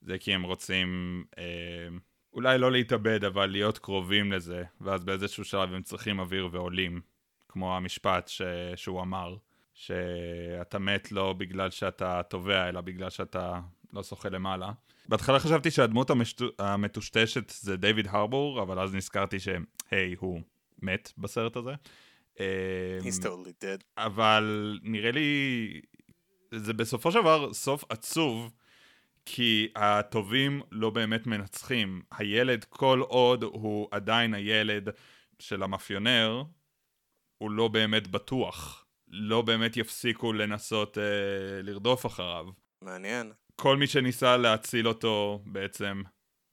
זה 0.00 0.18
כי 0.18 0.34
הם 0.34 0.42
רוצים 0.42 1.24
אה, 1.38 1.88
אולי 2.32 2.58
לא 2.58 2.72
להתאבד, 2.72 3.24
אבל 3.24 3.46
להיות 3.46 3.78
קרובים 3.78 4.32
לזה, 4.32 4.64
ואז 4.80 5.04
באיזשהו 5.04 5.44
שלב 5.44 5.74
הם 5.74 5.82
צריכים 5.82 6.20
אוויר 6.20 6.48
ועולים, 6.52 7.00
כמו 7.48 7.76
המשפט 7.76 8.28
ש... 8.28 8.42
שהוא 8.76 9.02
אמר, 9.02 9.36
שאתה 9.74 10.78
מת 10.78 11.12
לא 11.12 11.32
בגלל 11.32 11.70
שאתה 11.70 12.22
טובע, 12.22 12.68
אלא 12.68 12.80
בגלל 12.80 13.10
שאתה 13.10 13.60
לא 13.92 14.02
שוחה 14.02 14.28
למעלה. 14.28 14.72
בהתחלה 15.08 15.38
חשבתי 15.38 15.70
שהדמות 15.70 16.10
המשט... 16.10 16.42
המטושטשת 16.58 17.50
זה 17.50 17.76
דיוויד 17.76 18.06
הרבור, 18.10 18.62
אבל 18.62 18.78
אז 18.80 18.94
נזכרתי 18.94 19.40
שהי, 19.40 20.14
הוא 20.18 20.40
מת 20.82 21.12
בסרט 21.18 21.56
הזה. 21.56 21.74
אמ, 22.40 22.44
He's 23.00 23.22
totally 23.22 23.62
dead. 23.64 23.84
אבל 23.96 24.78
נראה 24.82 25.10
לי, 25.10 25.80
זה 26.54 26.72
בסופו 26.72 27.12
של 27.12 27.20
דבר 27.20 27.52
סוף 27.52 27.84
עצוב, 27.88 28.50
כי 29.26 29.68
הטובים 29.76 30.62
לא 30.70 30.90
באמת 30.90 31.26
מנצחים. 31.26 32.02
הילד, 32.10 32.64
כל 32.64 33.00
עוד 33.00 33.42
הוא 33.42 33.88
עדיין 33.90 34.34
הילד 34.34 34.88
של 35.38 35.62
המאפיונר, 35.62 36.42
הוא 37.38 37.50
לא 37.50 37.68
באמת 37.68 38.08
בטוח. 38.08 38.86
לא 39.08 39.42
באמת 39.42 39.76
יפסיקו 39.76 40.32
לנסות 40.32 40.98
אה, 40.98 41.62
לרדוף 41.62 42.06
אחריו. 42.06 42.46
מעניין. 42.84 43.32
כל 43.56 43.76
מי 43.76 43.86
שניסה 43.86 44.36
להציל 44.36 44.88
אותו 44.88 45.42
בעצם 45.46 46.02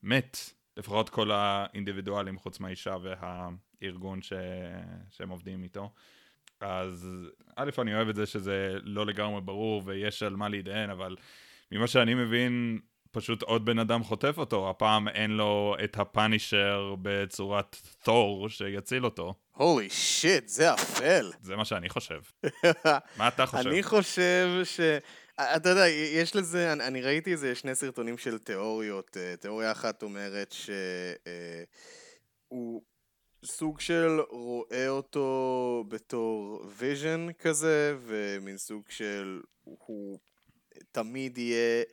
מת. 0.04 0.38
לפחות 0.78 1.10
כל 1.10 1.32
האינדיבידואלים 1.32 2.38
חוץ 2.38 2.60
מהאישה 2.60 2.96
והארגון 3.02 4.22
ש... 4.22 4.34
שהם 5.10 5.30
עובדים 5.30 5.64
איתו. 5.64 5.94
אז 6.60 7.10
א', 7.56 7.70
אני 7.82 7.96
אוהב 7.96 8.10
את 8.10 8.16
זה 8.16 8.26
שזה 8.26 8.78
לא 8.84 9.06
לגמרי 9.06 9.42
ברור 9.42 9.82
ויש 9.86 10.24
על 10.24 10.36
מה 10.36 10.50
להתדיין, 10.50 10.90
אבל 10.90 11.16
ממה 11.72 11.88
שאני 11.88 12.14
מבין, 12.14 12.80
פשוט 13.12 13.42
עוד 13.42 13.66
בן 13.66 13.80
אדם 13.80 14.04
חוטף 14.04 14.38
אותו, 14.38 14.70
הפעם 14.70 15.08
אין 15.08 15.32
לו 15.32 15.76
את 15.84 15.98
הפאנישר 15.98 16.96
בצורת 17.02 17.76
תור 18.04 18.50
שיציל 18.50 19.06
אותו. 19.06 19.34
הולי 19.52 19.90
שיט, 19.90 20.48
זה 20.48 20.74
אפל. 20.74 21.32
זה 21.42 21.56
מה 21.56 21.66
שאני 21.66 21.90
חושב. 21.90 22.22
מה 23.18 23.28
אתה 23.28 23.46
חושב? 23.46 23.68
אני 23.70 23.84
חושב 23.84 24.48
ש... 24.64 24.80
אתה 25.42 25.70
יודע, 25.70 25.88
יש 25.88 26.36
לזה, 26.36 26.74
אני, 26.74 26.88
אני 26.88 27.02
ראיתי 27.02 27.32
איזה 27.32 27.56
שני 27.56 27.76
סרטונים 27.76 28.18
של 28.18 28.38
תיאוריות. 28.38 29.18
אה, 29.18 29.36
תיאוריה 29.36 29.72
אחת 29.72 30.04
אומרת 30.04 30.56
שהוא 32.52 32.82
סוג 33.46 33.80
של 33.80 34.20
רואה 34.30 34.90
אותו 34.90 35.86
בתור 35.88 36.66
vision 36.78 37.28
כזה, 37.40 37.98
ומין 38.02 38.58
סוג 38.58 38.84
של 38.90 39.42
הוא 39.64 40.20
תמיד 40.92 41.38
יהיה 41.38 41.84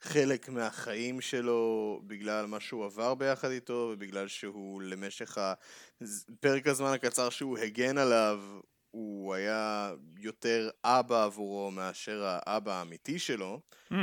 חלק 0.00 0.48
מהחיים 0.48 1.20
שלו 1.20 2.00
בגלל 2.06 2.46
מה 2.46 2.60
שהוא 2.60 2.84
עבר 2.84 3.14
ביחד 3.14 3.50
איתו, 3.50 3.90
ובגלל 3.92 4.28
שהוא 4.28 4.82
למשך 4.82 5.38
הפרק 5.38 6.66
הזמן 6.66 6.92
הקצר 6.92 7.30
שהוא 7.30 7.58
הגן 7.58 7.98
עליו, 7.98 8.42
הוא 8.90 9.34
היה 9.34 9.92
יותר 10.18 10.70
אבא 10.84 11.24
עבורו 11.24 11.70
מאשר 11.70 12.22
האבא 12.24 12.72
האמיתי 12.72 13.18
שלו. 13.18 13.60
Mm. 13.92 13.94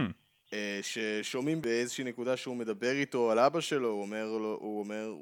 ששומעים 0.82 1.62
באיזושהי 1.62 2.04
נקודה 2.04 2.38
שהוא 2.38 2.56
מדבר 2.56 2.92
איתו 2.92 3.32
על 3.32 3.40
אבא 3.40 3.62
שלו, 3.62 3.90
הוא 3.90 4.02
אומר, 4.02 4.28
לו, 4.28 4.58
הוא 4.62 4.80
אומר, 4.80 5.14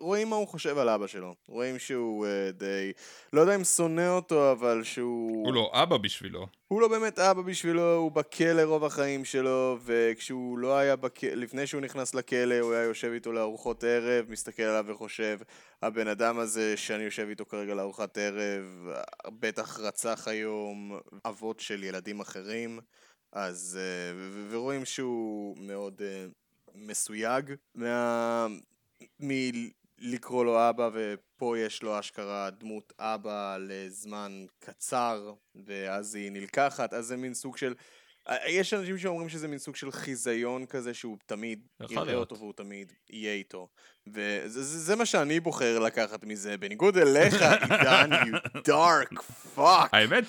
רואים 0.00 0.30
מה 0.30 0.36
הוא 0.36 0.48
חושב 0.48 0.78
על 0.78 0.88
אבא 0.88 1.06
שלו. 1.06 1.34
רואים 1.48 1.78
שהוא 1.78 2.26
uh, 2.26 2.52
די, 2.52 2.92
לא 3.32 3.40
יודע 3.40 3.54
אם 3.54 3.64
שונא 3.64 4.08
אותו, 4.08 4.52
אבל 4.52 4.84
שהוא... 4.84 5.46
הוא 5.46 5.54
לא 5.54 5.70
אבא 5.74 5.96
בשבילו. 5.96 6.46
הוא 6.68 6.80
לא 6.80 6.88
באמת 6.88 7.18
אבא 7.18 7.42
בשבילו, 7.42 7.94
הוא 7.94 8.12
בכלא 8.12 8.62
רוב 8.62 8.84
החיים 8.84 9.24
שלו, 9.24 9.78
וכשהוא 9.84 10.58
לא 10.58 10.76
היה 10.76 10.96
בכלא, 10.96 11.30
לפני 11.30 11.66
שהוא 11.66 11.80
נכנס 11.80 12.14
לכלא, 12.14 12.58
הוא 12.58 12.72
היה 12.72 12.82
יושב 12.82 13.10
איתו 13.14 13.32
לארוחות 13.32 13.84
ערב, 13.84 14.26
מסתכל 14.28 14.62
עליו 14.62 14.84
וחושב, 14.88 15.38
הבן 15.82 16.08
אדם 16.08 16.38
הזה 16.38 16.76
שאני 16.76 17.02
יושב 17.02 17.26
איתו 17.28 17.46
כרגע 17.46 17.74
לארוחת 17.74 18.18
ערב, 18.18 18.92
בטח 19.26 19.80
רצח 19.80 20.28
היום 20.28 20.98
אבות 21.26 21.60
של 21.60 21.84
ילדים 21.84 22.20
אחרים. 22.20 22.80
אז, 23.32 23.78
אה, 23.80 24.18
ורואים 24.50 24.84
שהוא 24.84 25.56
מאוד 25.58 26.02
אה, 26.02 26.26
מסויג 26.74 27.54
מה... 27.74 28.46
מלקרוא 29.20 30.44
לו 30.44 30.68
אבא, 30.68 30.90
ופה 30.92 31.58
יש 31.58 31.82
לו 31.82 32.00
אשכרה 32.00 32.50
דמות 32.50 32.92
אבא 32.98 33.56
לזמן 33.60 34.44
קצר, 34.58 35.32
ואז 35.66 36.14
היא 36.14 36.32
נלקחת, 36.32 36.94
אז 36.94 37.06
זה 37.06 37.16
מין 37.16 37.34
סוג 37.34 37.56
של... 37.56 37.74
אה, 38.28 38.36
יש 38.48 38.74
אנשים 38.74 38.98
שאומרים 38.98 39.28
שזה 39.28 39.48
מין 39.48 39.58
סוג 39.58 39.76
של 39.76 39.90
חיזיון 39.90 40.66
כזה 40.66 40.94
שהוא 40.94 41.16
תמיד 41.26 41.66
יראה 41.90 42.14
אותו 42.14 42.38
והוא 42.38 42.52
תמיד 42.52 42.92
יהיה 43.10 43.32
איתו. 43.32 43.68
וזה 44.06 44.62
זה, 44.62 44.78
זה 44.78 44.96
מה 44.96 45.06
שאני 45.06 45.40
בוחר 45.40 45.78
לקחת 45.78 46.24
מזה, 46.24 46.56
בניגוד 46.56 46.96
אליך, 46.98 47.42
עידן, 47.42 48.10
you 48.12 48.60
dark 48.68 49.22
fuck. 49.56 49.88
האמת, 49.92 50.24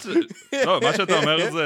לא, 0.65 0.79
מה 0.83 0.93
שאתה 0.93 1.19
אומר 1.19 1.51
זה 1.51 1.63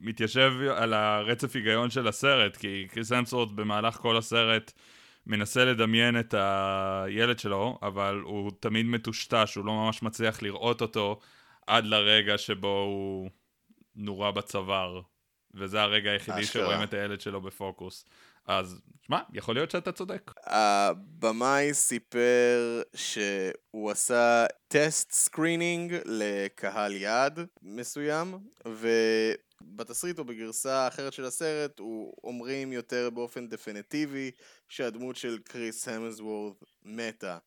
מתיישב 0.00 0.52
על 0.76 0.94
הרצף 0.94 1.56
היגיון 1.56 1.90
של 1.90 2.08
הסרט, 2.08 2.56
כי 2.56 2.86
קריס 2.90 3.12
המסוורת' 3.12 3.56
במהלך 3.56 3.94
כל 3.94 4.16
הסרט 4.16 4.72
מנסה 5.26 5.64
לדמיין 5.64 6.20
את 6.20 6.34
הילד 6.38 7.38
שלו, 7.38 7.78
אבל 7.82 8.20
הוא 8.24 8.52
תמיד 8.60 8.86
מטושטש, 8.86 9.54
הוא 9.54 9.64
לא 9.66 9.72
ממש 9.72 10.02
מצליח 10.02 10.42
לראות 10.42 10.80
אותו 10.80 11.20
עד 11.66 11.86
לרגע 11.86 12.38
שבו 12.38 12.80
הוא 12.80 13.30
נורה 13.96 14.32
בצוואר. 14.32 15.00
וזה 15.54 15.82
הרגע 15.82 16.10
היחידי 16.10 16.40
אשכרה. 16.40 16.62
שרואים 16.62 16.82
את 16.82 16.94
הילד 16.94 17.20
שלו 17.20 17.40
בפוקוס. 17.40 18.04
אז, 18.46 18.80
שמע, 19.06 19.20
יכול 19.32 19.54
להיות 19.54 19.70
שאתה 19.70 19.92
צודק. 19.92 20.32
הבמאי 20.46 21.74
סיפר 21.74 22.82
שהוא 22.94 23.90
עשה 23.90 24.46
test 24.68 25.12
screening 25.12 25.96
לקהל 26.04 26.92
יעד 26.92 27.40
מסוים, 27.62 28.38
ובתסריט 29.60 30.18
או 30.18 30.24
בגרסה 30.24 30.88
אחרת 30.88 31.12
של 31.12 31.24
הסרט, 31.24 31.78
הוא 31.78 32.14
אומרים 32.24 32.72
יותר 32.72 33.10
באופן 33.10 33.48
דפיניטיבי 33.48 34.30
שהדמות 34.68 35.16
של 35.16 35.38
קריס 35.44 35.88
המסוורת' 35.88 36.52
מתה. 36.82 37.38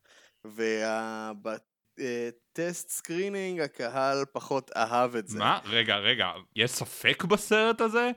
וב 0.45 0.86
test 0.86 1.69
screening 2.89 3.59
הקהל 3.59 4.25
פחות 4.31 4.71
אהב 4.75 5.15
את 5.15 5.27
זה. 5.27 5.39
מה? 5.39 5.59
רגע, 5.65 5.97
רגע, 5.97 6.27
יש 6.55 6.71
ספק 6.71 7.23
בסרט 7.23 7.81
הזה? 7.81 8.11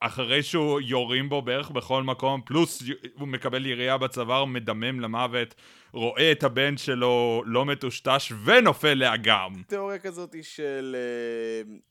אחרי 0.00 0.42
שהוא 0.42 0.80
יורים 0.80 1.28
בו 1.28 1.42
בערך 1.42 1.70
בכל 1.70 2.02
מקום, 2.02 2.40
פלוס 2.44 2.82
הוא 3.18 3.28
מקבל 3.28 3.66
ירייה 3.66 3.98
בצוואר, 3.98 4.44
מדמם 4.44 5.00
למוות, 5.00 5.54
רואה 5.92 6.32
את 6.32 6.44
הבן 6.44 6.76
שלו 6.76 7.42
לא 7.46 7.64
מטושטש 7.64 8.32
ונופל 8.44 8.94
לאגם. 8.94 9.52
תיאוריה 9.66 9.98
כזאת 9.98 10.32
היא 10.32 10.42
של 10.42 10.96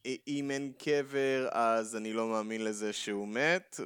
אה, 0.05 0.13
אם 0.27 0.51
אין 0.51 0.71
קבר 0.77 1.47
אז 1.51 1.95
אני 1.95 2.13
לא 2.13 2.27
מאמין 2.27 2.63
לזה 2.63 2.93
שהוא 2.93 3.27
מת, 3.27 3.79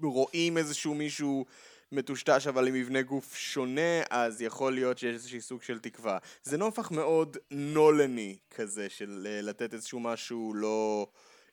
ורואים 0.00 0.58
איזשהו 0.58 0.94
מישהו... 0.94 1.44
מטושטש 1.94 2.46
אבל 2.46 2.68
עם 2.68 2.74
מבנה 2.74 3.02
גוף 3.02 3.36
שונה, 3.36 4.02
אז 4.10 4.42
יכול 4.42 4.72
להיות 4.72 4.98
שיש 4.98 5.14
איזשהי 5.14 5.40
סוג 5.40 5.62
של 5.62 5.78
תקווה. 5.78 6.18
זה 6.42 6.56
נופח 6.56 6.90
מאוד 6.90 7.36
נולני 7.50 8.36
כזה, 8.50 8.86
של 8.88 9.26
אה, 9.30 9.42
לתת 9.42 9.74
איזשהו 9.74 10.00
משהו 10.00 10.52
לא... 10.54 11.06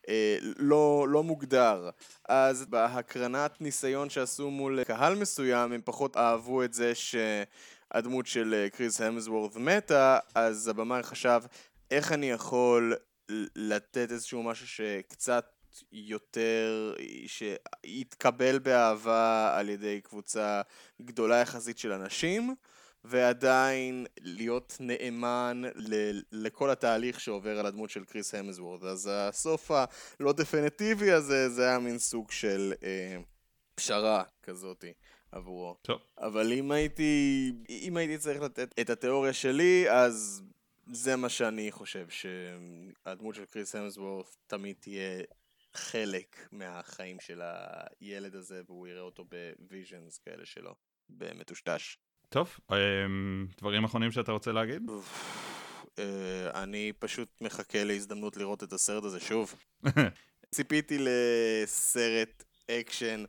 אה, 0.10 0.38
לא, 0.58 1.06
לא 1.10 1.24
מוגדר. 1.24 1.90
אז 2.30 2.66
בהקרנת 2.66 3.62
ניסיון 3.62 4.10
שעשו 4.10 4.52
מול 4.52 4.84
קהל 4.84 5.16
מסוים, 5.16 5.72
הם 5.72 5.82
פחות 5.86 6.18
אהבו 6.18 6.64
את 6.64 6.74
זה 6.74 6.92
שהדמות 6.96 8.28
של 8.28 8.54
אה, 8.54 8.70
קריס 8.70 9.02
המסוורת 9.02 9.56
מתה, 9.56 10.20
אז 10.36 10.68
הבמאי 10.68 11.04
חשב, 11.04 11.42
איך 11.92 12.12
אני 12.12 12.32
יכול 12.32 12.96
לתת 13.56 14.12
איזשהו 14.12 14.44
משהו 14.44 14.68
שקצת 14.68 15.46
יותר, 15.92 16.94
שיתקבל 17.28 18.60
באהבה 18.60 19.54
על 19.58 19.70
ידי 19.70 20.02
קבוצה 20.02 20.62
גדולה 21.02 21.36
יחסית 21.36 21.78
של 21.78 21.92
אנשים. 21.92 22.56
ועדיין 23.04 24.06
להיות 24.22 24.78
נאמן 24.80 25.62
ל- 25.76 26.22
לכל 26.32 26.70
התהליך 26.70 27.20
שעובר 27.20 27.60
על 27.60 27.66
הדמות 27.66 27.90
של 27.90 28.06
קריס 28.06 28.36
המזוורד. 28.36 28.84
אז 28.84 29.10
הסוף 29.14 29.72
הלא 29.72 30.34
דפינטיבי 30.34 31.12
הזה, 31.12 31.50
זה 31.50 31.68
היה 31.68 31.80
מין 31.80 32.00
סוג 32.00 32.32
של 32.32 32.74
אה, 32.84 33.18
פשרה 33.76 34.24
כזאתי. 34.44 34.94
עבורו. 35.32 35.76
טוב. 35.82 36.02
אבל 36.18 36.54
אם 36.54 36.72
הייתי, 36.72 37.52
אם 37.70 37.98
הייתי 37.98 38.18
צריך 38.18 38.42
לתת 38.42 38.80
את 38.80 38.90
התיאוריה 38.90 39.34
שלי, 39.34 39.90
אז 39.90 40.44
זה 40.94 41.16
מה 41.16 41.30
שאני 41.30 41.72
חושב, 41.72 42.08
שהדמות 42.10 43.36
של 43.36 43.46
קריס 43.46 43.76
המסוורת' 43.76 44.36
תמיד 44.48 44.76
תהיה 44.80 45.24
חלק 45.74 46.48
מהחיים 46.52 47.20
של 47.20 47.42
הילד 47.44 48.36
הזה, 48.36 48.62
והוא 48.66 48.88
יראה 48.88 49.02
אותו 49.02 49.26
ב 49.26 49.37
visions 49.37 50.18
כאלה 50.18 50.46
שלו, 50.46 50.76
במטושטש. 51.10 51.98
טוב, 52.30 52.58
אמ, 52.72 53.48
דברים 53.58 53.84
אחרונים 53.84 54.12
שאתה 54.12 54.32
רוצה 54.32 54.52
להגיד? 54.52 54.90
אה, 56.00 56.64
אני 56.64 56.94
פשוט 57.00 57.30
מחכה 57.42 57.84
להזדמנות 57.84 58.38
לראות 58.38 58.64
את 58.64 58.74
הסרט 58.74 59.04
הזה 59.04 59.20
שוב. 59.20 59.56
ציפיתי 60.56 60.98
לסרט 61.00 62.44
אקשן 62.72 63.24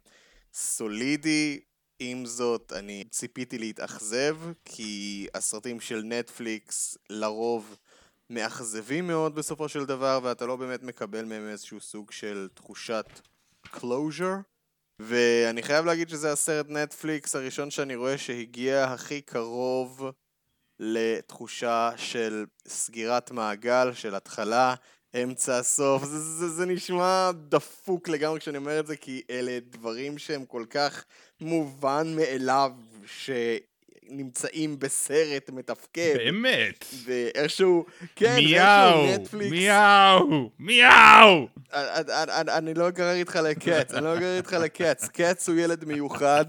סולידי, 0.53 1.61
עם 1.98 2.26
זאת 2.26 2.72
אני 2.72 3.05
ציפיתי 3.11 3.59
להתאכזב, 3.59 4.36
כי 4.64 5.26
הסרטים 5.34 5.80
של 5.80 6.03
נטפליקס 6.05 6.98
לרוב 7.11 7.76
מאכזבים 8.30 9.07
מאוד 9.07 9.34
בסופו 9.34 9.68
של 9.68 9.84
דבר, 9.84 10.20
ואתה 10.22 10.46
לא 10.46 10.57
באמת 10.57 10.82
מקבל 10.82 11.24
מהם 11.24 11.48
איזשהו 11.48 11.80
סוג 11.80 12.12
של 12.12 12.48
תחושת 12.55 13.07
closure. 13.66 14.49
ואני 15.03 15.62
חייב 15.62 15.84
להגיד 15.84 16.09
שזה 16.09 16.32
הסרט 16.32 16.66
נטפליקס 16.68 17.36
הראשון 17.36 17.70
שאני 17.70 17.96
רואה 17.96 18.18
שהגיע 18.18 18.84
הכי 18.84 19.20
קרוב 19.20 20.11
לתחושה 20.78 21.90
של 21.96 22.44
סגירת 22.68 23.30
מעגל, 23.30 23.92
של 23.94 24.14
התחלה, 24.14 24.74
אמצע, 25.22 25.62
סוף. 25.62 26.05
זה, 26.05 26.18
זה, 26.20 26.48
זה 26.48 26.66
נשמע 26.66 27.30
דפוק 27.48 28.09
לגמרי 28.09 28.40
כשאני 28.40 28.59
אומר 28.59 28.80
את 28.80 28.86
זה, 28.86 28.96
כי 28.96 29.22
אלה 29.30 29.59
דברים 29.61 30.18
שהם 30.18 30.44
כל 30.44 30.64
כך 30.70 31.05
מובן 31.40 32.16
מאליו, 32.16 32.72
ש... 33.07 33.30
נמצאים 34.11 34.78
בסרט 34.78 35.50
מתפקד. 35.50 36.14
באמת. 36.16 36.84
ואיכשהו, 37.04 37.84
כן, 38.16 38.34
מיאו, 38.34 39.06
נטפליקס... 39.06 39.50
מיאו, 39.50 40.50
מיאו. 40.58 41.48
אני 42.48 42.74
לא 42.74 42.88
אגרר 42.88 43.12
איתך 43.14 43.36
ל 43.36 43.46
Cats, 43.46 43.94
אני 43.94 44.04
לא 44.04 44.16
אגרר 44.16 44.36
איתך 44.36 44.52
ל 44.52 44.62
Cats. 44.62 45.08
Cats 45.08 45.48
הוא 45.48 45.56
ילד 45.56 45.84
מיוחד, 45.84 46.46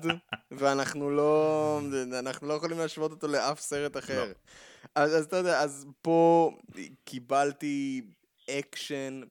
ואנחנו 0.52 1.12
לא, 1.12 1.80
אנחנו 2.20 2.48
לא 2.48 2.54
יכולים 2.54 2.80
להשוות 2.80 3.12
אותו 3.12 3.28
לאף 3.28 3.60
סרט 3.60 3.98
אחר. 3.98 4.26
לא. 4.26 4.32
אז, 4.96 5.16
אז 5.16 5.26
אתה 5.26 5.38
יודע, 5.38 5.62
אז 5.62 5.86
פה 6.02 6.52
קיבלתי 7.06 8.02
אקשן 8.50 9.22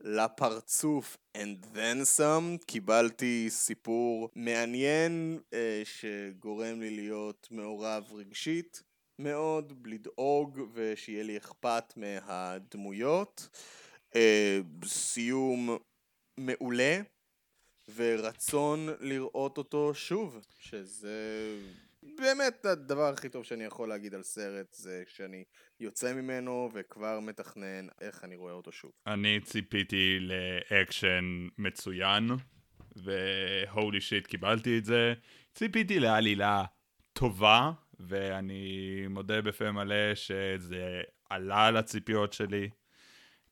לפרצוף 0.00 1.16
and 1.36 1.66
then 1.74 2.18
some, 2.18 2.64
קיבלתי 2.66 3.46
סיפור 3.50 4.28
מעניין 4.34 5.40
אה, 5.52 5.82
שגורם 5.84 6.80
לי 6.80 6.90
להיות 6.90 7.48
מעורב 7.50 8.12
רגשית 8.12 8.82
מאוד, 9.18 9.86
לדאוג 9.86 10.60
ושיהיה 10.72 11.22
לי 11.22 11.36
אכפת 11.36 11.92
מהדמויות. 11.96 13.48
אה, 14.16 14.60
סיום 14.84 15.78
מעולה 16.36 17.00
ורצון 17.94 18.88
לראות 19.00 19.58
אותו 19.58 19.94
שוב, 19.94 20.44
שזה 20.58 21.18
באמת 22.02 22.64
הדבר 22.64 23.12
הכי 23.12 23.28
טוב 23.28 23.44
שאני 23.44 23.64
יכול 23.64 23.88
להגיד 23.88 24.14
על 24.14 24.22
סרט 24.22 24.74
זה 24.74 25.02
שאני 25.06 25.44
יוצא 25.80 26.14
ממנו 26.14 26.70
וכבר 26.74 27.20
מתכנן 27.20 27.86
איך 28.00 28.24
אני 28.24 28.36
רואה 28.36 28.52
אותו 28.52 28.72
שוב. 28.72 28.92
אני 29.06 29.40
ציפיתי 29.40 30.18
לאקשן 30.20 31.48
מצוין, 31.58 32.28
והולי 32.96 34.00
שיט 34.00 34.26
קיבלתי 34.26 34.78
את 34.78 34.84
זה. 34.84 35.14
ציפיתי 35.54 36.00
לעלילה 36.00 36.64
טובה, 37.12 37.72
ואני 38.00 39.06
מודה 39.10 39.42
בפה 39.42 39.72
מלא 39.72 40.14
שזה 40.14 41.00
עלה 41.30 41.66
על 41.66 41.76
הציפיות 41.76 42.32
שלי. 42.32 42.68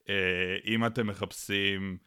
אה, 0.08 0.56
אם 0.64 0.86
אתם 0.86 1.06
מחפשים 1.06 1.98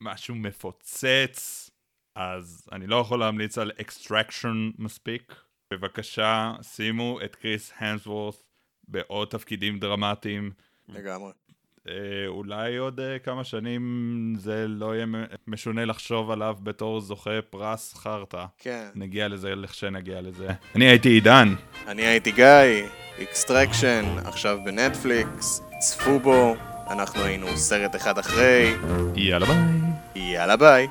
משהו 0.00 0.34
מפוצץ, 0.34 1.70
אז 2.14 2.68
אני 2.72 2.86
לא 2.86 2.96
יכול 2.96 3.20
להמליץ 3.20 3.58
על 3.58 3.72
Extraction 3.80 4.70
מספיק. 4.78 5.34
בבקשה, 5.72 6.52
שימו 6.62 7.20
את 7.24 7.36
קריס 7.36 7.72
המסוורת' 7.76 8.49
בעוד 8.90 9.28
תפקידים 9.28 9.78
דרמטיים. 9.78 10.50
לגמרי. 10.88 11.32
אה, 11.88 11.94
אולי 12.26 12.76
עוד 12.76 13.00
אה, 13.00 13.18
כמה 13.18 13.44
שנים 13.44 14.34
זה 14.38 14.64
לא 14.68 14.94
יהיה 14.94 15.06
משונה 15.46 15.84
לחשוב 15.84 16.30
עליו 16.30 16.56
בתור 16.62 17.00
זוכה 17.00 17.42
פרס 17.50 17.94
חרטא. 17.94 18.44
כן. 18.58 18.88
נגיע 18.94 19.28
לזה 19.28 19.54
לכשנגיע 19.54 20.20
לזה. 20.20 20.48
אני 20.74 20.84
הייתי 20.84 21.08
עידן. 21.08 21.54
אני 21.86 22.02
הייתי 22.02 22.32
גיא, 22.32 22.86
Extraction, 23.22 24.04
עכשיו 24.24 24.58
בנטפליקס, 24.64 25.62
צפו 25.78 26.18
בו, 26.20 26.56
אנחנו 26.90 27.22
היינו 27.22 27.46
סרט 27.56 27.96
אחד 27.96 28.18
אחרי, 28.18 28.74
יאללה 29.16 29.46
ביי. 29.46 29.56
יאללה 30.14 30.56
ביי. 30.56 30.88